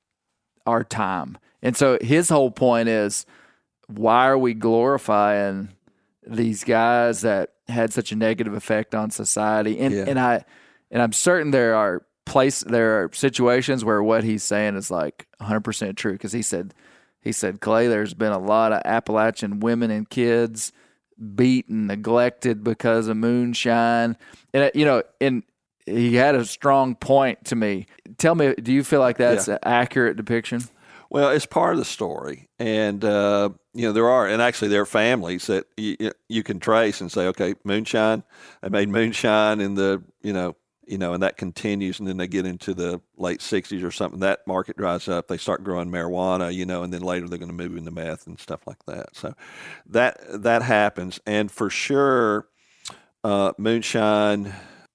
our 0.67 0.85
time. 0.85 1.39
And 1.63 1.77
so 1.77 1.99
his 2.01 2.29
whole 2.29 2.51
point 2.51 2.89
is 2.89 3.27
why 3.89 4.27
are 4.27 4.39
we 4.39 4.55
glorifying 4.55 5.69
these 6.27 6.65
guys 6.65 7.21
that 7.23 7.51
had 7.69 7.93
such 7.93 8.13
a 8.13 8.17
negative 8.17 8.55
effect 8.55 8.95
on 8.95 9.11
society? 9.11 9.79
And 9.79 9.95
Yeah. 9.95 10.05
and 10.07 10.19
I 10.19 10.45
and 10.91 11.03
I'm 11.03 11.13
certain 11.13 11.51
there 11.51 11.75
are 11.75 12.05
place 12.25 12.61
there 12.61 13.03
are 13.03 13.11
situations 13.13 13.85
where 13.85 14.03
what 14.03 14.23
he's 14.25 14.45
saying 14.45 14.77
is 14.77 14.91
like 14.91 15.27
100% 15.43 15.97
true 15.97 16.13
because 16.13 16.33
he 16.33 16.43
said 16.43 16.75
he 17.21 17.33
said 17.33 17.61
Clay 17.61 17.89
there's 17.89 18.15
been 18.15 18.33
a 18.33 18.39
lot 18.39 18.73
of 18.73 18.83
Appalachian 18.85 19.61
women 19.61 19.91
and 19.91 20.09
kids 20.09 20.73
beaten 21.35 21.87
neglected 21.87 22.65
because 22.65 23.09
of 23.09 23.17
moonshine 23.17 24.17
and 24.55 24.65
uh, 24.65 24.71
you 24.75 24.85
know 24.85 25.03
and 25.21 25.43
he 25.87 26.15
had 26.15 26.35
a 26.35 26.45
strong 26.45 26.95
point 26.95 27.45
to 27.45 27.55
me 27.57 27.87
tell 28.19 28.35
me 28.35 28.55
do 28.55 28.73
you 28.73 28.83
feel 28.83 29.01
like 29.01 29.19
that's 29.19 29.47
Yeah. 29.49 29.55
an 29.55 29.61
accurate 29.63 30.17
depiction 30.17 30.63
Well, 31.11 31.29
it's 31.29 31.45
part 31.45 31.75
of 31.75 31.79
the 31.79 31.85
story, 31.85 32.49
and 32.59 33.05
uh, 33.05 33.51
you 33.75 33.87
know 33.87 33.93
there 33.93 34.09
are, 34.09 34.27
and 34.27 34.41
actually 34.41 34.69
there 34.69 34.81
are 34.81 34.87
families 34.87 35.47
that 35.47 35.67
you, 35.77 36.11
you 36.31 36.43
can 36.43 36.59
trace 36.59 37.03
and 37.03 37.13
say, 37.13 37.27
okay, 37.27 37.55
moonshine. 37.65 38.23
They 38.63 38.71
made 38.71 38.89
moonshine 38.89 39.61
in 39.61 39.75
the 39.75 40.03
you 40.23 40.33
know 40.33 40.57
you 40.87 40.99
know, 40.99 41.15
and 41.15 41.23
that 41.23 41.37
continues, 41.37 41.99
and 41.99 42.09
then 42.09 42.17
they 42.17 42.27
get 42.27 42.47
into 42.47 42.75
the 42.75 43.01
late 43.17 43.41
'60s 43.41 43.85
or 43.85 43.91
something. 43.91 44.21
That 44.21 44.47
market 44.47 44.77
dries 44.77 45.09
up. 45.09 45.29
They 45.29 45.37
start 45.37 45.65
growing 45.65 45.91
marijuana, 45.91 46.53
you 46.53 46.67
know, 46.67 46.83
and 46.83 46.93
then 46.93 47.03
later 47.03 47.29
they're 47.29 47.39
going 47.39 47.51
to 47.51 47.55
move 47.55 47.77
into 47.77 47.91
meth 47.91 48.27
and 48.27 48.39
stuff 48.39 48.67
like 48.67 48.85
that. 48.87 49.15
So 49.15 49.35
that 49.87 50.21
that 50.43 50.63
happens, 50.63 51.21
and 51.27 51.51
for 51.51 51.71
sure, 51.71 52.49
uh, 53.25 53.53
moonshine. 53.59 54.53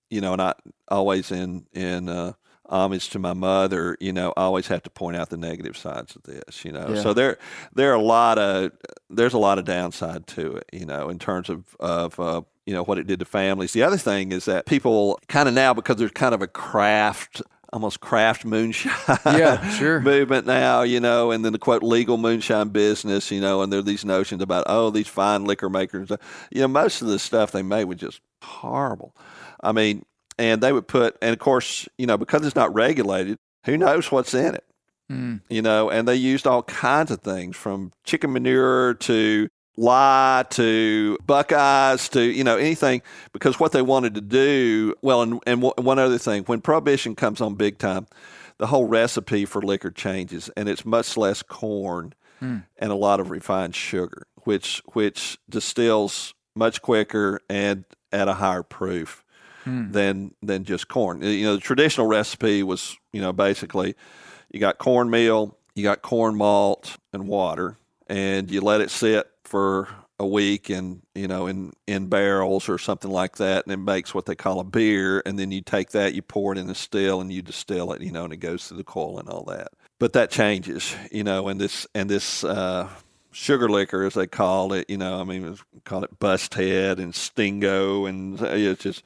You 0.09 0.21
know, 0.21 0.33
and 0.33 0.41
I 0.41 0.53
always 0.87 1.31
in 1.31 1.65
in 1.73 2.07
uh, 2.07 2.33
homage 2.69 3.09
to 3.09 3.19
my 3.19 3.33
mother, 3.33 3.97
you 3.99 4.13
know, 4.13 4.33
I 4.37 4.41
always 4.41 4.67
have 4.67 4.83
to 4.83 4.89
point 4.89 5.17
out 5.17 5.29
the 5.29 5.37
negative 5.37 5.77
sides 5.77 6.15
of 6.15 6.23
this, 6.23 6.63
you 6.65 6.71
know. 6.71 6.87
Yeah. 6.89 7.01
So 7.01 7.13
there 7.13 7.37
there 7.73 7.91
are 7.91 7.95
a 7.95 8.01
lot 8.01 8.37
of 8.37 8.71
there's 9.09 9.33
a 9.33 9.37
lot 9.37 9.59
of 9.59 9.65
downside 9.65 10.27
to 10.27 10.57
it, 10.57 10.69
you 10.73 10.85
know, 10.85 11.09
in 11.09 11.19
terms 11.19 11.49
of 11.49 11.75
of 11.79 12.19
uh, 12.19 12.41
you 12.67 12.73
know 12.73 12.83
what 12.83 12.99
it 12.99 13.07
did 13.07 13.17
to 13.19 13.25
families. 13.25 13.73
The 13.73 13.81
other 13.81 13.97
thing 13.97 14.31
is 14.31 14.45
that 14.45 14.67
people 14.67 15.19
kind 15.27 15.47
of 15.49 15.55
now 15.55 15.73
because 15.73 15.95
there's 15.95 16.11
kind 16.11 16.35
of 16.35 16.41
a 16.43 16.47
craft 16.47 17.41
almost 17.73 17.99
craft 17.99 18.45
moonshine 18.45 18.93
Yeah, 19.25 19.67
sure. 19.71 19.99
movement 20.13 20.45
now, 20.47 20.83
you 20.83 21.01
know, 21.01 21.31
and 21.31 21.43
then 21.43 21.51
the 21.51 21.59
quote 21.59 21.83
legal 21.83 22.17
moonshine 22.17 22.69
business, 22.69 23.29
you 23.29 23.41
know, 23.41 23.61
and 23.61 23.71
there 23.73 23.79
are 23.79 23.83
these 23.83 24.05
notions 24.05 24.41
about 24.41 24.63
oh 24.67 24.89
these 24.89 25.07
fine 25.07 25.43
liquor 25.45 25.69
makers, 25.69 26.09
you 26.51 26.61
know, 26.61 26.67
most 26.67 27.01
of 27.01 27.07
the 27.09 27.19
stuff 27.19 27.51
they 27.51 27.63
made 27.63 27.85
was 27.85 27.97
just 27.97 28.21
horrible. 28.41 29.13
I 29.61 29.71
mean, 29.73 30.05
and 30.37 30.61
they 30.61 30.71
would 30.71 30.87
put, 30.87 31.17
and 31.21 31.33
of 31.33 31.39
course, 31.39 31.89
you 31.97 32.05
know, 32.05 32.17
because 32.17 32.45
it's 32.45 32.55
not 32.55 32.73
regulated, 32.73 33.37
who 33.65 33.75
knows 33.77 34.11
what's 34.11 34.33
in 34.33 34.55
it, 34.55 34.63
Hmm. 35.09 35.37
you 35.49 35.61
know, 35.61 35.89
and 35.89 36.07
they 36.07 36.15
used 36.15 36.45
all 36.47 36.63
kinds 36.63 37.11
of 37.11 37.21
things 37.21 37.55
from 37.57 37.91
chicken 38.05 38.31
manure 38.33 38.93
to 38.95 39.49
lye 39.77 40.43
to 40.49 41.17
buckeyes 41.25 42.09
to 42.09 42.21
you 42.21 42.43
know 42.43 42.57
anything 42.57 43.01
because 43.31 43.59
what 43.59 43.71
they 43.71 43.81
wanted 43.81 44.15
to 44.15 44.21
do 44.21 44.93
well 45.03 45.21
and, 45.21 45.33
and 45.45 45.61
w- 45.61 45.73
one 45.77 45.99
other 45.99 46.17
thing 46.17 46.43
when 46.45 46.59
prohibition 46.61 47.15
comes 47.15 47.39
on 47.41 47.53
big 47.55 47.77
time 47.77 48.07
the 48.57 48.65
whole 48.67 48.85
recipe 48.85 49.45
for 49.45 49.61
liquor 49.61 49.91
changes 49.91 50.49
and 50.57 50.67
it's 50.67 50.83
much 50.85 51.15
less 51.17 51.41
corn 51.43 52.13
Hmm. 52.39 52.57
and 52.77 52.91
a 52.91 52.95
lot 52.95 53.19
of 53.19 53.31
refined 53.31 53.73
sugar 53.75 54.27
which 54.43 54.81
which 54.93 55.39
distills 55.49 56.35
much 56.55 56.83
quicker 56.83 57.39
and 57.49 57.83
at 58.11 58.27
a 58.27 58.33
higher 58.33 58.61
proof 58.63 59.23
Hmm. 59.63 59.91
than 59.91 60.31
than 60.43 60.63
just 60.63 60.87
corn 60.87 61.21
you 61.23 61.45
know 61.45 61.55
the 61.55 61.61
traditional 61.61 62.05
recipe 62.07 62.61
was 62.63 62.95
you 63.11 63.21
know 63.21 63.33
basically 63.33 63.95
you 64.51 64.59
got 64.59 64.77
cornmeal 64.77 65.57
you 65.75 65.83
got 65.83 66.01
corn 66.03 66.35
malt 66.35 66.97
and 67.11 67.27
water 67.27 67.75
and 68.07 68.49
you 68.51 68.61
let 68.61 68.81
it 68.81 68.89
sit 68.91 69.27
for 69.47 69.87
a 70.19 70.25
week 70.25 70.69
in 70.69 71.01
you 71.15 71.27
know 71.27 71.47
in 71.47 71.71
in 71.87 72.07
barrels 72.07 72.67
or 72.67 72.77
something 72.77 73.11
like 73.11 73.37
that 73.37 73.63
and 73.65 73.71
it 73.73 73.77
makes 73.77 74.13
what 74.13 74.25
they 74.25 74.35
call 74.35 74.59
a 74.59 74.63
beer 74.63 75.21
and 75.25 75.37
then 75.37 75.51
you 75.51 75.61
take 75.61 75.91
that 75.91 76.13
you 76.15 76.21
pour 76.21 76.51
it 76.53 76.57
in 76.57 76.69
a 76.69 76.75
still 76.75 77.21
and 77.21 77.31
you 77.31 77.41
distill 77.41 77.93
it 77.93 78.01
you 78.01 78.11
know 78.11 78.23
and 78.23 78.33
it 78.33 78.37
goes 78.37 78.67
through 78.67 78.77
the 78.77 78.83
coil 78.83 79.19
and 79.19 79.29
all 79.29 79.43
that 79.43 79.67
but 79.99 80.13
that 80.13 80.31
changes 80.31 80.95
you 81.11 81.23
know 81.23 81.47
and 81.47 81.61
this 81.61 81.85
and 81.93 82.09
this 82.09 82.43
uh 82.43 82.89
sugar 83.31 83.69
liquor 83.69 84.03
as 84.05 84.15
they 84.15 84.25
call 84.25 84.73
it 84.73 84.89
you 84.89 84.97
know 84.97 85.19
i 85.19 85.23
mean 85.23 85.45
it's 85.45 85.63
call 85.85 86.03
it 86.03 86.17
bust 86.19 86.55
head 86.55 86.99
and 86.99 87.13
stingo 87.13 88.07
and 88.07 88.41
it's 88.41 88.81
just 88.81 89.03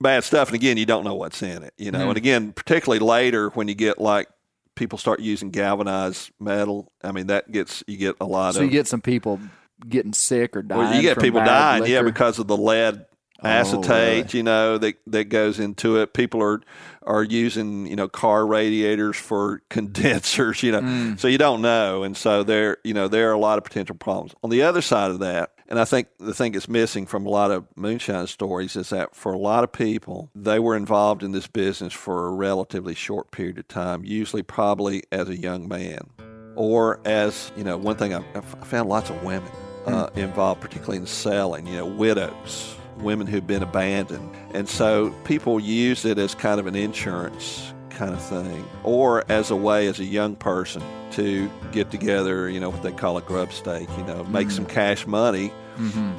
bad 0.00 0.24
stuff 0.24 0.48
and 0.48 0.56
again 0.56 0.76
you 0.76 0.86
don't 0.86 1.04
know 1.04 1.14
what's 1.14 1.40
in 1.42 1.62
it 1.62 1.72
you 1.78 1.92
know 1.92 2.00
Mm. 2.06 2.08
and 2.08 2.16
again 2.16 2.52
particularly 2.52 2.98
later 3.04 3.50
when 3.50 3.68
you 3.68 3.74
get 3.76 4.00
like 4.00 4.28
people 4.74 4.98
start 4.98 5.20
using 5.20 5.50
galvanized 5.50 6.32
metal 6.40 6.90
i 7.04 7.12
mean 7.12 7.28
that 7.28 7.50
gets 7.52 7.84
you 7.86 7.96
get 7.96 8.16
a 8.20 8.24
lot 8.24 8.48
of 8.50 8.54
So 8.56 8.60
of 8.62 8.66
you 8.66 8.72
get 8.72 8.88
some 8.88 9.00
people 9.00 9.38
getting 9.86 10.12
sick 10.12 10.56
or 10.56 10.62
dying. 10.62 10.80
well, 10.80 10.94
you 10.94 11.02
get 11.02 11.20
people 11.20 11.40
dying, 11.44 11.86
yeah, 11.86 12.02
because 12.02 12.38
of 12.38 12.46
the 12.46 12.56
lead 12.56 13.06
oh, 13.42 13.46
acetate, 13.46 14.24
really? 14.24 14.38
you 14.38 14.42
know, 14.42 14.78
that 14.78 14.96
that 15.06 15.24
goes 15.24 15.58
into 15.58 15.98
it. 15.98 16.14
People 16.14 16.42
are 16.42 16.60
are 17.02 17.22
using, 17.22 17.86
you 17.86 17.96
know, 17.96 18.08
car 18.08 18.46
radiators 18.46 19.16
for 19.16 19.62
condensers, 19.70 20.62
you 20.62 20.72
know. 20.72 20.80
Mm. 20.80 21.18
So 21.18 21.28
you 21.28 21.38
don't 21.38 21.62
know. 21.62 22.02
And 22.02 22.16
so 22.16 22.42
there, 22.42 22.78
you 22.84 22.94
know, 22.94 23.08
there 23.08 23.30
are 23.30 23.34
a 23.34 23.38
lot 23.38 23.58
of 23.58 23.64
potential 23.64 23.96
problems. 23.96 24.34
On 24.42 24.50
the 24.50 24.62
other 24.62 24.82
side 24.82 25.10
of 25.10 25.20
that, 25.20 25.52
and 25.70 25.78
I 25.78 25.84
think 25.84 26.08
the 26.18 26.32
thing 26.32 26.52
that's 26.52 26.68
missing 26.68 27.06
from 27.06 27.26
a 27.26 27.28
lot 27.28 27.50
of 27.50 27.66
moonshine 27.76 28.26
stories 28.26 28.74
is 28.74 28.88
that 28.90 29.14
for 29.14 29.32
a 29.32 29.38
lot 29.38 29.64
of 29.64 29.72
people, 29.72 30.30
they 30.34 30.58
were 30.58 30.76
involved 30.76 31.22
in 31.22 31.32
this 31.32 31.46
business 31.46 31.92
for 31.92 32.26
a 32.26 32.32
relatively 32.32 32.94
short 32.94 33.30
period 33.30 33.58
of 33.58 33.68
time, 33.68 34.02
usually 34.04 34.42
probably 34.42 35.02
as 35.12 35.28
a 35.28 35.36
young 35.36 35.68
man. 35.68 36.10
Or 36.56 37.00
as, 37.04 37.52
you 37.56 37.64
know, 37.64 37.76
one 37.76 37.96
thing 37.96 38.14
I, 38.14 38.24
I 38.34 38.40
found 38.40 38.88
lots 38.88 39.10
of 39.10 39.22
women 39.22 39.52
uh, 39.88 40.10
involved, 40.14 40.60
particularly 40.60 40.98
in 40.98 41.06
selling, 41.06 41.66
you 41.66 41.76
know, 41.76 41.86
widows, 41.86 42.76
women 42.98 43.26
who've 43.26 43.46
been 43.46 43.62
abandoned. 43.62 44.34
And 44.54 44.68
so 44.68 45.10
people 45.24 45.60
use 45.60 46.04
it 46.04 46.18
as 46.18 46.34
kind 46.34 46.60
of 46.60 46.66
an 46.66 46.74
insurance 46.74 47.72
kind 47.90 48.12
of 48.12 48.22
thing, 48.22 48.64
or 48.84 49.24
as 49.28 49.50
a 49.50 49.56
way 49.56 49.88
as 49.88 49.98
a 49.98 50.04
young 50.04 50.36
person 50.36 50.82
to 51.12 51.50
get 51.72 51.90
together, 51.90 52.48
you 52.48 52.60
know, 52.60 52.70
what 52.70 52.82
they 52.82 52.92
call 52.92 53.16
a 53.16 53.22
grub 53.22 53.52
stake, 53.52 53.88
you 53.98 54.04
know, 54.04 54.22
make 54.24 54.50
some 54.50 54.66
cash 54.66 55.06
money, 55.06 55.52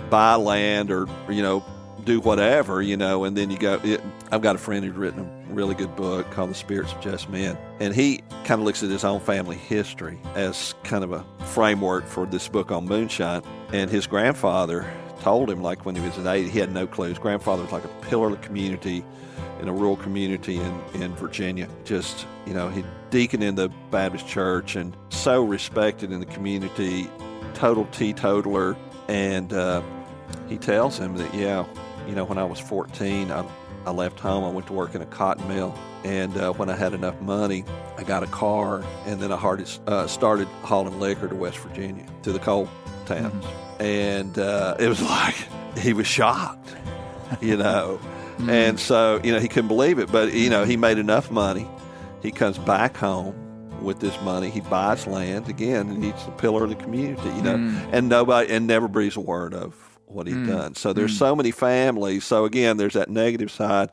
buy 0.10 0.36
land 0.36 0.92
or, 0.92 1.08
you 1.30 1.42
know, 1.42 1.64
do 2.04 2.20
whatever, 2.22 2.82
you 2.82 2.98
know, 2.98 3.24
and 3.26 3.38
then 3.38 3.52
you 3.52 3.58
go. 3.58 3.80
It, 3.84 4.02
I've 4.32 4.42
got 4.42 4.56
a 4.56 4.60
friend 4.60 4.84
who's 4.84 4.96
written 4.96 5.20
a 5.50 5.54
really 5.54 5.76
good 5.76 5.96
book 5.96 6.30
called 6.32 6.50
The 6.50 6.56
Spirits 6.56 6.94
of 6.94 7.02
Just 7.02 7.30
Men, 7.30 7.58
and 7.80 7.94
he 7.94 8.24
kind 8.46 8.60
of 8.60 8.66
looks 8.66 8.84
at 8.84 8.90
his 8.90 9.04
own 9.04 9.20
family 9.20 9.58
history 9.58 10.18
as 10.36 10.76
kind 10.84 11.04
of 11.04 11.12
a 11.12 11.26
framework 11.46 12.06
for 12.08 12.26
this 12.26 12.48
book 12.48 12.72
on 12.72 12.86
moonshine. 12.86 13.42
And 13.72 13.90
his 13.90 14.08
grandfather 14.08 14.92
told 15.22 15.50
him, 15.50 15.62
like 15.62 15.86
when 15.86 15.96
he 15.96 16.02
was 16.02 16.18
an 16.18 16.28
eight, 16.28 16.50
he 16.50 16.60
had 16.60 16.72
no 16.72 16.88
clue. 16.88 17.10
His 17.10 17.20
grandfather 17.20 17.64
was 17.64 17.72
like 17.72 17.84
a 17.84 17.90
pillar 18.02 18.28
of 18.28 18.42
the 18.42 18.48
community 18.48 19.04
in 19.62 19.68
a 19.68 19.74
rural 19.74 19.98
community 19.98 20.58
in, 20.58 20.82
in 20.96 21.14
Virginia. 21.16 21.68
Just, 21.84 22.26
you 22.46 22.54
know, 22.54 22.70
he 22.70 22.84
deacon 23.10 23.44
in 23.44 23.56
the 23.56 23.70
Baptist 23.92 24.28
church 24.28 24.76
and 24.76 24.96
so 25.10 25.44
respected 25.44 26.12
in 26.12 26.20
the 26.20 26.26
community, 26.26 27.10
total 27.54 27.86
teetotaler. 27.88 28.76
And 29.08 29.52
uh, 29.54 29.82
he 30.48 30.58
tells 30.58 30.98
him 30.98 31.18
that, 31.18 31.34
yeah, 31.34 31.66
you 32.08 32.16
know, 32.16 32.24
when 32.24 32.38
I 32.38 32.46
was 32.46 32.60
14, 32.60 33.32
I, 33.32 33.46
I 33.86 33.92
left 33.92 34.20
home. 34.20 34.44
I 34.44 34.50
went 34.50 34.68
to 34.68 34.74
work 34.74 34.96
in 34.96 35.02
a 35.02 35.06
cotton 35.06 35.48
mill. 35.48 35.78
And 36.04 36.36
uh, 36.38 36.54
when 36.54 36.70
I 36.70 36.76
had 36.76 36.94
enough 36.94 37.20
money, 37.22 37.66
I 37.98 38.04
got 38.04 38.24
a 38.24 38.28
car. 38.28 38.84
And 39.06 39.20
then 39.20 39.32
I 39.32 39.36
hardly, 39.36 39.66
uh, 39.86 40.08
started 40.08 40.48
hauling 40.64 41.00
liquor 41.00 41.28
to 41.28 41.36
West 41.36 41.58
Virginia, 41.58 42.06
to 42.24 42.32
the 42.32 42.40
coal 42.40 42.70
towns. 43.10 43.46
And 43.80 44.38
uh, 44.38 44.76
it 44.80 44.88
was 44.88 45.02
like, 45.18 45.36
he 45.78 45.94
was 45.94 46.08
shocked, 46.08 46.76
you 47.42 47.58
know. 47.58 48.00
And 48.48 48.80
so, 48.80 49.20
you 49.22 49.34
know, 49.34 49.40
he 49.42 49.50
couldn't 49.50 49.68
believe 49.68 50.00
it. 50.00 50.10
But, 50.10 50.32
you 50.32 50.50
know, 50.50 50.64
he 50.64 50.78
made 50.78 50.98
enough 50.98 51.30
money. 51.30 51.68
He 52.24 52.32
comes 52.32 52.58
back 52.58 52.96
home 52.96 53.36
with 53.84 54.00
this 54.00 54.20
money. 54.22 54.50
He 54.50 54.62
buys 54.62 55.06
land 55.06 55.50
again, 55.50 55.90
and 55.90 56.02
he's 56.02 56.26
the 56.26 56.32
pillar 56.32 56.64
of 56.64 56.70
the 56.70 56.78
community, 56.78 57.28
you 57.36 57.42
know. 57.42 57.58
Mm. 57.58 57.90
And 57.92 58.08
nobody, 58.08 58.54
and 58.54 58.66
never 58.66 58.88
breathes 58.88 59.18
a 59.18 59.20
word 59.20 59.54
of 59.54 59.76
what 60.06 60.28
he'd 60.28 60.38
mm. 60.38 60.48
done. 60.48 60.76
So 60.76 60.94
there's 60.94 61.14
mm. 61.16 61.20
so 61.20 61.36
many 61.36 61.52
families. 61.52 62.24
So 62.24 62.46
again, 62.46 62.78
there's 62.78 62.94
that 62.94 63.10
negative 63.10 63.52
side, 63.52 63.90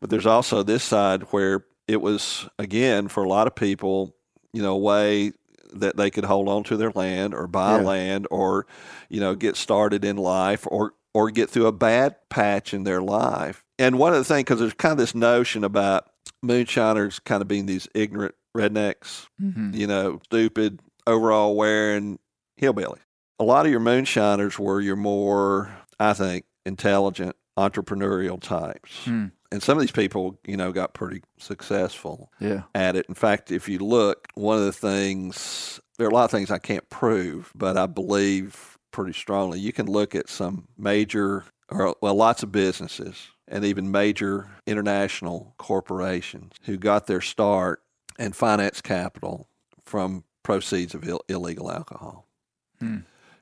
but 0.00 0.10
there's 0.10 0.26
also 0.26 0.64
this 0.64 0.82
side 0.82 1.22
where 1.30 1.64
it 1.86 2.00
was 2.00 2.48
again 2.58 3.06
for 3.06 3.22
a 3.22 3.28
lot 3.28 3.46
of 3.46 3.54
people, 3.54 4.16
you 4.52 4.62
know, 4.62 4.74
a 4.74 4.78
way 4.78 5.32
that 5.80 5.96
they 5.96 6.10
could 6.10 6.24
hold 6.24 6.48
on 6.48 6.64
to 6.64 6.76
their 6.76 6.90
land 6.92 7.34
or 7.34 7.46
buy 7.46 7.76
Yeah. 7.78 7.84
land 7.84 8.26
or, 8.30 8.66
you 9.08 9.20
know, 9.20 9.34
get 9.34 9.56
started 9.56 10.04
in 10.04 10.16
life 10.16 10.66
or 10.70 10.94
or 11.14 11.30
get 11.30 11.48
through 11.48 11.66
a 11.66 11.72
bad 11.72 12.14
patch 12.28 12.74
in 12.74 12.84
their 12.84 13.00
life. 13.00 13.64
And 13.78 13.98
one 13.98 14.12
of 14.12 14.18
the 14.18 14.24
things, 14.24 14.40
because 14.44 14.58
there's 14.60 14.74
kind 14.74 14.92
of 14.92 14.98
this 14.98 15.14
notion 15.14 15.64
about 15.64 16.10
moonshiners 16.42 17.18
kind 17.20 17.40
of 17.40 17.48
being 17.48 17.64
these 17.64 17.88
ignorant 17.94 18.34
rednecks, 18.54 19.26
you 19.38 19.86
know, 19.86 20.20
stupid, 20.24 20.80
overall 21.06 21.56
wearing 21.56 22.18
hillbilly. 22.58 22.98
A 23.38 23.44
lot 23.44 23.64
of 23.64 23.70
your 23.72 23.80
moonshiners 23.80 24.58
were 24.58 24.80
your 24.80 24.96
more, 24.96 25.74
I 25.98 26.12
think, 26.12 26.44
intelligent, 26.66 27.34
entrepreneurial 27.58 28.38
types. 28.40 29.04
Hmm. 29.04 29.26
And 29.52 29.62
some 29.62 29.78
of 29.78 29.80
these 29.82 29.92
people, 29.92 30.38
you 30.46 30.56
know, 30.56 30.72
got 30.72 30.94
pretty 30.94 31.22
successful 31.38 32.30
Yeah. 32.40 32.62
at 32.74 32.96
it. 32.96 33.06
In 33.08 33.14
fact, 33.14 33.50
if 33.50 33.68
you 33.68 33.78
look, 33.78 34.28
one 34.34 34.58
of 34.58 34.64
the 34.64 34.72
things, 34.72 35.80
there 35.98 36.06
are 36.06 36.10
a 36.10 36.14
lot 36.14 36.24
of 36.24 36.30
things 36.30 36.50
I 36.50 36.58
can't 36.58 36.88
prove, 36.90 37.52
but 37.54 37.76
I 37.76 37.86
believe 37.86 38.76
pretty 38.90 39.12
strongly. 39.12 39.60
You 39.60 39.72
can 39.72 39.86
look 39.86 40.14
at 40.14 40.28
some 40.28 40.68
major, 40.76 41.44
or 41.68 41.94
well, 42.00 42.14
lots 42.14 42.42
of 42.42 42.50
businesses 42.52 43.28
and 43.48 43.64
even 43.64 43.90
major 43.90 44.48
international 44.66 45.54
corporations 45.58 46.54
who 46.64 46.76
got 46.76 47.06
their 47.06 47.20
start 47.20 47.82
and 48.18 48.34
finance 48.34 48.80
capital 48.80 49.48
from 49.84 50.24
proceeds 50.42 50.94
of 50.94 51.06
Ill- 51.08 51.24
illegal 51.28 51.70
alcohol. 51.70 52.26
Hmm. 52.80 52.98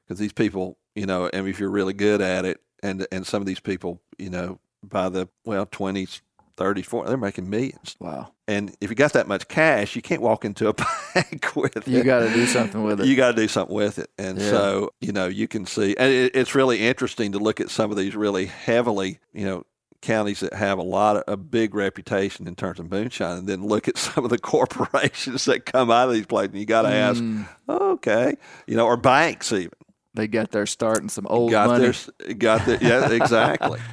Because 0.07 0.19
these 0.19 0.33
people, 0.33 0.77
you 0.95 1.07
know, 1.07 1.31
and 1.33 1.49
if 1.49 1.59
you're 1.59 1.71
really 1.71 1.93
good 1.95 2.21
at 2.21 2.45
it, 2.45 2.61
and 2.83 3.07
and 3.11 3.27
some 3.27 3.41
of 3.41 3.47
these 3.47 3.61
people, 3.61 4.03
you 4.19 4.29
know, 4.29 4.59
by 4.89 5.09
the 5.09 5.29
well 5.45 5.67
twenties, 5.67 6.23
thirties, 6.57 6.87
forties, 6.87 7.09
they're 7.11 7.17
making 7.19 7.49
millions. 7.51 7.97
Wow. 8.01 8.33
And 8.47 8.75
if 8.81 8.91
you 8.91 8.97
got 8.97 9.15
that 9.15 9.27
much 9.27 9.49
cash, 9.49 9.97
you 9.97 10.03
can't 10.03 10.21
walk 10.21 10.45
into 10.45 10.69
a 10.69 10.75
bank 11.15 11.57
with 11.57 11.77
it. 11.77 11.89
You 11.89 12.03
got 12.05 12.21
to 12.21 12.33
do 12.33 12.47
something 12.47 12.83
with 12.83 13.01
it. 13.01 13.07
You 13.07 13.17
got 13.17 13.31
to 13.31 13.37
do 13.37 13.49
something 13.49 13.75
with 13.75 13.99
it. 13.99 14.11
And 14.19 14.39
Yeah. 14.39 14.51
so, 14.51 14.91
you 15.01 15.13
know, 15.13 15.27
you 15.27 15.49
can 15.49 15.65
see, 15.67 15.97
and 15.99 16.13
it, 16.13 16.33
it's 16.37 16.55
really 16.55 16.81
interesting 16.87 17.33
to 17.33 17.39
look 17.39 17.59
at 17.61 17.71
some 17.71 17.91
of 17.91 17.97
these 17.97 18.15
really 18.15 18.45
heavily, 18.47 19.19
you 19.33 19.47
know, 19.47 19.65
counties 20.03 20.41
that 20.41 20.53
have 20.53 20.77
a 20.77 20.83
lot 20.83 21.17
of 21.17 21.25
a 21.27 21.39
big 21.39 21.75
reputation 21.75 22.47
in 22.47 22.55
terms 22.55 22.79
of 22.79 22.91
moonshine, 22.91 23.39
and 23.39 23.49
then 23.49 23.67
look 23.67 23.89
at 23.89 23.97
some 24.07 24.23
of 24.25 24.29
the 24.31 24.37
corporations 24.39 25.47
that 25.47 25.65
come 25.65 25.91
out 25.91 26.09
of 26.09 26.15
these 26.15 26.27
places. 26.27 26.51
And 26.51 26.61
you 26.61 26.67
got 26.67 26.83
to 26.83 26.89
ask, 26.91 27.23
Mm. 27.23 27.49
okay, 27.71 28.37
you 28.67 28.77
know, 28.77 28.85
or 28.85 28.99
banks 28.99 29.51
even 29.53 29.71
They 30.13 30.29
got 30.29 30.51
their 30.51 30.67
start 30.67 30.99
in 31.03 31.09
some 31.09 31.27
old 31.31 31.51
got 31.51 31.69
money. 31.69 31.91
their 32.19 32.35
got 32.35 32.67
their 32.67 32.77
yeah 32.83 33.11
exactly. 33.11 33.81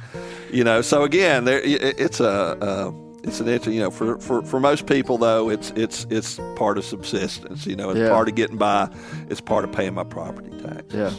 you 0.52 0.64
know, 0.64 0.82
so 0.82 1.02
again, 1.02 1.44
there 1.44 1.60
it- 1.60 1.98
it's 2.00 2.20
a. 2.20 2.28
Uh, 2.28 2.92
it's 3.24 3.38
an 3.38 3.46
interesting, 3.46 3.74
you 3.74 3.80
know, 3.82 3.90
for, 3.92 4.18
for, 4.18 4.42
for 4.42 4.58
most 4.58 4.86
people 4.88 5.16
though, 5.16 5.48
it's 5.48 5.72
it's 5.76 6.08
it's 6.10 6.40
part 6.56 6.76
of 6.76 6.84
subsistence. 6.84 7.64
You 7.66 7.76
know, 7.76 7.90
it's 7.90 8.00
Yeah. 8.00 8.08
part 8.08 8.28
of 8.28 8.34
getting 8.34 8.56
by. 8.56 8.88
It's 9.30 9.40
part 9.40 9.62
of 9.64 9.70
paying 9.70 9.94
my 9.94 10.02
property 10.02 10.50
taxes. 10.60 10.92
Yeah. 10.92 11.10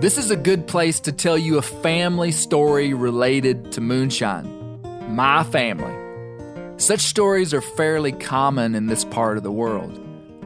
This 0.00 0.16
is 0.16 0.30
a 0.30 0.36
good 0.36 0.66
place 0.66 1.00
to 1.00 1.12
tell 1.12 1.36
you 1.36 1.58
a 1.58 1.62
family 1.62 2.32
story 2.32 2.94
related 2.94 3.72
to 3.72 3.82
moonshine. 3.82 4.46
My 5.14 5.42
family. 5.44 5.92
Such 6.78 7.00
stories 7.00 7.52
are 7.52 7.60
fairly 7.62 8.12
common 8.12 8.74
in 8.74 8.86
this 8.86 9.04
part 9.04 9.36
of 9.36 9.42
the 9.42 9.52
world. 9.52 9.98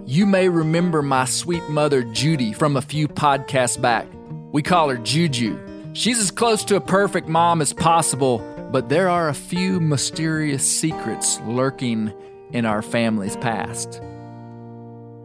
You 0.04 0.26
may 0.26 0.48
remember 0.48 1.00
my 1.00 1.26
sweet 1.26 1.62
mother, 1.68 2.02
Judy, 2.02 2.52
from 2.52 2.76
a 2.76 2.82
few 2.82 3.06
podcasts 3.06 3.80
back. 3.80 4.08
We 4.52 4.62
call 4.62 4.88
her 4.88 4.96
Juju. 4.98 5.56
She's 5.92 6.20
as 6.20 6.30
close 6.30 6.64
to 6.66 6.76
a 6.76 6.80
perfect 6.80 7.28
mom 7.28 7.60
as 7.60 7.72
possible, 7.72 8.38
but 8.70 8.88
there 8.88 9.08
are 9.08 9.28
a 9.28 9.34
few 9.34 9.80
mysterious 9.80 10.64
secrets 10.64 11.40
lurking 11.40 12.12
in 12.52 12.64
our 12.64 12.80
family's 12.80 13.36
past. 13.36 14.00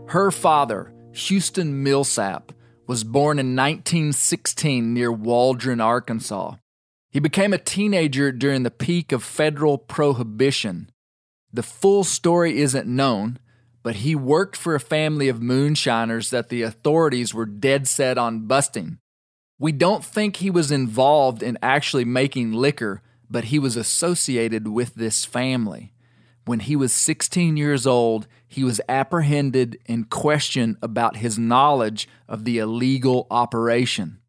Her 0.08 0.32
father, 0.32 0.92
Houston 1.14 1.84
Millsap, 1.84 2.52
was 2.88 3.04
born 3.04 3.38
in 3.38 3.56
1916 3.56 4.92
near 4.92 5.12
Waldron, 5.12 5.82
Arkansas. 5.82 6.56
He 7.12 7.20
became 7.20 7.54
a 7.54 7.60
teenager 7.60 8.32
during 8.32 8.64
the 8.64 8.72
peak 8.72 9.12
of 9.12 9.24
federal 9.24 9.78
prohibition. 9.78 10.90
The 11.54 11.64
full 11.64 12.04
story 12.04 12.60
isn't 12.60 12.88
known, 12.88 13.38
but 13.84 13.98
he 13.98 14.16
worked 14.16 14.58
for 14.58 14.74
a 14.74 14.80
family 14.80 15.30
of 15.30 15.42
moonshiners 15.42 16.32
that 16.32 16.50
the 16.50 16.64
authorities 16.64 17.36
were 17.36 17.46
dead 17.46 17.88
set 17.88 18.18
on 18.18 18.48
busting. 18.48 18.98
We 19.58 19.72
don't 19.72 20.04
think 20.04 20.38
he 20.38 20.50
was 20.50 20.70
involved 20.70 21.42
in 21.42 21.58
actually 21.62 22.04
making 22.04 22.52
liquor, 22.52 23.02
but 23.30 23.46
he 23.46 23.60
was 23.60 23.78
associated 23.78 24.68
with 24.68 24.96
this 24.96 25.24
family. 25.24 25.94
When 26.44 26.60
he 26.60 26.76
was 26.76 26.92
16 26.92 27.56
years 27.56 27.88
old, 27.88 28.28
he 28.48 28.66
was 28.66 28.82
apprehended 28.90 29.80
and 29.86 30.10
questioned 30.10 30.78
about 30.82 31.18
his 31.18 31.40
knowledge 31.40 32.08
of 32.28 32.44
the 32.44 32.60
illegal 32.60 33.28
operation. 33.32 34.20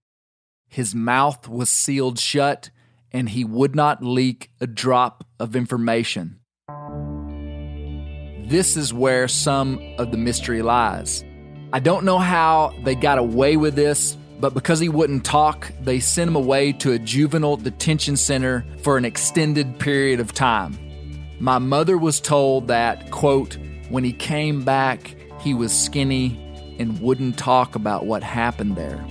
His 0.69 0.95
mouth 0.95 1.49
was 1.49 1.71
sealed 1.71 2.21
shut, 2.21 2.71
and 3.11 3.29
he 3.31 3.45
would 3.45 3.75
not 3.75 4.05
leak 4.05 4.51
a 4.61 4.67
drop 4.67 5.25
of 5.41 5.57
information. 5.57 6.39
This 8.49 8.77
is 8.77 8.95
where 8.95 9.27
some 9.27 9.81
of 9.99 10.13
the 10.13 10.19
mystery 10.19 10.63
lies. 10.63 11.25
I 11.73 11.81
don't 11.81 12.05
know 12.05 12.19
how 12.19 12.73
they 12.85 12.95
got 12.95 13.19
away 13.19 13.57
with 13.57 13.75
this, 13.75 14.17
but 14.41 14.55
because 14.55 14.81
he 14.81 14.89
wouldn't 14.89 15.25
talk, 15.25 15.71
they 15.81 16.01
sent 16.01 16.29
him 16.29 16.37
away 16.37 16.73
to 16.73 16.93
a 16.93 16.99
juvenile 16.99 17.57
detention 17.57 18.17
center 18.17 18.65
for 18.83 18.97
an 18.97 19.05
extended 19.05 19.79
period 19.79 20.21
of 20.21 20.33
time. 20.33 20.79
My 21.41 21.59
mother 21.59 21.99
was 21.99 22.21
told 22.21 22.69
that, 22.69 23.11
quote, 23.11 23.59
when 23.89 24.05
he 24.05 24.13
came 24.13 24.65
back, 24.65 25.15
he 25.41 25.55
was 25.55 25.73
skinny 25.73 26.43
and 26.79 27.01
wouldn't 27.01 27.39
talk 27.39 27.75
about 27.75 28.07
what 28.07 28.23
happened 28.23 28.77
there. 28.77 29.05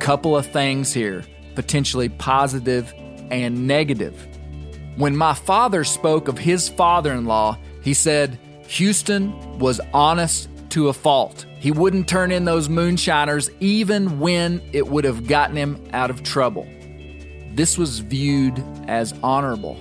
couple 0.00 0.34
of 0.34 0.46
things 0.46 0.92
here, 0.94 1.22
potentially 1.54 2.08
positive 2.08 2.92
and 3.30 3.66
negative. 3.66 4.26
When 4.96 5.16
my 5.16 5.34
father 5.34 5.84
spoke 5.84 6.26
of 6.26 6.38
his 6.38 6.68
father 6.68 7.12
in 7.12 7.26
law, 7.26 7.58
he 7.82 7.94
said 7.94 8.38
Houston 8.66 9.58
was 9.58 9.80
honest 9.92 10.48
to 10.70 10.88
a 10.88 10.92
fault. 10.92 11.44
He 11.60 11.70
wouldn't 11.70 12.08
turn 12.08 12.32
in 12.32 12.46
those 12.46 12.70
moonshiners 12.70 13.50
even 13.60 14.18
when 14.18 14.62
it 14.72 14.88
would 14.88 15.04
have 15.04 15.26
gotten 15.26 15.56
him 15.56 15.88
out 15.92 16.08
of 16.08 16.22
trouble. 16.22 16.66
This 17.52 17.76
was 17.76 17.98
viewed 17.98 18.58
as 18.88 19.12
honorable. 19.22 19.78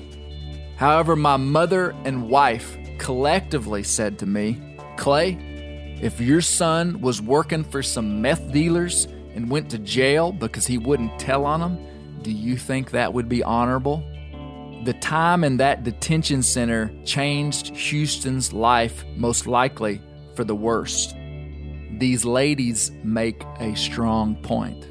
However, 0.76 1.16
my 1.16 1.38
mother 1.38 1.96
and 2.04 2.30
wife 2.30 2.78
collectively 2.98 3.84
said 3.84 4.20
to 4.20 4.26
me, 4.26 4.62
Clay, 4.98 5.38
if 6.02 6.20
your 6.20 6.42
son 6.42 7.00
was 7.00 7.22
working 7.22 7.64
for 7.64 7.82
some 7.82 8.22
meth 8.22 8.52
dealers 8.52 9.08
and 9.34 9.50
went 9.50 9.70
to 9.72 9.78
jail 9.78 10.34
because 10.34 10.68
he 10.68 10.78
wouldn't 10.78 11.18
tell 11.18 11.46
on 11.46 11.62
them, 11.62 12.22
do 12.24 12.32
you 12.32 12.58
think 12.58 12.92
that 12.92 13.14
would 13.14 13.30
be 13.30 13.42
honorable? 13.42 14.04
The 14.84 14.94
time 14.96 15.46
in 15.46 15.58
that 15.58 15.86
detention 15.86 16.44
center 16.44 16.92
changed 17.06 17.76
Houston's 17.76 18.52
life 18.52 19.06
most 19.16 19.48
likely 19.48 20.02
for 20.36 20.44
the 20.44 20.56
worst. 20.56 21.16
These 22.00 22.24
ladies 22.24 22.92
make 23.04 23.44
a 23.60 23.76
strong 23.76 24.38
point. 24.38 24.88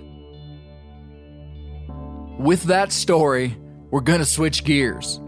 With 2.38 2.64
that 2.64 2.92
story, 2.92 3.56
we're 3.90 4.02
going 4.02 4.18
to 4.18 4.26
switch 4.26 4.62
gears. 4.62 5.18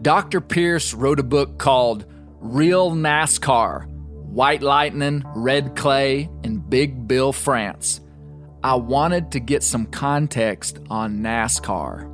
Dr. 0.00 0.40
Pierce 0.40 0.94
wrote 0.94 1.20
a 1.20 1.22
book 1.22 1.58
called 1.58 2.06
Real 2.40 2.90
NASCAR 2.90 3.86
White 3.86 4.62
Lightning, 4.62 5.24
Red 5.34 5.76
Clay, 5.76 6.30
and 6.42 6.68
Big 6.68 7.06
Bill 7.06 7.32
France. 7.32 8.00
I 8.64 8.74
wanted 8.74 9.32
to 9.32 9.40
get 9.40 9.62
some 9.62 9.86
context 9.86 10.78
on 10.88 11.20
NASCAR. 11.20 12.12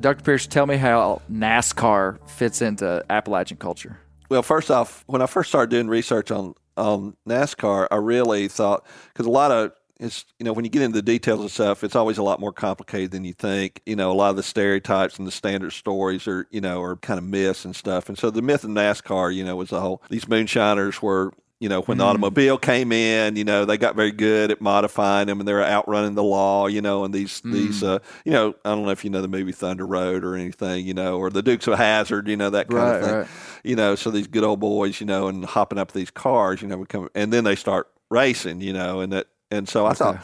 Dr. 0.00 0.22
Pierce, 0.22 0.46
tell 0.46 0.66
me 0.66 0.76
how 0.76 1.22
NASCAR 1.30 2.28
fits 2.28 2.60
into 2.60 3.04
Appalachian 3.08 3.56
culture. 3.56 4.00
Well, 4.28 4.42
first 4.42 4.70
off, 4.70 5.04
when 5.06 5.22
I 5.22 5.26
first 5.26 5.48
started 5.50 5.70
doing 5.70 5.88
research 5.88 6.30
on 6.30 6.54
on 6.76 7.16
NASCAR, 7.26 7.88
I 7.90 7.96
really 7.96 8.48
thought 8.48 8.86
because 9.12 9.26
a 9.26 9.30
lot 9.30 9.50
of 9.50 9.72
it's 9.98 10.26
you 10.38 10.44
know 10.44 10.52
when 10.52 10.64
you 10.64 10.70
get 10.70 10.82
into 10.82 10.96
the 10.96 11.02
details 11.02 11.42
of 11.44 11.50
stuff, 11.50 11.82
it's 11.84 11.96
always 11.96 12.18
a 12.18 12.22
lot 12.22 12.38
more 12.40 12.52
complicated 12.52 13.12
than 13.12 13.24
you 13.24 13.32
think. 13.32 13.80
You 13.86 13.96
know, 13.96 14.10
a 14.10 14.14
lot 14.14 14.30
of 14.30 14.36
the 14.36 14.42
stereotypes 14.42 15.18
and 15.18 15.26
the 15.26 15.32
standard 15.32 15.72
stories 15.72 16.26
are 16.28 16.46
you 16.50 16.60
know 16.60 16.82
are 16.82 16.96
kind 16.96 17.18
of 17.18 17.24
myths 17.24 17.64
and 17.64 17.74
stuff. 17.74 18.08
And 18.08 18.18
so 18.18 18.30
the 18.30 18.42
myth 18.42 18.64
of 18.64 18.70
NASCAR, 18.70 19.34
you 19.34 19.44
know, 19.44 19.56
was 19.56 19.70
the 19.70 19.80
whole 19.80 20.02
these 20.10 20.28
moonshiners 20.28 21.00
were 21.00 21.32
you 21.58 21.70
know, 21.70 21.80
when 21.82 21.96
the 21.96 22.04
automobile 22.04 22.58
came 22.58 22.92
in, 22.92 23.34
you 23.34 23.42
know, 23.42 23.64
they 23.64 23.78
got 23.78 23.96
very 23.96 24.12
good 24.12 24.50
at 24.50 24.60
modifying 24.60 25.26
them 25.26 25.40
and 25.40 25.48
they're 25.48 25.64
outrunning 25.64 26.14
the 26.14 26.22
law, 26.22 26.66
you 26.66 26.82
know, 26.82 27.02
and 27.02 27.14
these, 27.14 27.42
these, 27.50 27.82
uh, 27.82 27.98
you 28.26 28.32
know, 28.32 28.54
I 28.62 28.70
don't 28.74 28.84
know 28.84 28.90
if 28.90 29.04
you 29.04 29.10
know 29.10 29.22
the 29.22 29.28
movie 29.28 29.52
Thunder 29.52 29.86
Road 29.86 30.22
or 30.22 30.34
anything, 30.34 30.84
you 30.86 30.92
know, 30.92 31.16
or 31.16 31.30
the 31.30 31.42
Dukes 31.42 31.66
of 31.66 31.78
Hazzard, 31.78 32.28
you 32.28 32.36
know, 32.36 32.50
that 32.50 32.68
kind 32.68 32.88
Right, 32.88 32.90
of 32.90 32.98
thing, 32.98 33.18
right. 33.20 33.28
You 33.66 33.76
know, 33.76 33.94
so 33.94 34.10
these 34.10 34.26
good 34.26 34.44
old 34.44 34.60
boys, 34.60 35.00
you 35.00 35.06
know, 35.06 35.28
and 35.28 35.44
hopping 35.44 35.78
up 35.78 35.92
these 35.92 36.10
cars, 36.10 36.62
you 36.62 36.68
know, 36.68 36.78
become, 36.78 37.08
and 37.14 37.32
then 37.32 37.44
they 37.44 37.56
start 37.56 37.88
racing, 38.10 38.60
you 38.60 38.72
know, 38.72 39.00
and 39.00 39.12
that, 39.12 39.26
and 39.50 39.68
so 39.68 39.86
I 39.86 39.92
thought, 39.92 40.20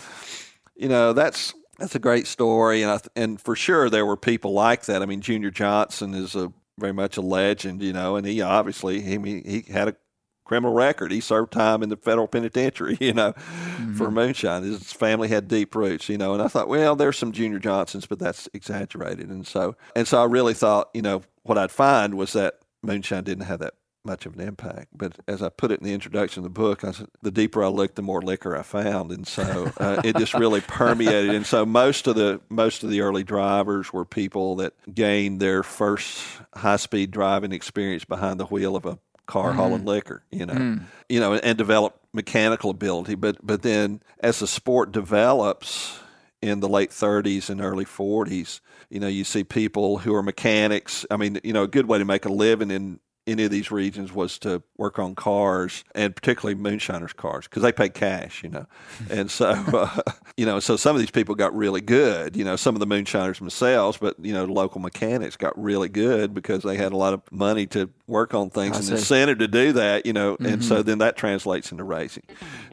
you 0.77 0.89
know, 0.89 1.13
that's, 1.13 1.55
that's 1.79 1.95
a 1.95 1.99
great 1.99 2.27
story. 2.27 2.83
And 2.83 2.91
I, 2.91 2.99
th- 2.99 3.11
and 3.17 3.41
for 3.41 3.57
sure 3.57 3.91
there 3.91 4.07
were 4.07 4.17
people 4.17 4.53
like 4.53 4.85
that. 4.85 5.03
I 5.03 5.07
mean, 5.07 5.21
Junior 5.21 5.51
Johnson 5.51 6.15
is 6.15 6.35
a 6.35 6.53
very 6.79 6.93
much 6.93 7.17
a 7.17 7.21
legend, 7.21 7.83
you 7.83 7.93
know, 7.93 8.17
and 8.17 8.27
he 8.27 8.41
obviously, 8.41 9.01
he, 9.01 9.19
he 9.45 9.73
had 9.73 9.89
a, 9.89 9.97
criminal 10.45 10.75
record. 10.75 11.11
He 11.11 11.21
served 11.21 11.51
time 11.51 11.83
in 11.83 11.89
the 11.89 11.97
federal 11.97 12.29
penitentiary, 12.29 12.99
you 13.01 13.15
know, 13.15 13.33
for 13.33 14.07
mm-hmm. 14.07 14.15
moonshine. 14.15 14.63
His 14.63 14.93
family 14.93 15.29
had 15.29 15.49
deep 15.49 15.75
roots, 15.75 16.11
you 16.11 16.19
know. 16.19 16.35
And 16.35 16.43
I 16.43 16.49
thought, 16.49 16.69
well, 16.69 16.95
there's 16.95 17.17
some 17.17 17.33
Junior 17.33 17.59
Johnsons, 17.59 18.05
but 18.05 18.19
that's 18.19 18.51
exaggerated. 18.53 19.31
And 19.31 19.47
so, 19.47 19.77
and 19.97 20.07
so 20.07 20.21
I 20.21 20.27
really 20.27 20.53
thought, 20.53 20.91
you 20.93 21.01
know, 21.01 21.23
what 21.45 21.57
I'd 21.57 21.71
find 21.71 22.15
was 22.15 22.35
that 22.35 22.59
moonshine 22.83 23.25
didn't 23.25 23.45
have 23.45 23.61
that 23.61 23.75
much 24.05 24.27
of 24.27 24.35
an 24.35 24.41
impact. 24.41 24.89
But 24.93 25.17
as 25.29 25.43
I 25.43 25.49
put 25.49 25.71
it 25.71 25.81
in 25.81 25.87
the 25.87 25.95
introduction 25.95 26.41
of 26.41 26.45
the 26.45 26.51
book, 26.51 26.85
I 26.85 26.91
said, 26.93 27.07
the 27.23 27.31
deeper 27.31 27.63
I 27.63 27.69
looked, 27.69 27.95
the 27.97 28.03
more 28.03 28.21
liquor 28.21 28.57
I 28.57 28.63
found, 28.63 29.13
and 29.13 29.27
so 29.27 29.71
uh, 29.79 30.01
it 30.05 30.17
just 30.17 30.35
really 30.35 30.61
permeated. 30.61 31.31
And 31.31 31.47
so 31.47 31.65
most 31.65 32.07
of 32.07 32.17
the 32.17 32.41
most 32.49 32.83
of 32.83 32.91
the 32.91 33.01
early 33.01 33.25
drivers 33.25 33.93
were 33.93 34.05
people 34.05 34.57
that 34.57 34.75
gained 34.93 35.41
their 35.41 35.63
first 35.63 36.23
high 36.55 36.77
speed 36.77 37.11
driving 37.11 37.53
experience 37.53 38.05
behind 38.05 38.41
the 38.41 38.47
wheel 38.47 38.77
of 38.77 38.87
a 38.87 38.99
car 39.27 39.53
hauling 39.53 39.85
liquor, 39.85 40.25
you 40.31 40.45
know, 40.45 40.81
you 41.09 41.21
know, 41.21 41.35
and 41.35 41.57
develop 41.57 41.99
mechanical 42.13 42.71
ability. 42.71 43.15
But 43.15 43.39
but 43.43 43.63
then 43.63 44.03
as 44.21 44.41
the 44.41 44.49
sport 44.49 44.93
develops 44.93 45.99
in 46.43 46.61
the 46.61 46.69
late 46.69 46.91
30s 46.91 47.49
and 47.49 47.61
early 47.61 47.85
40s, 47.85 48.61
you 48.91 49.01
know, 49.01 49.09
you 49.09 49.25
see 49.25 49.45
people 49.45 49.99
who 49.99 50.15
are 50.15 50.23
mechanics. 50.23 51.07
I 51.11 51.17
mean, 51.17 51.41
you 51.45 51.53
know, 51.53 51.63
a 51.63 51.69
good 51.69 51.87
way 51.87 51.99
to 51.99 52.05
make 52.05 52.25
a 52.25 52.33
living 52.33 52.71
in 52.71 52.99
any 53.27 53.45
of 53.45 53.51
these 53.51 53.71
regions 53.71 54.13
was 54.13 54.39
to 54.39 54.63
work 54.77 54.99
on 54.99 55.15
cars 55.15 55.85
and 55.95 56.15
particularly 56.15 56.61
moonshiners 56.61 57.13
cars 57.13 57.45
because 57.45 57.63
they 57.63 57.73
paid 57.73 57.95
cash 57.95 58.43
you 58.43 58.49
know. 58.49 58.67
And 59.11 59.31
so 59.31 59.51
uh, 59.51 60.01
you 60.37 60.47
know 60.47 60.59
so 60.59 60.77
some 60.77 60.97
of 60.97 61.01
these 61.01 61.11
people 61.11 61.35
got 61.35 61.55
really 61.55 61.81
good 61.81 62.37
you 62.37 62.45
know 62.45 62.57
some 62.57 62.75
of 62.75 62.81
the 62.81 62.87
moonshiners 62.87 63.39
themselves 63.39 63.99
but 63.99 64.17
you 64.21 64.33
know 64.33 64.45
local 64.45 64.81
mechanics 64.81 65.37
got 65.37 65.61
really 65.61 65.89
good 65.89 66.35
because 66.35 66.63
they 66.63 66.77
had 66.77 66.93
a 66.93 66.97
lot 66.97 67.15
of 67.15 67.21
money 67.31 67.67
to 67.69 67.91
work 68.07 68.35
on 68.35 68.51
things 68.51 68.77
and 68.77 68.85
see. 68.85 68.93
incentive 68.95 69.39
to 69.39 69.49
do 69.49 69.73
that 69.73 70.05
you 70.07 70.13
know 70.13 70.37
and 70.41 70.65
so 70.65 70.83
then 70.83 70.99
that 70.99 71.17
translates 71.17 71.71
into 71.71 71.85
racing. 71.85 72.25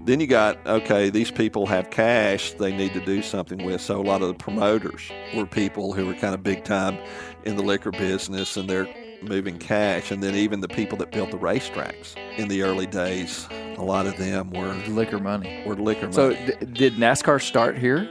Then 0.03 0.19
you 0.19 0.27
got 0.27 0.65
okay 0.65 1.09
these 1.09 1.31
people 1.31 1.67
have 1.67 1.89
cash 1.89 2.53
they 2.53 2.75
need 2.75 2.93
to 2.93 3.05
do 3.05 3.21
something 3.21 3.63
with 3.63 3.81
so 3.81 3.99
a 3.99 4.03
lot 4.03 4.21
of 4.21 4.27
the 4.29 4.33
promoters 4.33 5.11
were 5.35 5.45
people 5.45 5.93
who 5.93 6.05
were 6.05 6.15
kind 6.15 6.33
of 6.33 6.41
big 6.41 6.63
time 6.63 6.97
in 7.43 7.55
the 7.55 7.63
liquor 7.63 7.91
business 7.91 8.57
and 8.57 8.69
they're 8.69 8.87
moving 9.21 9.57
cash 9.57 10.11
and 10.11 10.23
then 10.23 10.35
even 10.35 10.61
the 10.61 10.67
people 10.67 10.97
that 10.97 11.11
built 11.11 11.31
the 11.31 11.37
racetracks 11.37 12.15
in 12.37 12.47
the 12.47 12.61
early 12.61 12.85
days 12.85 13.47
a 13.77 13.83
lot 13.83 14.05
of 14.07 14.17
them 14.17 14.49
were 14.51 14.73
Liquor 14.87 15.19
money. 15.19 15.61
were 15.65 15.75
liquor 15.75 16.11
So, 16.11 16.29
money. 16.31 16.53
d- 16.59 16.65
did 16.73 16.93
NASCAR 16.95 17.41
start 17.41 17.77
here? 17.77 18.07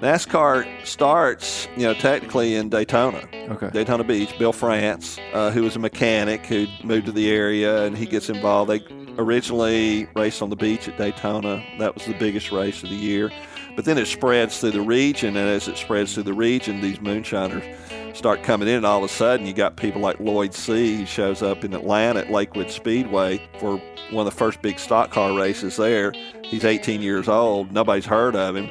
NASCAR 0.00 0.66
starts, 0.84 1.68
you 1.76 1.84
know, 1.84 1.94
technically 1.94 2.56
in 2.56 2.68
Daytona. 2.68 3.22
Okay. 3.50 3.70
Daytona 3.72 4.02
Beach. 4.02 4.36
Bill 4.36 4.52
France, 4.52 5.16
uh, 5.32 5.52
who 5.52 5.62
was 5.62 5.76
a 5.76 5.78
mechanic 5.78 6.44
who 6.46 6.66
moved 6.82 7.06
to 7.06 7.12
the 7.12 7.30
area, 7.30 7.84
and 7.84 7.96
he 7.96 8.06
gets 8.06 8.28
involved. 8.28 8.68
They 8.68 8.80
originally 9.16 10.08
raced 10.16 10.42
on 10.42 10.50
the 10.50 10.56
beach 10.56 10.88
at 10.88 10.98
Daytona. 10.98 11.62
That 11.78 11.94
was 11.94 12.04
the 12.06 12.14
biggest 12.14 12.50
race 12.50 12.82
of 12.82 12.88
the 12.88 12.96
year. 12.96 13.30
But 13.76 13.84
then 13.84 13.96
it 13.96 14.06
spreads 14.06 14.58
through 14.60 14.72
the 14.72 14.80
region, 14.82 15.36
and 15.36 15.48
as 15.48 15.68
it 15.68 15.76
spreads 15.76 16.14
through 16.14 16.24
the 16.24 16.34
region, 16.34 16.80
these 16.80 17.00
moonshiners 17.00 17.62
start 18.14 18.42
coming 18.42 18.68
in, 18.68 18.76
and 18.76 18.86
all 18.86 18.98
of 18.98 19.04
a 19.04 19.12
sudden, 19.12 19.46
you 19.46 19.52
got 19.52 19.76
people 19.76 20.00
like 20.00 20.20
Lloyd 20.20 20.52
Seay 20.52 20.96
He 20.96 21.04
shows 21.04 21.42
up 21.42 21.64
in 21.64 21.74
Atlanta 21.74 22.20
at 22.20 22.30
Lakewood 22.30 22.70
Speedway 22.70 23.42
for 23.58 23.80
one 24.10 24.26
of 24.26 24.32
the 24.32 24.38
first 24.38 24.60
big 24.62 24.78
stock 24.78 25.10
car 25.10 25.36
races 25.36 25.76
there. 25.76 26.12
He's 26.44 26.64
18 26.64 27.02
years 27.02 27.28
old. 27.28 27.72
Nobody's 27.72 28.06
heard 28.06 28.36
of 28.36 28.56
him 28.56 28.70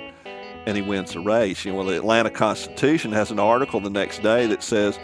and 0.65 0.77
he 0.77 0.83
wins 0.83 1.13
the 1.13 1.19
race. 1.19 1.65
You 1.65 1.71
know, 1.71 1.79
well, 1.79 1.87
the 1.87 1.97
Atlanta 1.97 2.29
Constitution 2.29 3.11
has 3.11 3.31
an 3.31 3.39
article 3.39 3.79
the 3.79 3.89
next 3.89 4.21
day 4.21 4.47
that 4.47 4.63
says 4.63 4.99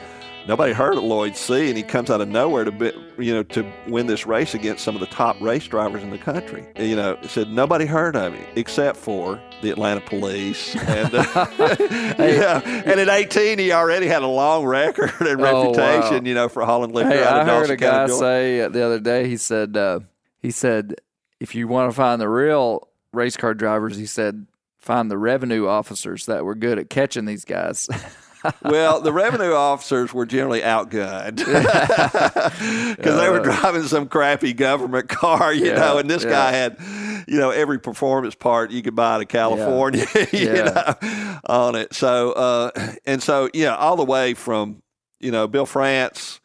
nobody 0.48 0.74
heard 0.74 0.96
of 0.98 1.04
Lloyd 1.04 1.36
Seay 1.36 1.68
and 1.70 1.78
he 1.78 1.84
comes 1.84 2.10
out 2.10 2.22
of 2.22 2.28
nowhere 2.28 2.64
to 2.64 2.72
be, 2.72 2.92
you 3.18 3.34
know 3.34 3.44
to 3.44 3.70
win 3.88 4.08
this 4.08 4.26
race 4.26 4.54
against 4.54 4.84
some 4.84 4.96
of 4.96 5.02
the 5.02 5.08
top 5.08 5.40
race 5.42 5.68
drivers 5.68 6.04
in 6.04 6.10
the 6.10 6.18
country. 6.18 6.66
You 6.78 6.96
know, 6.96 7.18
said 7.24 7.50
nobody 7.50 7.86
heard 7.86 8.16
of 8.16 8.34
him 8.34 8.46
except 8.56 8.98
for 8.98 9.40
the 9.62 9.70
Atlanta 9.72 10.02
police. 10.02 10.76
And 10.76 11.14
uh, 11.14 11.48
yeah, 12.20 12.62
and 12.64 13.00
at 13.00 13.10
18 13.10 13.60
he 13.60 13.72
already 13.72 14.08
had 14.08 14.22
a 14.24 14.28
long 14.28 14.66
record 14.66 15.12
and 15.20 15.42
Oh, 15.42 15.44
reputation. 15.74 16.24
wow. 16.24 16.28
You 16.28 16.34
know, 16.34 16.50
for 16.50 16.64
hauling 16.66 16.92
liquor 16.94 17.10
Hey, 17.10 17.24
out 17.24 17.38
I 17.38 17.42
of 17.42 17.48
heard 17.48 17.60
Dawson 17.62 17.72
a 17.74 17.78
guy 17.78 18.08
say 18.08 18.68
the 18.68 18.84
other 18.86 19.00
day. 19.00 19.28
He 19.28 19.38
said, 19.38 19.76
uh, 19.78 20.00
he 20.40 20.52
said, 20.52 20.96
if 21.40 21.56
you 21.56 21.68
want 21.68 21.92
to 21.92 21.96
find 21.96 22.22
the 22.22 22.30
real 22.30 22.88
race 23.14 23.38
car 23.38 23.54
drivers, 23.54 23.98
he 23.98 24.06
said, 24.06 24.48
find 24.78 25.10
the 25.12 25.18
revenue 25.18 25.68
officers 25.68 26.26
that 26.28 26.46
were 26.46 26.56
good 26.56 26.80
at 26.80 26.90
catching 26.90 27.26
these 27.26 27.44
guys. 27.46 27.88
well, 28.64 29.02
the 29.02 29.12
revenue 29.14 29.54
officers 29.54 30.14
were 30.14 30.26
generally 30.26 30.62
outgunned 30.62 31.38
because 32.98 33.20
they 33.20 33.30
were 33.30 33.40
driving 33.40 33.84
some 33.84 34.08
crappy 34.08 34.54
government 34.54 35.10
car, 35.10 35.54
you 35.54 35.68
Yeah, 35.68 35.74
know, 35.76 35.98
and 35.98 36.10
this 36.10 36.24
yeah. 36.24 36.30
guy 36.30 36.52
had, 36.52 36.78
you 37.28 37.38
know, 37.40 37.50
every 37.52 37.80
performance 37.80 38.36
part 38.36 38.72
you 38.72 38.82
could 38.82 38.96
buy 38.96 39.16
out 39.16 39.22
of 39.22 39.28
California, 39.28 40.06
you 40.32 40.54
know, 40.54 40.94
on 41.46 41.76
it. 41.76 41.94
So, 41.94 42.32
uh, 42.34 42.72
and 43.06 43.22
so, 43.22 43.50
yeah, 43.54 43.76
all 43.76 43.96
the 43.96 44.06
way 44.06 44.34
from, 44.34 44.82
you 45.20 45.32
know, 45.32 45.48
Bill 45.48 45.66
France. 45.66 46.40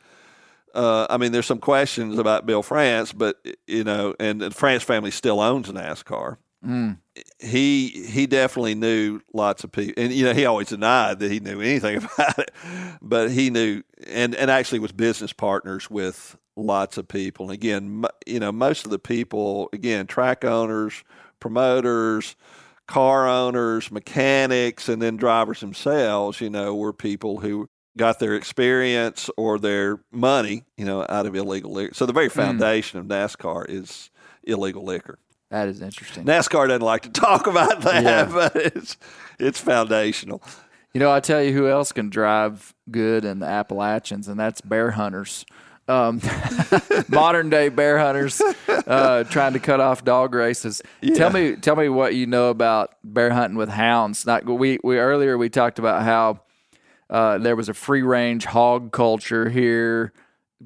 Uh, 0.74 1.06
I 1.10 1.18
mean, 1.18 1.32
there's 1.32 1.44
some 1.44 1.58
questions 1.58 2.18
about 2.18 2.46
Bill 2.46 2.62
France, 2.62 3.12
but 3.12 3.36
you 3.66 3.84
know, 3.84 4.14
and 4.18 4.40
the 4.40 4.50
France 4.50 4.82
family 4.82 5.10
still 5.10 5.38
owns 5.40 5.68
NASCAR. 5.68 6.38
He 7.38 7.88
he 7.88 8.26
definitely 8.26 8.74
knew 8.74 9.20
lots 9.32 9.64
of 9.64 9.72
people, 9.72 10.02
and 10.02 10.12
you 10.12 10.24
know 10.24 10.32
he 10.32 10.46
always 10.46 10.68
denied 10.68 11.18
that 11.18 11.30
he 11.30 11.40
knew 11.40 11.60
anything 11.60 11.96
about 12.18 12.38
it, 12.38 12.50
but 13.00 13.30
he 13.30 13.50
knew, 13.50 13.82
and 14.06 14.34
and 14.34 14.50
actually 14.50 14.78
was 14.78 14.92
business 14.92 15.32
partners 15.32 15.90
with 15.90 16.36
lots 16.56 16.98
of 16.98 17.08
people. 17.08 17.46
And 17.46 17.54
again, 17.54 18.04
you 18.26 18.40
know, 18.40 18.52
most 18.52 18.84
of 18.84 18.90
the 18.90 18.98
people, 18.98 19.68
again, 19.72 20.06
track 20.06 20.44
owners, 20.44 21.02
promoters, 21.40 22.36
car 22.86 23.28
owners, 23.28 23.90
mechanics, 23.90 24.88
and 24.88 25.00
then 25.00 25.16
drivers 25.16 25.60
themselves, 25.60 26.40
you 26.40 26.50
know, 26.50 26.74
were 26.74 26.92
people 26.92 27.40
who 27.40 27.68
got 27.96 28.18
their 28.18 28.34
experience 28.34 29.28
or 29.36 29.58
their 29.58 30.00
money, 30.10 30.64
you 30.76 30.84
know, 30.84 31.04
out 31.08 31.26
of 31.26 31.34
illegal 31.34 31.72
liquor. 31.72 31.94
So 31.94 32.06
the 32.06 32.12
very 32.12 32.28
mm. 32.28 32.32
foundation 32.32 32.98
of 32.98 33.06
NASCAR 33.06 33.66
is 33.68 34.10
illegal 34.42 34.84
liquor. 34.84 35.18
That 35.52 35.68
is 35.68 35.82
interesting. 35.82 36.24
NASCAR 36.24 36.66
doesn't 36.68 36.80
like 36.80 37.02
to 37.02 37.10
talk 37.10 37.46
about 37.46 37.82
that, 37.82 38.02
Yeah. 38.02 38.24
but 38.32 38.56
it's 38.56 38.96
it's 39.38 39.60
foundational. 39.60 40.42
You 40.94 40.98
know, 41.00 41.12
I 41.12 41.20
tell 41.20 41.42
you 41.42 41.52
who 41.52 41.68
else 41.68 41.92
can 41.92 42.08
drive 42.08 42.74
good 42.90 43.24
in 43.26 43.38
the 43.38 43.46
Appalachians, 43.46 44.28
and 44.28 44.40
that's 44.40 44.62
bear 44.62 44.92
hunters. 44.92 45.44
Um, 45.88 46.22
modern 47.08 47.50
day 47.50 47.68
bear 47.68 47.98
hunters 47.98 48.40
uh, 48.68 49.24
trying 49.24 49.52
to 49.52 49.58
cut 49.58 49.78
off 49.80 50.04
dog 50.04 50.34
races. 50.34 50.80
Tell 51.14 51.28
me, 51.30 51.56
tell 51.56 51.76
me 51.76 51.90
what 51.90 52.14
you 52.14 52.26
know 52.26 52.48
about 52.48 52.94
bear 53.04 53.30
hunting 53.30 53.58
with 53.58 53.68
hounds. 53.68 54.24
Not 54.24 54.46
we 54.46 54.78
we 54.82 54.98
earlier 54.98 55.36
we 55.36 55.50
talked 55.50 55.78
about 55.78 56.02
how 56.02 56.40
uh, 57.10 57.36
there 57.38 57.56
was 57.56 57.68
a 57.68 57.74
free 57.74 58.00
range 58.02 58.46
hog 58.46 58.90
culture 58.92 59.50
here, 59.50 60.14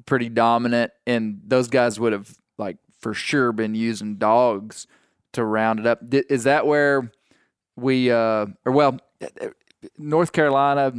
pretty 0.05 0.29
dominant, 0.29 0.91
and 1.05 1.41
those 1.45 1.67
guys 1.67 1.99
would 1.99 2.13
have 2.13 2.33
like 2.57 2.77
for 2.99 3.13
sure 3.13 3.51
been 3.51 3.75
using 3.75 4.15
dogs 4.15 4.87
to 5.33 5.43
round 5.43 5.79
it 5.79 5.85
up. 5.87 5.99
Is 6.11 6.45
that 6.45 6.65
where 6.65 7.11
we 7.75 8.11
uh, 8.11 8.47
or 8.65 8.71
well, 8.71 8.99
North 9.97 10.31
Carolina, 10.31 10.93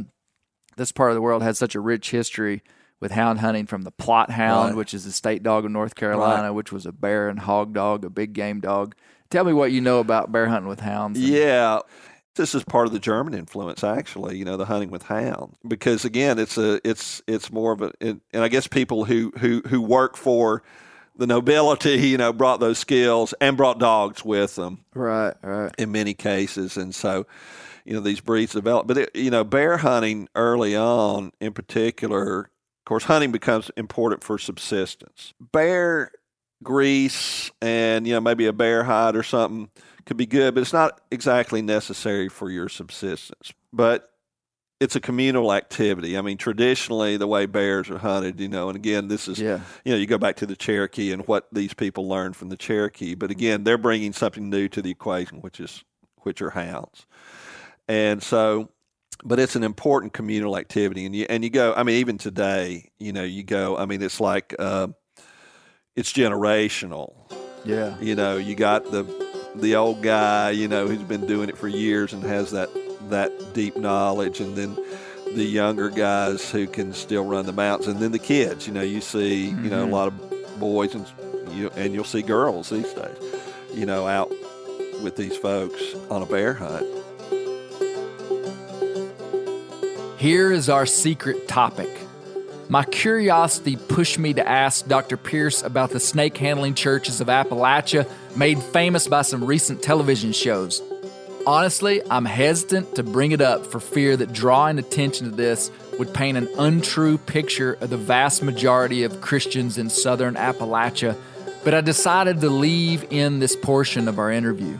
this 0.77 0.91
part 0.91 1.11
of 1.11 1.15
the 1.15 1.21
world 1.21 1.43
has 1.43 1.57
such 1.57 1.75
a 1.75 1.79
rich 1.79 2.11
history 2.11 2.61
with 3.01 3.11
hound 3.11 3.39
hunting 3.39 3.65
from 3.65 3.83
the 3.83 3.91
Plott 3.91 4.29
hound, 4.29 4.69
Right. 4.69 4.75
which 4.75 4.93
is 4.93 5.05
the 5.05 5.11
state 5.11 5.41
dog 5.43 5.65
of 5.65 5.71
North 5.71 5.95
Carolina, 5.95 6.53
which 6.53 6.71
was 6.71 6.85
a 6.85 6.91
bear 6.91 7.29
and 7.29 7.39
hog 7.39 7.73
dog, 7.73 8.03
a 8.03 8.09
big 8.09 8.33
game 8.33 8.59
dog. 8.59 8.95
Tell 9.29 9.43
me 9.43 9.53
what 9.53 9.71
you 9.71 9.79
know 9.79 9.99
about 9.99 10.31
bear 10.31 10.47
hunting 10.47 10.67
with 10.69 10.79
hounds. 10.81 11.19
Yeah. 11.19 11.79
This 12.35 12.55
is 12.55 12.63
part 12.63 12.87
of 12.87 12.93
the 12.93 12.99
German 12.99 13.33
influence, 13.33 13.83
actually. 13.83 14.37
You 14.37 14.45
know, 14.45 14.57
the 14.57 14.65
hunting 14.65 14.91
with 14.91 15.03
hounds, 15.03 15.55
because 15.67 16.05
again, 16.05 16.39
it's 16.39 16.57
a, 16.57 16.79
it's, 16.87 17.21
it's 17.27 17.51
more 17.51 17.71
of 17.73 17.81
a, 17.81 17.91
and 17.99 18.21
and 18.31 18.43
I 18.43 18.47
guess 18.47 18.67
people 18.67 19.05
who, 19.05 19.31
who, 19.39 19.61
who 19.67 19.81
work 19.81 20.15
for 20.15 20.63
the 21.19 21.27
nobility, 21.27 22.07
you 22.07 22.17
know, 22.17 22.33
brought 22.33 22.59
those 22.59 22.79
skills 22.79 23.33
and 23.41 23.57
brought 23.57 23.77
dogs 23.77 24.23
with 24.23 24.55
them. 24.55 24.85
Right, 24.95 25.35
right. 25.43 25.71
in 25.77 25.91
many 25.91 26.13
cases, 26.13 26.77
and 26.77 26.95
so 26.95 27.27
you 27.85 27.93
know 27.93 27.99
these 27.99 28.21
breeds 28.21 28.53
develop. 28.53 28.87
But 28.87 28.97
it, 28.97 29.15
you 29.15 29.29
know, 29.29 29.43
bear 29.43 29.77
hunting 29.77 30.29
early 30.33 30.75
on, 30.75 31.31
in 31.39 31.53
particular, 31.53 32.39
of 32.39 32.85
course, 32.85 33.03
hunting 33.03 33.31
becomes 33.31 33.69
important 33.75 34.23
for 34.23 34.37
subsistence. 34.37 35.33
Bear 35.39 36.11
grease 36.61 37.51
and 37.61 38.05
you 38.05 38.13
know 38.13 38.19
maybe 38.19 38.45
a 38.45 38.53
bear 38.53 38.83
hide 38.83 39.15
or 39.15 39.23
something 39.23 39.69
could 40.05 40.17
be 40.17 40.25
good, 40.25 40.55
but 40.55 40.61
it's 40.61 40.73
not 40.73 41.01
exactly 41.11 41.61
necessary 41.61 42.29
for 42.29 42.49
your 42.49 42.69
subsistence. 42.69 43.53
But 43.71 44.08
it's 44.79 44.95
a 44.95 45.01
communal 45.01 45.51
activity. 45.51 46.17
I 46.17 46.21
mean, 46.21 46.37
traditionally, 46.37 47.17
the 47.17 47.27
way 47.27 47.45
bears 47.45 47.89
are 47.89 47.97
hunted, 47.97 48.39
you 48.39 48.47
know, 48.47 48.69
and 48.69 48.75
again, 48.77 49.09
this 49.09 49.27
is 49.27 49.39
Yeah. 49.39 49.59
you 49.83 49.91
know, 49.91 49.97
you 49.97 50.05
go 50.07 50.17
back 50.17 50.37
to 50.37 50.45
the 50.45 50.55
Cherokee 50.55 51.11
and 51.11 51.27
what 51.27 51.47
these 51.51 51.73
people 51.73 52.07
learned 52.07 52.35
from 52.37 52.49
the 52.49 52.55
Cherokee. 52.57 53.13
But 53.15 53.29
again, 53.29 53.63
they're 53.65 53.77
bringing 53.77 54.13
something 54.13 54.49
new 54.49 54.67
to 54.69 54.81
the 54.81 54.91
equation, 54.91 55.41
which 55.41 55.59
is 55.59 55.83
which 56.23 56.41
are 56.41 56.51
hounds. 56.51 57.05
And 57.87 58.21
so, 58.23 58.69
but 59.23 59.39
it's 59.39 59.55
an 59.55 59.63
important 59.63 60.13
communal 60.13 60.57
activity, 60.57 61.05
and 61.05 61.15
you 61.15 61.25
and 61.29 61.43
you 61.43 61.49
go. 61.49 61.73
I 61.75 61.83
mean, 61.83 61.95
even 61.95 62.17
today, 62.17 62.89
you 62.99 63.11
know, 63.11 63.23
you 63.23 63.43
go. 63.43 63.75
I 63.77 63.85
mean, 63.85 64.01
it's 64.01 64.21
like 64.21 64.55
uh, 64.59 64.87
it's 65.95 66.13
generational. 66.13 67.15
Yeah. 67.65 67.97
You 67.99 68.15
know, 68.15 68.37
you 68.37 68.55
got 68.55 68.89
the 68.91 69.03
the 69.55 69.75
old 69.75 70.01
guy, 70.01 70.51
you 70.51 70.67
know, 70.69 70.87
who's 70.87 71.03
been 71.03 71.25
doing 71.25 71.49
it 71.49 71.57
for 71.57 71.67
years 71.67 72.13
and 72.13 72.23
has 72.23 72.51
that 72.51 72.69
that 73.07 73.53
deep 73.53 73.77
knowledge, 73.77 74.39
and 74.39 74.55
then 74.55 74.75
the 75.35 75.43
younger 75.43 75.89
guys 75.89 76.49
who 76.51 76.67
can 76.67 76.93
still 76.93 77.23
run 77.23 77.45
the 77.45 77.53
mountains, 77.53 77.87
and 77.87 77.99
then 77.99 78.11
the 78.11 78.19
kids. 78.19 78.67
You 78.67 78.73
know, 78.73 78.81
you 78.81 79.01
see, 79.01 79.45
you 79.45 79.55
know, 79.69 79.81
a 79.81 79.83
mm-hmm. 79.83 79.93
lot 79.93 80.07
of 80.07 80.59
boys 80.59 80.93
and 80.93 81.05
you 81.51 81.69
and 81.75 81.93
you'll 81.93 82.03
see 82.03 82.21
girls 82.21 82.69
these 82.69 82.91
days, 82.93 83.17
you 83.73 83.85
know, 83.85 84.07
out 84.07 84.29
with 85.01 85.15
these 85.15 85.37
folks 85.37 85.81
on 86.09 86.21
a 86.21 86.25
bear 86.25 86.53
hunt. 86.53 86.85
Here 90.17 90.51
is 90.51 90.69
our 90.69 90.85
secret 90.85 91.47
topic. 91.47 91.89
My 92.67 92.83
curiosity 92.83 93.77
pushed 93.77 94.19
me 94.19 94.33
to 94.35 94.47
ask 94.47 94.85
Dr. 94.85 95.17
Pierce 95.17 95.63
about 95.63 95.89
the 95.89 95.99
snake 95.99 96.37
handling 96.37 96.75
churches 96.75 97.19
of 97.19 97.27
Appalachia, 97.27 98.07
made 98.35 98.61
famous 98.61 99.07
by 99.07 99.23
some 99.23 99.43
recent 99.43 99.81
television 99.81 100.33
shows. 100.33 100.81
Honestly, 101.47 102.01
I'm 102.09 102.25
hesitant 102.25 102.95
to 102.95 103.03
bring 103.03 103.31
it 103.31 103.41
up 103.41 103.65
for 103.65 103.79
fear 103.79 104.15
that 104.17 104.33
drawing 104.33 104.77
attention 104.77 105.29
to 105.29 105.35
this 105.35 105.71
would 105.97 106.13
paint 106.13 106.37
an 106.37 106.49
untrue 106.57 107.17
picture 107.17 107.73
of 107.81 107.89
the 107.89 107.97
vast 107.97 108.43
majority 108.43 109.03
of 109.03 109.21
Christians 109.21 109.77
in 109.77 109.89
southern 109.89 110.35
Appalachia, 110.35 111.15
but 111.63 111.73
I 111.73 111.81
decided 111.81 112.41
to 112.41 112.49
leave 112.49 113.05
in 113.11 113.39
this 113.39 113.55
portion 113.55 114.07
of 114.07 114.19
our 114.19 114.31
interview. 114.31 114.77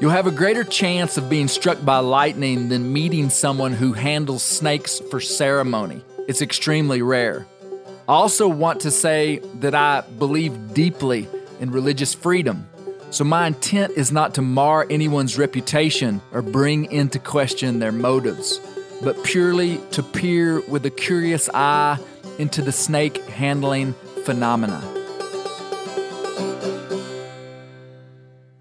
You'll 0.00 0.10
have 0.10 0.26
a 0.26 0.32
greater 0.32 0.64
chance 0.64 1.16
of 1.16 1.30
being 1.30 1.46
struck 1.46 1.84
by 1.84 1.98
lightning 1.98 2.68
than 2.68 2.92
meeting 2.92 3.30
someone 3.30 3.72
who 3.72 3.92
handles 3.92 4.42
snakes 4.42 4.98
for 5.10 5.20
ceremony. 5.20 6.04
It's 6.26 6.42
extremely 6.42 7.02
rare. 7.02 7.46
I 8.08 8.14
also 8.14 8.48
want 8.48 8.80
to 8.80 8.90
say 8.90 9.38
that 9.60 9.74
I 9.74 10.00
believe 10.00 10.74
deeply 10.74 11.28
in 11.60 11.70
religious 11.70 12.14
freedom. 12.14 12.66
So 13.12 13.24
my 13.24 13.46
intent 13.46 13.92
is 13.94 14.10
not 14.10 14.34
to 14.36 14.42
mar 14.42 14.86
anyone's 14.88 15.36
reputation 15.36 16.22
or 16.32 16.40
bring 16.40 16.90
into 16.90 17.18
question 17.18 17.78
their 17.78 17.92
motives, 17.92 18.58
but 19.02 19.22
purely 19.22 19.76
to 19.90 20.02
peer 20.02 20.62
with 20.66 20.86
a 20.86 20.90
curious 20.90 21.50
eye 21.52 21.98
into 22.38 22.62
the 22.62 22.72
snake 22.72 23.18
handling 23.28 23.92
phenomena. 24.24 24.80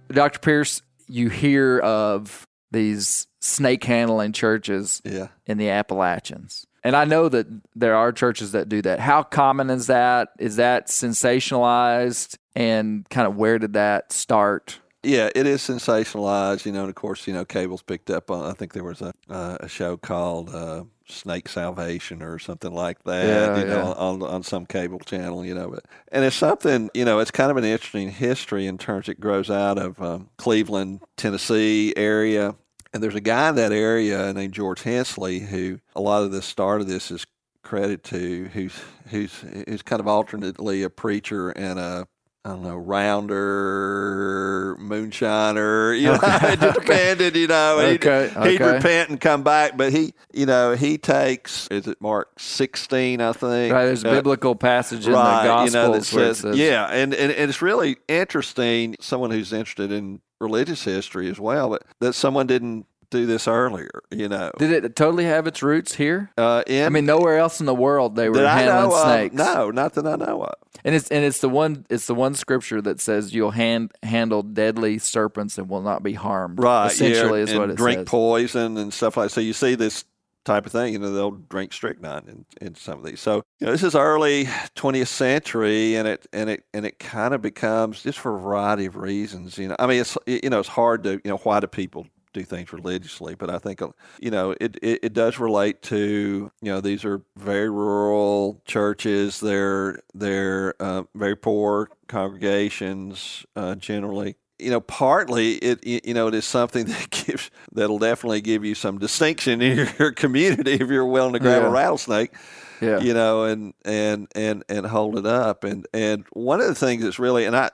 Dr. 0.10 0.40
Pierce, 0.40 0.82
you 1.08 1.30
hear 1.30 1.80
of 1.80 2.46
these 2.72 3.28
snake 3.40 3.86
handling 3.86 4.34
churches 4.34 5.02
Yeah. 5.06 5.28
in 5.46 5.60
the 5.60 5.70
Appalachians. 5.70 6.68
And 6.84 6.96
I 6.98 7.06
know 7.06 7.30
that 7.30 7.48
there 7.76 7.96
are 7.96 8.12
churches 8.12 8.52
that 8.52 8.68
do 8.68 8.82
that. 8.82 9.00
How 9.00 9.24
common 9.24 9.70
is 9.70 9.88
that? 9.88 10.30
Is 10.40 10.58
that 10.58 10.88
sensationalized? 10.88 12.38
And 12.56 13.10
kind 13.10 13.28
of 13.28 13.36
where 13.36 13.60
did 13.60 13.74
that 13.74 14.12
start? 14.12 14.80
Yeah, 15.04 15.30
it 15.34 15.48
is 15.48 15.62
sensationalized, 15.62 16.66
you 16.66 16.72
know, 16.72 16.82
and 16.82 16.90
of 16.90 16.96
course, 16.96 17.26
you 17.26 17.34
know, 17.34 17.44
cable's 17.44 17.82
picked 17.82 18.12
up 18.12 18.30
on. 18.30 18.46
I 18.46 18.54
think 18.54 18.74
there 18.74 18.84
was 18.84 19.02
a 19.02 19.14
uh, 19.30 19.58
a 19.60 19.68
show 19.68 19.98
called 19.98 20.54
uh, 20.54 20.84
Snake 21.08 21.50
Salvation 21.50 22.22
or 22.22 22.38
something 22.38 22.72
like 22.72 23.04
that, 23.06 23.26
Yeah, 23.26 23.60
you 23.60 23.66
know, 23.66 23.94
on 23.94 24.22
on 24.22 24.44
some 24.44 24.68
cable 24.68 25.00
channel, 25.00 25.44
you 25.44 25.56
know. 25.56 25.70
But 25.70 25.86
and 26.12 26.24
it's 26.24 26.36
something, 26.36 26.92
you 26.94 27.04
know, 27.04 27.18
it's 27.18 27.32
kind 27.32 27.50
of 27.50 27.58
an 27.58 27.64
interesting 27.64 28.12
history 28.12 28.68
in 28.68 28.78
terms 28.78 29.10
it 29.10 29.20
grows 29.20 29.50
out 29.50 29.80
of 29.80 30.00
um, 30.00 30.30
Cleveland, 30.38 31.02
Tennessee 31.18 31.94
area, 31.98 32.54
and 32.94 33.02
there's 33.02 33.16
a 33.16 33.22
guy 33.22 33.50
in 33.50 33.56
that 33.56 33.72
area 33.72 34.32
named 34.34 34.54
George 34.54 34.84
Hensley 34.84 35.40
who 35.40 35.80
a 35.96 36.02
lot 36.02 36.22
of 36.22 36.32
the 36.32 36.44
start 36.44 36.80
of 36.82 36.88
this 36.88 37.10
is 37.10 37.26
credit 37.64 38.04
to, 38.04 38.50
who's 38.54 38.80
who's 39.08 39.34
who's 39.68 39.82
kind 39.82 40.00
of 40.00 40.08
alternately 40.08 40.84
a 40.84 40.92
preacher 40.92 41.50
and 41.50 41.80
a 41.80 42.08
I 42.44 42.50
don't 42.50 42.64
know, 42.64 42.76
rounder, 42.76 44.76
moonshiner, 44.80 45.98
you 46.00 46.08
know, 46.08 46.20
it 46.24 46.60
just 46.60 46.80
depended, 46.80 47.36
you 47.36 47.46
know. 47.48 47.78
He'd, 47.88 48.04
Okay, 48.06 48.50
he'd 48.50 48.60
repent 48.60 49.12
and 49.12 49.22
come 49.22 49.44
back, 49.44 49.78
but 49.78 49.94
he, 49.94 50.14
you 50.34 50.48
know, 50.48 50.76
he 50.76 50.98
takes, 50.98 51.68
is 51.68 51.86
it 51.88 52.02
Mark 52.02 52.40
16, 52.40 53.22
I 53.22 53.32
think? 53.34 53.74
Right, 53.74 53.86
there's 53.86 54.04
a 54.04 54.10
Uh, 54.10 54.14
biblical 54.16 54.56
passage 54.56 55.06
in 55.06 55.14
right, 55.14 55.44
the 55.44 55.48
Gospels 55.48 55.74
you 55.74 55.80
know, 55.80 55.94
that 55.94 56.04
says, 56.04 56.38
says, 56.40 56.58
yeah, 56.58 56.88
and, 56.88 57.14
and, 57.14 57.32
and 57.32 57.50
it's 57.50 57.62
really 57.62 57.98
interesting, 58.08 58.96
someone 59.00 59.30
who's 59.30 59.54
interested 59.54 59.92
in 59.92 60.22
religious 60.40 60.84
history 60.84 61.30
as 61.30 61.40
well, 61.40 61.70
but 61.70 61.84
that 62.00 62.14
someone 62.14 62.48
didn't 62.48 62.88
do 63.12 63.26
this 63.28 63.48
earlier, 63.48 64.02
you 64.10 64.28
know. 64.28 64.52
Did 64.58 64.84
it 64.84 64.96
totally 64.96 65.26
have 65.26 65.46
its 65.46 65.62
roots 65.62 65.94
here? 65.94 66.32
uh, 66.38 66.64
in, 66.66 66.86
I 66.86 66.90
mean, 66.90 67.06
nowhere 67.06 67.38
else 67.38 67.60
in 67.60 67.68
the 67.68 67.76
world 67.76 68.16
they 68.16 68.30
were 68.30 68.48
handling 68.48 68.90
know 68.90 68.96
of, 68.96 69.04
snakes. 69.04 69.36
no, 69.36 69.70
not 69.70 69.94
that 69.94 70.08
I 70.08 70.16
know 70.16 70.44
of. 70.44 70.56
And 70.84 70.96
it's 70.96 71.10
and 71.12 71.24
it's 71.24 71.40
the 71.40 71.50
one 71.50 71.86
it's 71.90 72.08
the 72.08 72.16
one 72.16 72.34
scripture 72.34 72.82
that 72.82 73.00
says 73.00 73.36
you'll 73.36 73.52
hand 73.52 73.92
handle 74.02 74.42
deadly 74.42 74.98
serpents 74.98 75.58
and 75.60 75.70
will 75.70 75.82
not 75.82 76.02
be 76.02 76.14
harmed. 76.14 76.60
Right. 76.60 76.88
Essentially 76.88 77.40
yeah, 77.40 77.46
is 77.46 77.54
what 77.54 77.70
it 77.70 77.76
drink 77.76 78.00
says. 78.00 78.08
poison 78.08 78.78
and 78.78 78.92
stuff 78.92 79.18
like 79.18 79.26
that. 79.26 79.30
So 79.32 79.42
you 79.42 79.54
see 79.54 79.76
this 79.76 80.06
type 80.44 80.66
of 80.66 80.72
thing. 80.72 80.94
You 80.94 81.00
know, 81.00 81.14
they'll 81.14 81.32
drink 81.32 81.74
strychnine 81.74 82.24
in, 82.28 82.46
in 82.66 82.76
some 82.76 83.00
of 83.00 83.06
these. 83.06 83.20
So, 83.20 83.44
you 83.60 83.68
know, 83.68 83.72
this 83.72 83.84
is 83.84 83.96
early 83.96 84.46
20th 84.76 85.08
century, 85.08 85.96
and 85.96 86.08
it 86.08 86.28
and 86.34 86.50
it 86.50 86.66
and 86.74 86.86
it 86.86 87.00
kind 87.00 87.34
of 87.34 87.42
becomes 87.42 88.04
just 88.04 88.20
for 88.20 88.36
a 88.36 88.40
variety 88.40 88.86
of 88.86 88.96
reasons. 88.96 89.58
You 89.58 89.70
know, 89.70 89.76
I 89.80 89.88
mean, 89.88 90.02
it's 90.02 90.18
you 90.26 90.50
know, 90.50 90.60
it's 90.60 90.70
hard 90.70 91.04
to 91.04 91.14
you 91.24 91.30
know 91.30 91.38
why 91.38 91.60
do 91.60 91.68
people 91.68 92.08
do 92.34 92.44
things 92.44 92.72
religiously, 92.74 93.36
but 93.36 93.50
I 93.50 93.58
think 93.58 93.82
uh, 93.82 93.90
you 94.20 94.32
know 94.32 94.52
it, 94.60 94.78
it, 94.82 95.00
it 95.04 95.14
does 95.14 95.40
relate 95.40 95.82
to 95.84 96.52
you 96.62 96.72
know 96.72 96.82
these 96.82 97.04
are 97.06 97.22
very 97.38 97.70
rural 97.70 98.62
churches. 98.66 99.40
They're 99.40 100.00
they're 100.14 100.76
uh, 100.80 101.04
very 101.16 101.36
poor 101.36 101.90
congregations 102.08 103.46
uh, 103.56 103.76
generally. 103.76 104.36
You 104.60 104.70
know, 104.70 104.82
partly 104.82 105.54
it 105.56 105.86
you 105.86 106.14
know 106.14 106.28
it 106.28 106.36
is 106.36 106.46
something 106.46 106.86
that 106.88 107.10
gives 107.10 107.50
that'll 107.72 108.00
definitely 108.00 108.42
give 108.42 108.64
you 108.64 108.76
some 108.76 108.98
distinction 109.00 109.62
in 109.62 109.88
your 109.98 110.12
community 110.12 110.74
if 110.74 110.88
you're 110.90 111.06
willing 111.06 111.34
to 111.34 111.40
grab 111.40 111.62
Yeah. 111.64 111.68
a 111.68 111.72
rattlesnake 111.72 112.32
Yeah. 112.80 113.00
you 113.00 113.14
know, 113.14 113.44
and 113.46 113.74
and 113.84 114.28
and 114.36 114.64
and 114.70 114.86
hold 114.86 115.18
it 115.18 115.26
up. 115.26 115.64
And 115.64 115.88
and 115.94 116.26
one 116.34 116.62
of 116.62 116.68
the 116.68 116.76
things 116.76 117.04
that's 117.04 117.20
really, 117.20 117.46
and 117.46 117.56
I 117.56 117.70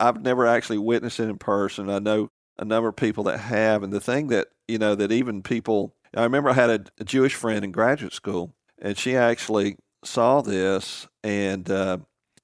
I've 0.00 0.22
never 0.22 0.46
actually 0.46 0.78
witnessed 0.78 1.18
it 1.18 1.28
in 1.28 1.38
person. 1.38 1.90
I 1.90 1.98
know 1.98 2.30
a 2.58 2.64
number 2.64 2.88
of 2.88 2.96
people 2.96 3.24
that 3.24 3.38
have, 3.38 3.82
and 3.82 3.92
the 3.92 4.00
thing 4.00 4.28
that 4.28 4.48
you 4.66 4.78
know 4.78 4.94
that 4.94 5.12
even 5.12 5.42
people. 5.42 5.94
I 6.16 6.22
remember 6.22 6.50
I 6.50 6.54
had 6.54 6.70
a, 6.70 6.84
a 7.00 7.04
Jewish 7.04 7.34
friend 7.34 7.64
in 7.64 7.70
graduate 7.70 8.14
school, 8.14 8.54
and 8.80 8.96
she 8.96 9.14
actually 9.14 9.76
saw 10.04 10.40
this, 10.40 11.06
and 11.22 11.70
uh, 11.70 11.98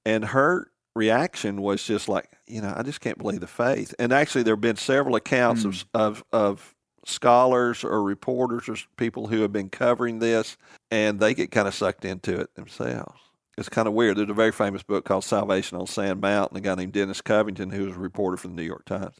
and 0.05 0.25
her 0.25 0.71
reaction 0.95 1.61
was 1.61 1.83
just 1.83 2.07
like, 2.07 2.29
you 2.47 2.61
know, 2.61 2.73
I 2.75 2.83
just 2.83 3.01
can't 3.01 3.17
believe 3.17 3.41
the 3.41 3.47
faith. 3.47 3.93
And 3.99 4.13
actually, 4.13 4.43
there 4.43 4.53
have 4.53 4.61
been 4.61 4.77
several 4.77 5.15
accounts 5.15 5.65
of 5.65 5.85
of 5.93 6.23
of 6.31 6.75
scholars 7.05 7.83
or 7.83 8.01
reporters 8.03 8.67
or 8.67 8.75
people 8.97 9.27
who 9.27 9.41
have 9.41 9.51
been 9.51 9.69
covering 9.69 10.19
this, 10.19 10.57
and 10.91 11.19
they 11.19 11.33
get 11.33 11.51
kind 11.51 11.67
of 11.67 11.73
sucked 11.73 12.05
into 12.05 12.39
it 12.39 12.53
themselves. 12.55 13.19
It's 13.57 13.69
kind 13.69 13.87
of 13.87 13.93
weird. 13.93 14.17
There's 14.17 14.29
a 14.29 14.33
very 14.33 14.51
famous 14.51 14.83
book 14.83 15.05
called 15.05 15.23
Salvation 15.23 15.77
on 15.77 15.87
Sand 15.87 16.19
Mountain. 16.19 16.57
A 16.57 16.61
guy 16.61 16.75
named 16.75 16.91
Dennis 16.91 17.21
Covington, 17.21 17.69
who 17.69 17.85
was 17.85 17.95
a 17.95 17.99
reporter 17.99 18.35
for 18.35 18.47
the 18.49 18.53
New 18.53 18.63
York 18.63 18.83
Times, 18.85 19.15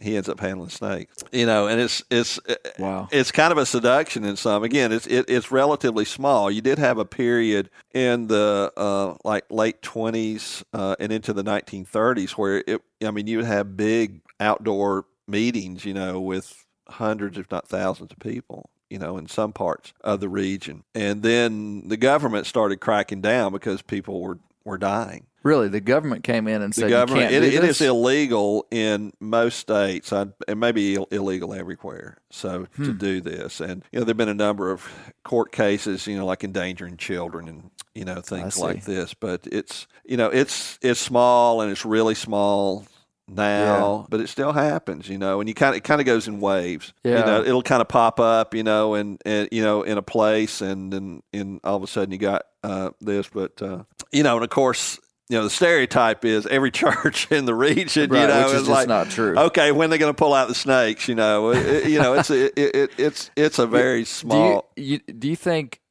he 0.00 0.16
ends 0.16 0.28
up 0.28 0.40
handling 0.40 0.70
snakes. 0.70 1.14
You 1.30 1.46
know, 1.46 1.68
and 1.68 1.80
it's 1.80 2.02
it's 2.10 2.40
Wow. 2.78 3.08
it's 3.12 3.30
kind 3.30 3.52
of 3.52 3.58
a 3.58 3.66
seduction 3.66 4.24
in 4.24 4.36
some. 4.36 4.64
Again, 4.64 4.90
it's 4.90 5.06
it, 5.06 5.26
it's 5.28 5.52
relatively 5.52 6.04
small. 6.04 6.50
You 6.50 6.60
did 6.60 6.78
have 6.78 6.98
a 6.98 7.04
period 7.04 7.70
in 7.94 8.26
the 8.26 8.72
uh, 8.76 9.14
like 9.24 9.44
late 9.50 9.80
twenties 9.82 10.64
uh, 10.72 10.96
and 10.98 11.12
into 11.12 11.32
the 11.32 11.44
1930s 11.44 12.32
where 12.32 12.64
it. 12.66 12.82
I 13.04 13.12
mean, 13.12 13.28
you 13.28 13.36
would 13.36 13.46
have 13.46 13.76
big 13.76 14.22
outdoor 14.40 15.04
meetings. 15.28 15.84
You 15.84 15.94
know, 15.94 16.20
with 16.20 16.64
hundreds, 16.88 17.38
if 17.38 17.50
not 17.50 17.68
thousands, 17.68 18.10
of 18.10 18.18
people. 18.18 18.70
You 18.90 18.98
know, 18.98 19.18
in 19.18 19.28
some 19.28 19.52
parts 19.52 19.92
of 20.02 20.20
the 20.20 20.28
region, 20.28 20.84
and 20.94 21.22
then 21.22 21.88
the 21.88 21.96
government 21.96 22.46
started 22.46 22.78
cracking 22.80 23.20
down 23.20 23.52
because 23.52 23.82
people 23.82 24.20
were 24.20 24.38
were 24.64 24.78
dying. 24.78 25.26
Really, 25.44 25.68
the 25.68 25.80
government 25.80 26.24
came 26.24 26.48
in 26.48 26.62
and 26.62 26.74
The 26.74 26.80
said 26.80 26.90
government, 26.90 27.30
you 27.30 27.38
it, 27.38 27.54
it 27.54 27.64
is 27.64 27.80
illegal 27.80 28.66
in 28.70 29.12
most 29.20 29.58
states, 29.60 30.10
and 30.12 30.32
maybe 30.56 30.96
Ill, 30.96 31.06
illegal 31.10 31.54
everywhere. 31.54 32.18
So 32.30 32.66
Hmm. 32.74 32.84
to 32.86 32.92
do 32.92 33.20
this, 33.20 33.60
and 33.60 33.84
you 33.92 33.98
know, 33.98 34.04
there've 34.04 34.16
been 34.16 34.28
a 34.28 34.34
number 34.34 34.70
of 34.70 34.86
court 35.22 35.52
cases, 35.52 36.06
you 36.06 36.16
know, 36.16 36.26
like 36.26 36.42
endangering 36.42 36.96
children 36.96 37.48
and 37.48 37.70
you 37.94 38.04
know 38.04 38.20
things 38.20 38.58
like 38.58 38.84
this. 38.84 39.14
But 39.14 39.46
it's 39.50 39.86
you 40.04 40.16
know, 40.16 40.28
it's 40.28 40.78
it's 40.82 41.00
small 41.00 41.60
and 41.60 41.70
it's 41.70 41.84
really 41.84 42.14
small 42.16 42.84
now, 43.28 44.06
but 44.08 44.20
it 44.20 44.28
still 44.28 44.52
happens, 44.52 45.08
you 45.08 45.18
know, 45.18 45.40
and 45.40 45.48
you 45.48 45.54
kind 45.54 45.70
of 45.70 45.76
it 45.78 45.84
kind 45.84 46.00
of 46.00 46.06
goes 46.06 46.28
in 46.28 46.40
waves. 46.40 46.92
Yeah. 47.04 47.20
You 47.20 47.26
know, 47.26 47.42
it'll 47.42 47.62
kind 47.62 47.80
of 47.80 47.88
pop 47.88 48.20
up, 48.20 48.54
you 48.54 48.62
know, 48.62 48.94
and, 48.94 49.20
and 49.24 49.48
you 49.52 49.62
know, 49.62 49.82
in 49.82 49.98
a 49.98 50.02
place, 50.02 50.60
and 50.60 50.92
then 50.92 51.22
in 51.32 51.60
all 51.64 51.76
of 51.76 51.82
a 51.82 51.86
sudden 51.86 52.12
you 52.12 52.18
got 52.18 52.42
uh, 52.62 52.90
this, 53.00 53.28
but 53.28 53.60
uh, 53.62 53.84
you 54.12 54.22
know, 54.22 54.36
and 54.36 54.44
of 54.44 54.50
course. 54.50 54.98
You 55.30 55.36
know 55.36 55.44
the 55.44 55.50
stereotype 55.50 56.24
is 56.24 56.46
every 56.46 56.70
church 56.84 57.30
in 57.30 57.44
the 57.44 57.54
region. 57.54 58.08
Right, 58.08 58.22
you 58.22 58.28
know, 58.28 58.46
which 58.46 58.54
is 58.62 58.66
like 58.66 58.88
not 58.88 59.10
true. 59.10 59.38
Okay, 59.38 59.72
when 59.72 59.90
they're 59.90 59.98
going 59.98 60.08
to 60.08 60.16
pull 60.16 60.32
out 60.32 60.48
the 60.48 60.54
snakes? 60.54 61.06
You 61.06 61.16
know, 61.16 61.50
it, 61.50 61.86
you 61.86 61.98
know, 61.98 62.14
it's 62.14 62.30
a, 62.30 62.46
it, 62.58 62.74
it, 62.74 62.90
it's 62.96 63.30
it's 63.36 63.58
a 63.58 63.66
very 63.66 64.06
small. 64.06 64.72
Do 64.74 64.82
you, 64.82 65.00
you 65.06 65.12
do 65.12 65.28
you 65.28 65.36
think, 65.36 65.82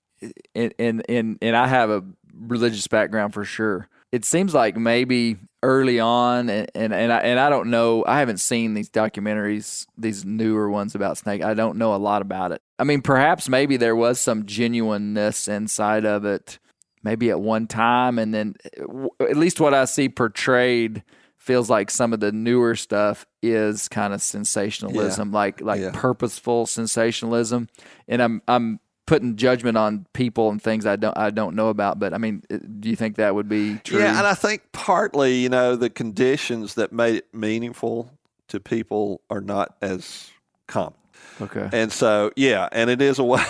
and 0.56 0.74
and 0.80 1.06
and 1.08 1.38
and 1.40 1.56
I 1.56 1.68
have 1.68 1.92
a 1.92 2.04
religious 2.34 2.88
background 2.88 3.36
for 3.36 3.46
sure. 3.46 3.88
It 4.12 4.24
seems 4.26 4.54
like 4.54 4.78
maybe 4.78 5.38
early 5.64 6.00
on, 6.00 6.50
and 6.50 6.72
and 6.74 6.94
and 6.94 7.12
I, 7.12 7.18
and 7.20 7.40
I 7.40 7.50
don't 7.50 7.70
know. 7.70 8.06
I 8.08 8.20
haven't 8.20 8.40
seen 8.40 8.74
these 8.74 8.90
documentaries, 8.90 9.86
these 9.98 10.24
newer 10.24 10.70
ones 10.70 10.96
about 10.96 11.18
snake. 11.18 11.44
I 11.44 11.54
don't 11.54 11.78
know 11.78 11.94
a 11.94 11.98
lot 11.98 12.22
about 12.22 12.52
it. 12.52 12.62
I 12.80 12.84
mean, 12.84 13.02
perhaps 13.02 13.50
maybe 13.50 13.76
there 13.78 13.96
was 13.96 14.20
some 14.20 14.46
genuineness 14.46 15.48
inside 15.48 16.06
of 16.06 16.24
it, 16.26 16.60
maybe 17.04 17.30
at 17.30 17.42
one 17.42 17.68
time, 17.68 18.18
and 18.18 18.34
then 18.34 18.56
eh, 18.78 18.84
at 19.30 19.36
least 19.38 19.60
what 19.60 19.74
I 19.74 19.86
see 19.86 20.08
portrayed 20.10 21.04
feels 21.38 21.70
like 21.70 21.90
some 21.90 22.14
of 22.14 22.20
the 22.20 22.32
newer 22.32 22.76
stuff 22.76 23.26
is 23.42 23.88
kind 23.88 24.14
of 24.14 24.22
sensationalism, 24.22 25.32
like 25.32 25.62
like 25.62 25.82
Yeah. 25.82 25.92
purposeful 25.94 26.66
sensationalism. 26.66 27.68
And 28.08 28.22
I'm 28.22 28.42
I'm 28.48 28.80
putting 29.08 29.38
judgment 29.38 29.78
on 29.78 30.06
people 30.14 30.52
and 30.52 30.62
things 30.62 30.86
I 30.86 30.98
don't 30.98 31.18
I 31.18 31.32
don't 31.32 31.56
know 31.56 31.70
about. 31.70 31.98
But 31.98 32.14
I 32.14 32.20
mean, 32.20 32.44
do 32.80 32.90
you 32.90 32.96
think 32.96 33.16
that 33.16 33.34
would 33.34 33.50
be 33.50 33.80
true? 33.84 34.00
Yeah, 34.00 34.20
and 34.20 34.28
I 34.28 34.36
think 34.36 34.62
partly, 34.72 35.40
you 35.40 35.50
know, 35.50 35.76
the 35.76 35.90
conditions 35.90 36.76
that 36.76 36.92
made 36.92 37.16
it 37.16 37.34
meaningful 37.34 38.12
to 38.50 38.60
people 38.60 39.22
are 39.30 39.42
not 39.42 39.76
as 39.82 40.30
common. 40.68 40.94
okay. 41.42 41.70
And 41.74 41.92
so, 41.92 42.32
yeah, 42.36 42.70
and 42.72 42.90
it 42.90 43.02
is 43.02 43.18
a 43.18 43.24
way. 43.24 43.44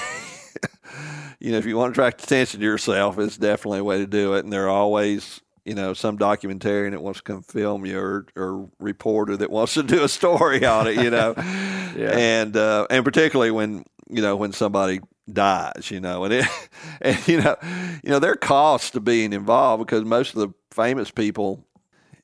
you 1.40 1.52
know, 1.52 1.58
if 1.58 1.66
you 1.66 1.76
want 1.76 1.94
to 1.94 2.00
attract 2.00 2.24
attention 2.24 2.60
to 2.60 2.66
yourself, 2.66 3.20
it's 3.20 3.38
definitely 3.38 3.80
a 3.80 3.84
way 3.84 3.98
to 3.98 4.08
do 4.08 4.36
it. 4.36 4.44
And 4.44 4.54
there 4.54 4.66
are 4.66 4.70
always, 4.70 5.42
you 5.66 5.76
know, 5.76 5.94
some 5.94 6.18
documentarian 6.18 6.92
that 6.92 7.02
wants 7.02 7.20
to 7.20 7.24
come 7.24 7.42
film 7.42 7.86
you, 7.86 8.00
or 8.00 8.26
or 8.36 8.70
reporter 8.80 9.36
that 9.38 9.50
wants 9.50 9.74
to 9.74 9.84
do 9.96 10.04
a 10.04 10.10
story 10.10 10.66
on 10.66 10.88
it. 10.88 10.96
You 10.96 11.10
know, 11.10 11.34
and 11.98 12.56
uh, 12.56 12.88
and 12.90 13.04
particularly 13.04 13.52
when 13.52 13.86
you 14.10 14.22
know 14.22 14.36
when 14.36 14.54
somebody 14.54 15.02
dies, 15.32 15.92
you 15.92 16.00
know, 16.00 16.24
and 16.24 16.34
it, 16.34 16.46
and 17.02 17.28
you 17.28 17.42
know, 17.42 17.56
you 18.04 18.10
know, 18.10 18.20
there 18.20 18.32
are 18.32 18.38
costs 18.38 18.92
to 18.92 19.00
being 19.00 19.34
involved 19.34 19.86
because 19.86 20.06
most 20.06 20.34
of 20.36 20.40
the 20.40 20.54
famous 20.72 21.12
people 21.12 21.66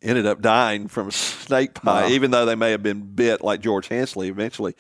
ended 0.01 0.25
up 0.25 0.41
dying 0.41 0.87
from 0.87 1.11
snake 1.11 1.81
bite, 1.83 2.11
even 2.11 2.31
though 2.31 2.45
they 2.45 2.55
may 2.55 2.71
have 2.71 2.83
been 2.83 3.01
bit, 3.01 3.41
like 3.41 3.61
George 3.61 3.87
Hensley 3.87 4.29
eventually 4.29 4.75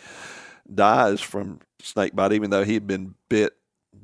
dies 0.73 1.21
from 1.21 1.59
snake 1.81 2.15
bite, 2.15 2.33
even 2.33 2.49
though 2.49 2.63
he'd 2.63 2.87
been 2.87 3.15
bit 3.29 3.53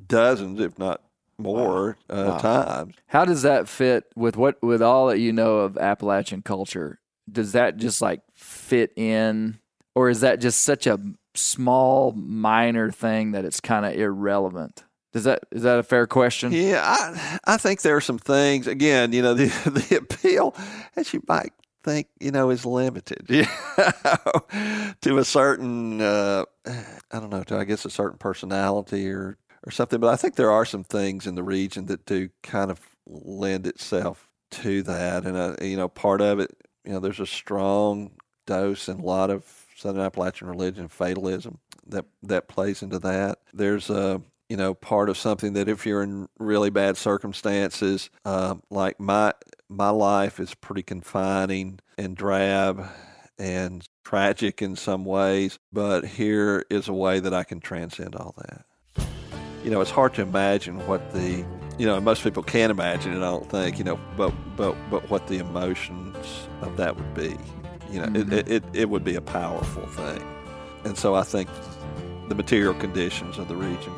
dozens, 0.06 0.60
if 0.60 0.78
not 0.78 1.02
more, 1.38 1.96
uh, 2.08 2.38
times. 2.38 2.94
How 3.06 3.24
does 3.24 3.42
that 3.42 3.68
fit 3.68 4.04
with 4.14 4.36
what 4.36 4.62
with 4.62 4.82
all 4.82 5.08
that 5.08 5.18
you 5.18 5.32
know 5.32 5.58
of 5.58 5.78
Appalachian 5.78 6.42
culture? 6.42 7.00
Does 7.30 7.52
that 7.52 7.76
just 7.76 8.02
like 8.02 8.22
fit 8.34 8.92
in, 8.96 9.58
or 9.94 10.10
is 10.10 10.20
that 10.20 10.40
just 10.40 10.60
such 10.60 10.86
a 10.86 10.98
small, 11.34 12.12
minor 12.12 12.90
thing 12.90 13.32
that 13.32 13.44
it's 13.44 13.60
kind 13.60 13.86
of 13.86 13.94
irrelevant? 13.94 14.84
Does 15.12 15.24
that 15.24 15.40
is 15.50 15.62
that 15.62 15.78
a 15.78 15.82
fair 15.82 16.06
question? 16.06 16.52
Yeah, 16.52 16.82
I 16.84 17.38
I 17.44 17.56
think 17.56 17.82
there 17.82 17.96
are 17.96 18.00
some 18.00 18.18
things. 18.18 18.66
Again, 18.66 19.12
you 19.12 19.22
know, 19.22 19.34
the 19.34 19.46
the 19.46 19.96
appeal, 19.96 20.54
as 20.96 21.12
you 21.12 21.22
might 21.28 21.52
think, 21.82 22.08
you 22.20 22.30
know, 22.30 22.50
is 22.50 22.64
limited. 22.64 23.26
You 23.28 23.44
know, 23.44 24.94
to 25.00 25.18
a 25.18 25.24
certain, 25.24 26.00
uh, 26.00 26.44
I 26.66 27.18
don't 27.18 27.30
know, 27.30 27.42
to 27.44 27.56
I 27.56 27.64
guess 27.64 27.84
a 27.84 27.90
certain 27.90 28.18
personality 28.18 29.10
or 29.10 29.38
or 29.66 29.70
something. 29.70 29.98
But 30.00 30.12
I 30.12 30.16
think 30.16 30.36
there 30.36 30.50
are 30.50 30.64
some 30.64 30.84
things 30.84 31.26
in 31.26 31.34
the 31.34 31.42
region 31.42 31.86
that 31.86 32.06
do 32.06 32.28
kind 32.42 32.70
of 32.70 32.80
lend 33.06 33.66
itself 33.66 34.28
to 34.52 34.82
that, 34.82 35.24
and 35.24 35.36
uh, 35.36 35.56
you 35.60 35.76
know, 35.76 35.88
part 35.88 36.20
of 36.20 36.38
it, 36.38 36.50
you 36.84 36.92
know, 36.92 37.00
there's 37.00 37.20
a 37.20 37.26
strong 37.26 38.12
dose 38.46 38.88
and 38.88 39.00
a 39.00 39.04
lot 39.04 39.30
of 39.30 39.59
Southern 39.80 40.02
Appalachian 40.02 40.46
religion, 40.46 40.88
fatalism 40.88 41.58
that 41.86 42.04
that 42.22 42.48
plays 42.48 42.82
into 42.82 42.98
that. 42.98 43.38
There's 43.52 43.90
a 43.90 44.20
you 44.48 44.56
know 44.56 44.74
part 44.74 45.08
of 45.08 45.16
something 45.16 45.54
that 45.54 45.68
if 45.68 45.86
you're 45.86 46.02
in 46.02 46.28
really 46.38 46.70
bad 46.70 46.96
circumstances, 46.96 48.10
uh, 48.24 48.56
like 48.70 49.00
my 49.00 49.32
my 49.68 49.90
life 49.90 50.38
is 50.38 50.54
pretty 50.54 50.82
confining 50.82 51.80
and 51.96 52.16
drab 52.16 52.86
and 53.38 53.88
tragic 54.04 54.60
in 54.60 54.76
some 54.76 55.04
ways, 55.04 55.58
but 55.72 56.04
here 56.04 56.64
is 56.68 56.88
a 56.88 56.92
way 56.92 57.20
that 57.20 57.32
I 57.32 57.44
can 57.44 57.60
transcend 57.60 58.14
all 58.14 58.34
that. 58.36 58.66
You 59.64 59.70
know, 59.70 59.80
it's 59.80 59.90
hard 59.90 60.14
to 60.14 60.22
imagine 60.22 60.86
what 60.86 61.12
the 61.12 61.44
you 61.78 61.86
know, 61.86 61.98
most 61.98 62.22
people 62.22 62.42
can't 62.42 62.70
imagine 62.70 63.14
it. 63.14 63.16
I 63.16 63.30
don't 63.30 63.48
think 63.48 63.78
you 63.78 63.84
know, 63.84 63.98
but 64.14 64.34
but 64.56 64.76
but 64.90 65.08
what 65.08 65.26
the 65.28 65.38
emotions 65.38 66.16
of 66.60 66.76
that 66.76 66.94
would 66.94 67.14
be. 67.14 67.38
You 67.90 68.00
know, 68.00 68.20
it, 68.20 68.32
it, 68.32 68.48
it 68.48 68.64
it 68.72 68.88
would 68.90 69.04
be 69.04 69.16
a 69.16 69.20
powerful 69.20 69.86
thing, 69.86 70.22
and 70.84 70.96
so 70.96 71.14
I 71.14 71.22
think 71.22 71.48
the 72.28 72.34
material 72.34 72.74
conditions 72.74 73.38
of 73.38 73.48
the 73.48 73.56
region 73.56 73.92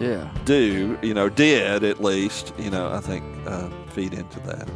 Yeah. 0.00 0.28
do, 0.44 0.98
you 1.02 1.14
know, 1.14 1.28
did 1.28 1.84
at 1.84 2.02
least, 2.02 2.52
you 2.58 2.68
know, 2.70 2.90
I 2.92 2.98
think 3.00 3.24
uh, 3.46 3.68
feed 3.90 4.12
into 4.12 4.40
that. 4.40 4.68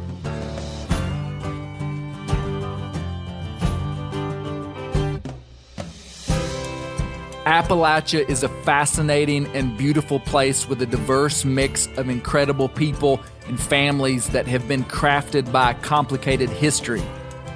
Appalachia 7.45 8.27
is 8.27 8.41
a 8.41 8.49
fascinating 8.63 9.45
and 9.55 9.77
beautiful 9.77 10.19
place 10.19 10.67
with 10.67 10.81
a 10.81 10.85
diverse 10.87 11.45
mix 11.45 11.87
of 11.97 12.09
incredible 12.09 12.67
people 12.67 13.19
and 13.47 13.59
families 13.59 14.29
that 14.29 14.47
have 14.47 14.67
been 14.67 14.83
crafted 14.85 15.51
by 15.51 15.71
a 15.71 15.73
complicated 15.75 16.49
history. 16.49 17.03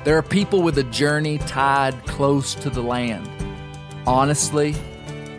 There 0.05 0.17
are 0.17 0.23
people 0.23 0.61
with 0.61 0.77
a 0.77 0.83
journey 0.83 1.39
tied 1.39 2.05
close 2.05 2.55
to 2.55 2.69
the 2.69 2.81
land. 2.81 3.29
Honestly, 4.07 4.73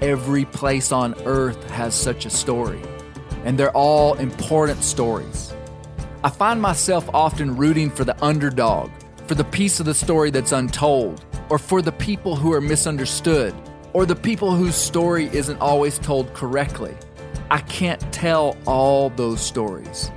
every 0.02 0.44
place 0.44 0.92
on 0.92 1.14
earth 1.24 1.70
has 1.70 1.94
such 1.94 2.26
a 2.26 2.30
story, 2.30 2.82
and 3.44 3.56
they're 3.58 3.74
all 3.74 4.14
important 4.14 4.84
stories. 4.84 5.54
I 6.22 6.28
find 6.28 6.60
myself 6.60 7.08
often 7.14 7.56
rooting 7.56 7.88
for 7.88 8.04
the 8.04 8.22
underdog, 8.22 8.90
for 9.26 9.34
the 9.34 9.44
piece 9.44 9.80
of 9.80 9.86
the 9.86 9.94
story 9.94 10.30
that's 10.30 10.52
untold, 10.52 11.24
or 11.48 11.56
for 11.56 11.80
the 11.80 11.92
people 11.92 12.36
who 12.36 12.52
are 12.52 12.60
misunderstood, 12.60 13.54
or 13.94 14.04
the 14.04 14.14
people 14.14 14.54
whose 14.54 14.76
story 14.76 15.30
isn't 15.32 15.58
always 15.62 15.98
told 15.98 16.34
correctly. 16.34 16.94
I 17.50 17.60
can't 17.60 18.12
tell 18.12 18.58
all 18.66 19.08
those 19.08 19.40
stories, 19.40 20.10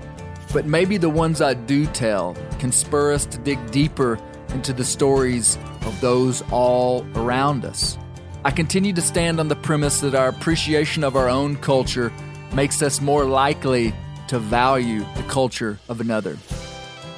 but 0.52 0.66
maybe 0.66 0.98
the 0.98 1.10
ones 1.10 1.42
I 1.42 1.54
do 1.54 1.86
tell 1.86 2.36
can 2.60 2.74
spur 2.74 3.14
us 3.14 3.26
to 3.28 3.38
dig 3.38 3.72
deeper 3.72 4.20
into 4.54 4.74
the 4.74 4.86
stories 4.86 5.58
of 5.86 6.00
those 6.02 6.42
all 6.52 7.06
around 7.16 7.66
us. 7.66 7.98
I 8.46 8.52
continue 8.52 8.94
to 8.94 9.02
stand 9.02 9.40
on 9.40 9.48
the 9.48 9.56
premise 9.56 10.02
that 10.02 10.16
our 10.16 10.28
appreciation 10.28 11.04
of 11.04 11.16
our 11.16 11.30
own 11.30 11.56
culture 11.58 12.12
makes 12.54 12.82
us 12.82 13.02
more 13.02 13.26
likely 13.26 13.94
to 14.28 14.40
value 14.40 15.06
the 15.16 15.24
culture 15.24 15.80
of 15.90 16.02
another. 16.02 16.38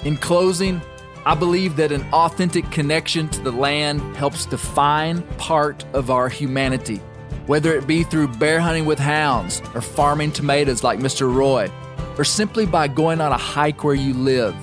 In 0.04 0.18
closing, 0.18 0.82
I 1.26 1.34
believe 1.34 1.78
that 1.78 1.92
an 1.92 2.06
authentic 2.14 2.70
connection 2.70 3.28
to 3.30 3.42
the 3.42 3.52
land 3.52 4.02
helps 4.16 4.46
define 4.46 5.24
part 5.38 5.84
of 5.94 6.12
our 6.12 6.30
humanity, 6.30 6.98
whether 7.48 7.76
it 7.76 7.88
be 7.88 8.04
through 8.04 8.28
bear 8.28 8.60
hunting 8.60 8.86
with 8.86 9.00
hounds, 9.00 9.64
or 9.74 9.82
farming 9.82 10.32
tomatoes 10.32 10.84
like 10.84 11.00
Mr. 11.00 11.34
Roy, 11.34 11.72
or 12.20 12.24
simply 12.24 12.68
by 12.68 12.88
going 12.88 13.22
on 13.22 13.32
a 13.32 13.38
hike 13.38 13.84
where 13.84 13.96
you 13.96 14.14
live 14.14 14.56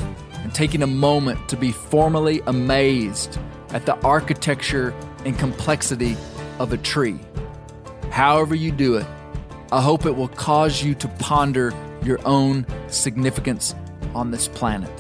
and 0.42 0.54
taking 0.54 0.82
a 0.82 0.86
moment 0.86 1.48
to 1.48 1.56
be 1.56 1.72
formally 1.72 2.40
amazed 2.46 3.38
at 3.70 3.86
the 3.86 3.96
architecture 4.02 4.94
and 5.24 5.38
complexity 5.38 6.16
of 6.58 6.72
a 6.72 6.76
tree. 6.76 7.18
However, 8.10 8.54
you 8.54 8.72
do 8.72 8.96
it, 8.96 9.06
I 9.70 9.80
hope 9.80 10.04
it 10.04 10.16
will 10.16 10.28
cause 10.28 10.82
you 10.82 10.94
to 10.96 11.08
ponder 11.08 11.72
your 12.04 12.18
own 12.26 12.66
significance 12.88 13.74
on 14.14 14.30
this 14.30 14.48
planet. 14.48 14.90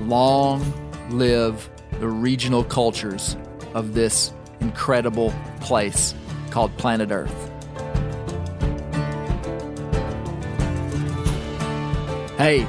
Long 0.00 0.62
live 1.10 1.70
the 2.00 2.08
regional 2.08 2.64
cultures 2.64 3.36
of 3.72 3.94
this 3.94 4.32
incredible 4.60 5.32
place 5.60 6.14
called 6.50 6.76
planet 6.76 7.10
Earth. 7.10 7.50
Hey, 12.36 12.66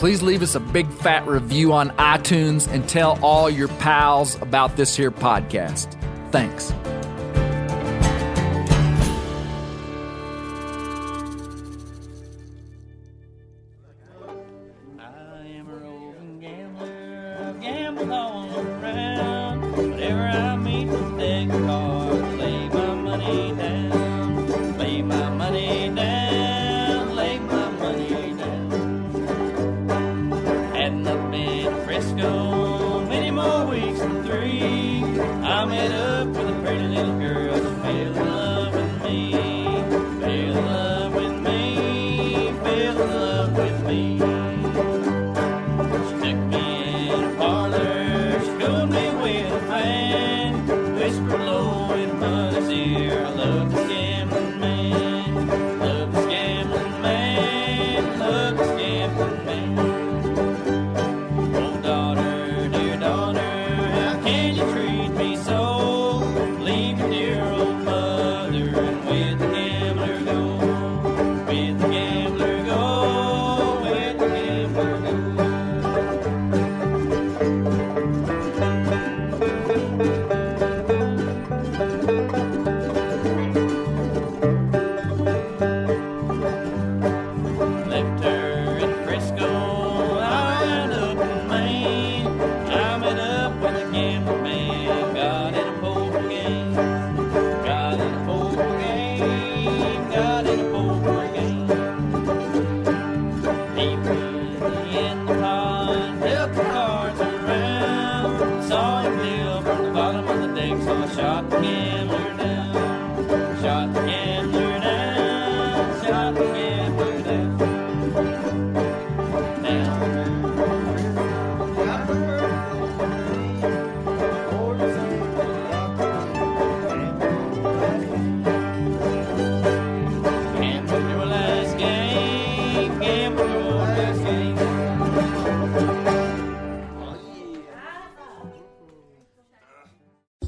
please 0.00 0.22
leave 0.22 0.40
us 0.40 0.54
a 0.54 0.60
big 0.60 0.90
fat 0.90 1.26
review 1.26 1.74
on 1.74 1.90
iTunes 1.90 2.66
and 2.72 2.88
tell 2.88 3.18
all 3.22 3.50
your 3.50 3.68
pals 3.68 4.40
about 4.40 4.74
this 4.74 4.96
here 4.96 5.10
podcast. 5.10 5.94
Thanks. 6.30 6.72